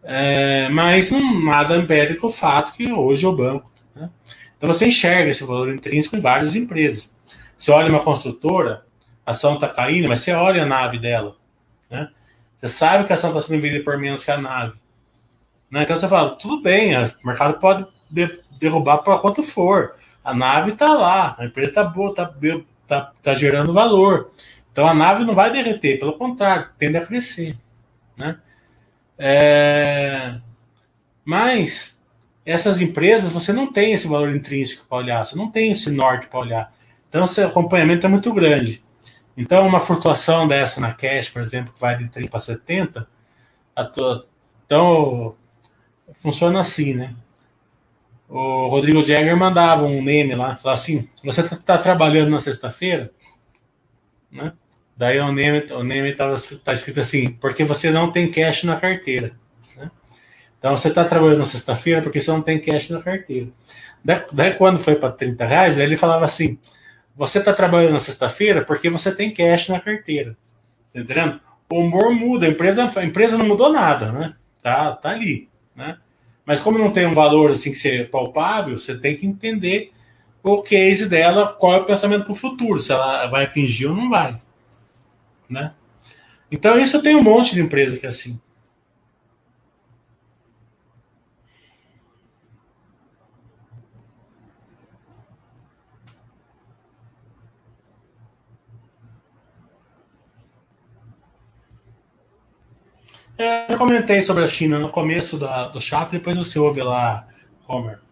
É, 0.09 0.69
mas 0.69 1.11
não, 1.11 1.43
nada 1.43 1.77
impede 1.77 2.17
o 2.25 2.31
fato 2.31 2.73
que 2.75 2.93
hoje 2.93 3.27
é 3.27 3.29
o 3.29 3.35
banco. 3.35 3.69
Né? 3.93 4.09
Então 4.57 4.73
você 4.73 4.87
enxerga 4.87 5.31
esse 5.31 5.43
valor 5.43 5.69
intrínseco 5.69 6.17
em 6.17 6.21
várias 6.21 6.55
empresas. 6.55 7.13
Você 7.59 7.73
olha 7.73 7.91
uma 7.91 8.03
construtora, 8.03 8.85
a 9.27 9.33
ação 9.33 9.55
está 9.55 9.67
caindo, 9.67 10.09
mas 10.09 10.21
você 10.21 10.31
olha 10.31 10.63
a 10.63 10.67
nave 10.67 11.01
dela. 11.01 11.35
Né? 11.91 12.09
Você 12.57 12.69
sabe 12.69 13.05
que 13.05 13.13
a 13.13 13.17
ação 13.17 13.31
está 13.31 13.43
sendo 13.43 13.61
vendida 13.61 13.83
por 13.83 13.99
menos 13.99 14.25
que 14.25 14.31
a 14.31 14.39
nave. 14.39 14.79
Né? 15.69 15.83
Então 15.83 15.97
você 15.97 16.07
fala, 16.07 16.37
tudo 16.37 16.63
bem, 16.63 16.97
o 16.97 17.27
mercado 17.27 17.59
pode 17.59 17.85
de, 18.09 18.41
derrubar 18.61 18.99
para 18.99 19.19
quanto 19.19 19.43
for. 19.43 19.97
A 20.23 20.33
nave 20.33 20.71
está 20.71 20.95
lá, 20.95 21.35
a 21.37 21.47
empresa 21.47 21.71
está 21.71 21.83
boa, 21.83 22.11
está 22.11 22.33
tá, 22.87 23.13
tá 23.21 23.35
gerando 23.35 23.73
valor. 23.73 24.31
Então 24.71 24.87
a 24.87 24.95
nave 24.95 25.25
não 25.25 25.35
vai 25.35 25.51
derreter, 25.51 25.99
pelo 25.99 26.13
contrário, 26.13 26.69
tende 26.79 26.97
a 26.97 27.05
crescer. 27.05 27.59
Né? 28.17 28.39
É... 29.19 30.39
Mas 31.25 32.03
essas 32.45 32.81
empresas, 32.81 33.33
você 33.33 33.53
não 33.53 33.73
tem 33.73 33.93
esse 33.93 34.07
valor 34.07 34.35
intrínseco 34.35 34.87
para 34.89 34.99
olhar, 34.99 35.27
você 35.27 35.37
não 35.37 35.51
tem 35.51 35.73
esse 35.73 35.91
norte 35.91 36.29
para 36.29 36.39
olhar. 36.39 36.75
Então, 37.09 37.27
seu 37.27 37.49
acompanhamento 37.49 38.07
é 38.07 38.09
muito 38.09 38.33
grande. 38.33 38.85
Então, 39.37 39.67
uma 39.67 39.81
flutuação 39.81 40.47
dessa 40.47 40.81
na 40.81 40.95
cash, 40.95 41.29
por 41.29 41.43
exemplo, 41.43 41.73
que 41.73 41.81
vai 41.81 41.99
de 41.99 42.09
30 42.09 42.31
para 42.31 42.39
70, 42.41 43.09
tua... 43.93 44.27
então 44.65 45.35
funciona 46.15 46.61
assim, 46.61 46.95
né? 46.95 47.15
O 48.29 48.69
Rodrigo 48.69 49.05
Jagger 49.05 49.37
mandava 49.37 49.85
um 49.85 50.03
meme 50.03 50.35
lá, 50.35 50.57
falava 50.57 50.81
assim: 50.81 51.09
você 51.23 51.43
está 51.43 51.57
tá 51.57 51.79
trabalhando 51.79 52.31
na 52.31 52.41
sexta-feira, 52.41 53.13
né? 54.31 54.53
Daí 54.97 55.19
o 55.21 55.31
name, 55.31 55.67
o 55.73 55.83
name 55.85 56.15
tava, 56.15 56.37
tá 56.65 56.73
escrito 56.73 57.01
assim, 57.01 57.29
porque 57.33 57.65
você 57.65 57.91
não 57.91 58.11
tem 58.11 58.31
cash 58.31 58.65
na 58.65 58.77
carteira. 58.77 59.33
Né? 59.77 59.91
Então 60.59 60.77
você 60.77 60.89
está 60.89 61.05
trabalhando 61.05 61.41
na 61.41 61.45
sexta-feira 61.45 62.01
porque 62.01 62.21
você 62.21 62.31
não 62.31 62.43
tem 62.43 62.59
cash 62.59 62.91
na 62.91 63.03
carteira. 63.03 63.49
Daí, 64.05 64.23
daí 64.33 64.55
quando 64.55 64.79
foi 64.79 64.97
para 64.97 65.13
30 65.13 65.47
reais, 65.47 65.79
ele 65.79 65.97
falava 65.97 66.25
assim: 66.25 66.59
você 67.15 67.39
está 67.39 67.53
trabalhando 67.53 67.93
na 67.93 68.01
sexta-feira 68.01 68.65
porque 68.65 68.89
você 68.89 69.15
tem 69.15 69.33
cash 69.33 69.69
na 69.69 69.81
carteira. 69.81 70.37
Tá 70.93 71.01
entendendo? 71.01 71.41
O 71.71 71.81
humor 71.81 72.13
muda, 72.15 72.47
a 72.47 72.49
empresa, 72.49 72.91
a 72.97 73.05
empresa 73.05 73.37
não 73.37 73.47
mudou 73.47 73.73
nada, 73.73 74.13
né? 74.13 74.35
tá, 74.67 74.93
tá 74.97 75.11
ali, 75.11 75.49
né? 75.77 75.97
Mas 76.45 76.59
como 76.59 76.77
não 76.77 76.91
tem 76.91 77.07
um 77.07 77.15
valor 77.15 77.53
assim 77.53 77.71
que 77.71 77.79
ser 77.79 78.11
palpável, 78.11 78.77
você 78.77 78.99
tem 78.99 79.17
que 79.17 79.25
entender 79.25 79.93
o 80.43 80.61
case 80.61 81.09
dela, 81.09 81.55
qual 81.57 81.75
é 81.75 81.77
o 81.79 81.85
pensamento 81.85 82.25
para 82.25 82.33
o 82.33 82.37
futuro, 82.37 82.81
se 82.81 82.91
ela 82.91 83.27
vai 83.27 83.45
atingir 83.45 83.87
ou 83.87 83.95
não 83.95 84.11
vai, 84.11 84.37
né? 85.49 85.75
Então 86.51 86.79
isso 86.79 87.03
tem 87.03 87.17
um 87.17 87.23
monte 87.23 87.55
de 87.55 87.61
empresa 87.61 87.99
que 87.99 88.07
é 88.07 88.09
assim. 88.09 88.41
É, 103.39 103.71
eu 103.71 103.77
comentei 103.77 104.23
sobre 104.23 104.43
a 104.45 104.47
China 104.47 104.79
no 104.79 104.89
começo 104.89 105.37
da, 105.39 105.69
do 105.69 105.81
chat, 105.81 106.11
depois 106.11 106.37
você 106.37 106.59
ouve 106.59 106.83
lá, 106.83 107.29
Homer. 107.69 108.06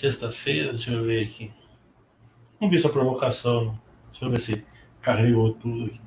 Sexta-feira, 0.00 0.70
deixa 0.70 0.92
eu 0.92 1.04
ver 1.04 1.26
aqui. 1.26 1.52
Não 2.58 2.70
vi 2.70 2.78
sua 2.78 2.90
provocação. 2.90 3.78
Deixa 4.10 4.24
eu 4.24 4.30
ver 4.30 4.40
se 4.40 4.64
carregou 5.02 5.52
tudo 5.52 5.84
aqui. 5.84 6.00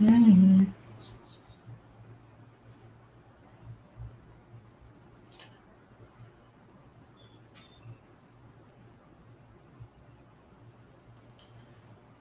Uhum. 0.00 0.77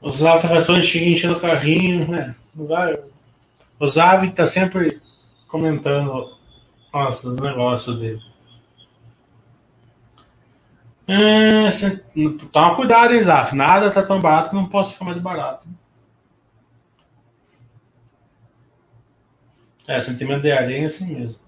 Os 0.01 0.23
atrações 0.25 0.85
chegam 0.85 1.09
enchendo 1.09 1.37
o 1.37 1.39
carrinho, 1.39 2.07
né? 2.07 2.35
O 3.79 3.87
Zavi 3.87 4.31
tá 4.31 4.45
sempre 4.45 5.01
comentando 5.47 6.37
nossa, 6.93 7.29
os 7.29 7.37
negócios 7.37 7.99
dele. 7.99 8.21
É, 11.07 11.69
toma 12.51 12.75
cuidado, 12.75 13.13
hein, 13.13 13.21
Zaf. 13.21 13.55
Nada 13.55 13.91
tá 13.91 14.03
tão 14.03 14.19
barato 14.19 14.49
que 14.49 14.55
não 14.55 14.67
posso 14.67 14.93
ficar 14.93 15.05
mais 15.05 15.17
barato. 15.17 15.67
É, 19.87 20.01
sentimento 20.01 20.41
de 20.41 20.51
aranha 20.51 20.83
é 20.83 20.85
assim 20.85 21.15
mesmo. 21.15 21.46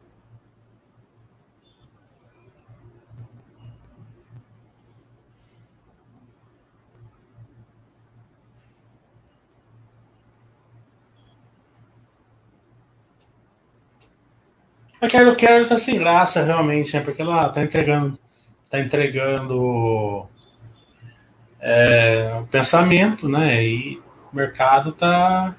A 15.01 15.07
Quero 15.07 15.35
Quero 15.35 15.67
tá 15.67 15.77
sem 15.77 15.97
graça, 15.97 16.43
realmente, 16.43 16.93
né? 16.93 17.01
Porque 17.01 17.21
ela 17.21 17.49
tá 17.49 17.63
entregando. 17.63 18.19
Tá 18.69 18.79
entregando 18.79 20.27
é, 21.59 22.43
pensamento, 22.51 23.27
né? 23.27 23.63
E 23.63 24.01
o 24.31 24.35
mercado 24.35 24.91
tá, 24.91 25.55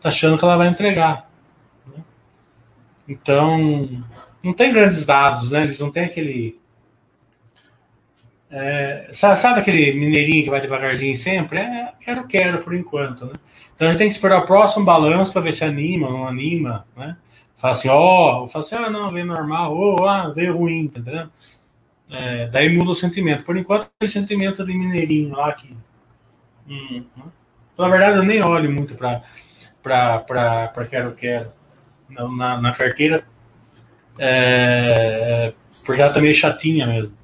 tá 0.00 0.08
achando 0.08 0.38
que 0.38 0.44
ela 0.44 0.56
vai 0.56 0.68
entregar. 0.68 1.28
Então, 3.08 4.04
não 4.42 4.52
tem 4.52 4.72
grandes 4.72 5.04
dados, 5.04 5.50
né? 5.50 5.62
Eles 5.62 5.78
não 5.78 5.90
têm 5.90 6.04
aquele. 6.04 6.60
É, 8.50 9.08
sabe, 9.12 9.60
aquele 9.60 9.92
mineirinho 9.92 10.44
que 10.44 10.50
vai 10.50 10.60
devagarzinho 10.60 11.16
sempre? 11.16 11.58
É, 11.58 11.92
quero, 11.98 12.26
quero 12.26 12.58
por 12.58 12.74
enquanto, 12.74 13.24
né? 13.24 13.32
Então 13.74 13.88
a 13.88 13.90
gente 13.90 13.98
tem 13.98 14.08
que 14.08 14.14
esperar 14.14 14.40
o 14.40 14.46
próximo 14.46 14.84
balanço 14.84 15.32
para 15.32 15.40
ver 15.40 15.52
se 15.52 15.64
anima 15.64 16.06
ou 16.08 16.12
não 16.12 16.28
anima, 16.28 16.86
né? 16.94 17.16
Fala 17.62 17.74
assim, 17.74 17.88
ó, 17.88 18.42
oh, 18.42 18.46
fala 18.48 18.64
assim, 18.64 18.74
ah, 18.74 18.90
não, 18.90 19.12
veio 19.12 19.24
normal, 19.24 19.72
ou 19.72 20.08
ah, 20.08 20.28
veio 20.30 20.56
ruim, 20.56 20.88
tá 20.88 20.98
entendendo? 20.98 21.30
É, 22.10 22.48
daí 22.48 22.76
muda 22.76 22.90
o 22.90 22.94
sentimento. 22.94 23.44
Por 23.44 23.56
enquanto, 23.56 23.88
aquele 24.00 24.10
sentimento 24.10 24.66
de 24.66 24.76
mineirinho 24.76 25.36
lá 25.36 25.52
que. 25.52 25.76
Hum, 26.68 27.04
né? 27.16 27.22
na 27.78 27.88
verdade, 27.88 28.16
eu 28.18 28.24
nem 28.24 28.42
olho 28.42 28.68
muito 28.68 28.96
para 28.96 29.22
quero, 30.90 31.14
quero 31.14 31.52
na, 32.08 32.60
na 32.60 32.72
carteira, 32.72 33.24
é, 34.18 35.54
porque 35.86 36.02
ela 36.02 36.12
tá 36.12 36.20
meio 36.20 36.34
chatinha 36.34 36.84
mesmo. 36.84 37.16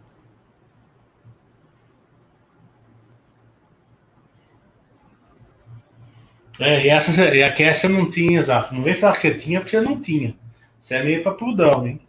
É, 6.61 6.85
e, 6.85 6.89
essa, 6.89 7.35
e 7.35 7.43
a 7.43 7.53
Kessia 7.53 7.89
não 7.89 8.11
tinha, 8.11 8.43
Zaf. 8.43 8.75
Não 8.75 8.83
vem 8.83 8.95
falar 8.95 9.13
que 9.13 9.21
você 9.21 9.35
tinha, 9.35 9.61
porque 9.61 9.71
você 9.71 9.81
não 9.81 10.01
tinha. 10.01 10.35
Você 10.81 10.95
é 10.97 11.05
meio 11.05 11.23
papudão, 11.23 11.87
hein? 11.87 12.01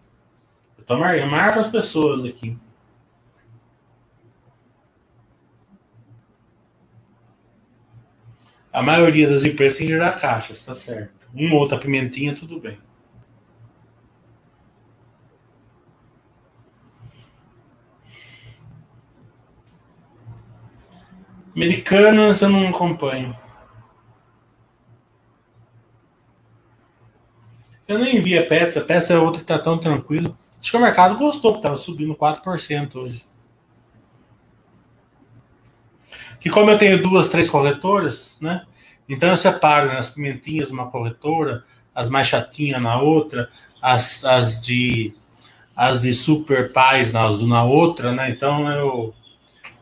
Eu, 0.77 0.83
tô 0.83 0.97
mar... 0.97 1.17
eu 1.17 1.27
marco 1.27 1.59
as 1.59 1.69
pessoas 1.69 2.25
aqui. 2.25 2.57
A 8.71 8.81
maioria 8.81 9.27
das 9.29 9.43
empresas 9.43 9.77
tem 9.77 9.87
que 9.87 9.93
gerar 9.93 10.19
caixas, 10.19 10.63
tá 10.63 10.73
certo. 10.75 11.27
Uma 11.33 11.55
outra 11.55 11.77
pimentinha, 11.77 12.33
tudo 12.35 12.59
bem. 12.59 12.77
Americanas 21.55 22.41
eu 22.41 22.49
não 22.49 22.69
acompanho. 22.69 23.35
Eu 27.89 27.97
nem 27.97 28.19
a 28.37 28.45
Pets, 28.45 28.77
a 28.77 28.81
Pets 28.81 29.09
é 29.09 29.17
outra 29.17 29.41
que 29.41 29.47
tá 29.47 29.57
tão 29.57 29.75
tranquilo. 29.79 30.37
Acho 30.61 30.69
que 30.69 30.77
o 30.77 30.79
mercado 30.79 31.17
gostou, 31.17 31.55
que 31.55 31.63
tava 31.63 31.75
subindo 31.75 32.13
4% 32.13 32.95
hoje. 32.95 33.25
Que 36.39 36.51
como 36.51 36.69
eu 36.69 36.77
tenho 36.77 37.01
duas, 37.01 37.29
três 37.29 37.49
corretoras, 37.49 38.37
né? 38.39 38.63
Então 39.09 39.31
eu 39.31 39.37
separo 39.37 39.87
né, 39.87 39.97
as 39.97 40.11
pimentinhas 40.11 40.69
numa 40.69 40.85
corretora, 40.91 41.65
as 41.95 42.09
mais 42.09 42.27
chatinhas 42.27 42.79
na 42.79 43.01
outra, 43.01 43.49
as, 43.81 44.23
as 44.23 44.63
de 44.63 45.15
as 45.75 46.01
de 46.01 46.13
super 46.13 46.71
pais 46.71 47.11
na, 47.11 47.27
na 47.47 47.63
outra, 47.63 48.11
né? 48.11 48.29
Então 48.29 48.69
eu, 48.71 49.15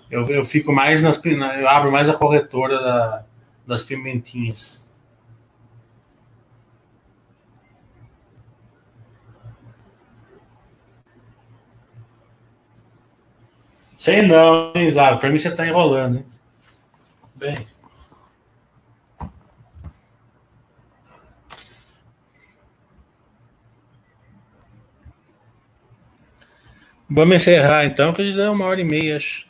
eu, 0.10 0.26
eu 0.30 0.46
fico 0.46 0.72
mais 0.72 1.04
nas 1.04 1.22
eu 1.26 1.68
abro 1.68 1.92
mais 1.92 2.08
a 2.08 2.14
corretora 2.14 2.80
da, 2.80 3.24
das 3.68 3.84
pimentinhas. 3.84 4.87
Sei 13.98 14.22
não, 14.22 14.72
hein, 14.76 14.90
Zara? 14.92 15.18
Pra 15.18 15.30
mim 15.30 15.40
você 15.40 15.54
tá 15.54 15.66
enrolando, 15.68 16.18
hein? 16.18 16.26
Bem. 17.36 17.68
Vamos 27.10 27.38
encerrar 27.38 27.86
então, 27.86 28.14
que 28.14 28.30
já 28.30 28.44
deu 28.44 28.52
uma 28.54 28.66
hora 28.66 28.82
e 28.82 28.84
meia. 28.84 29.16
Acho. 29.16 29.47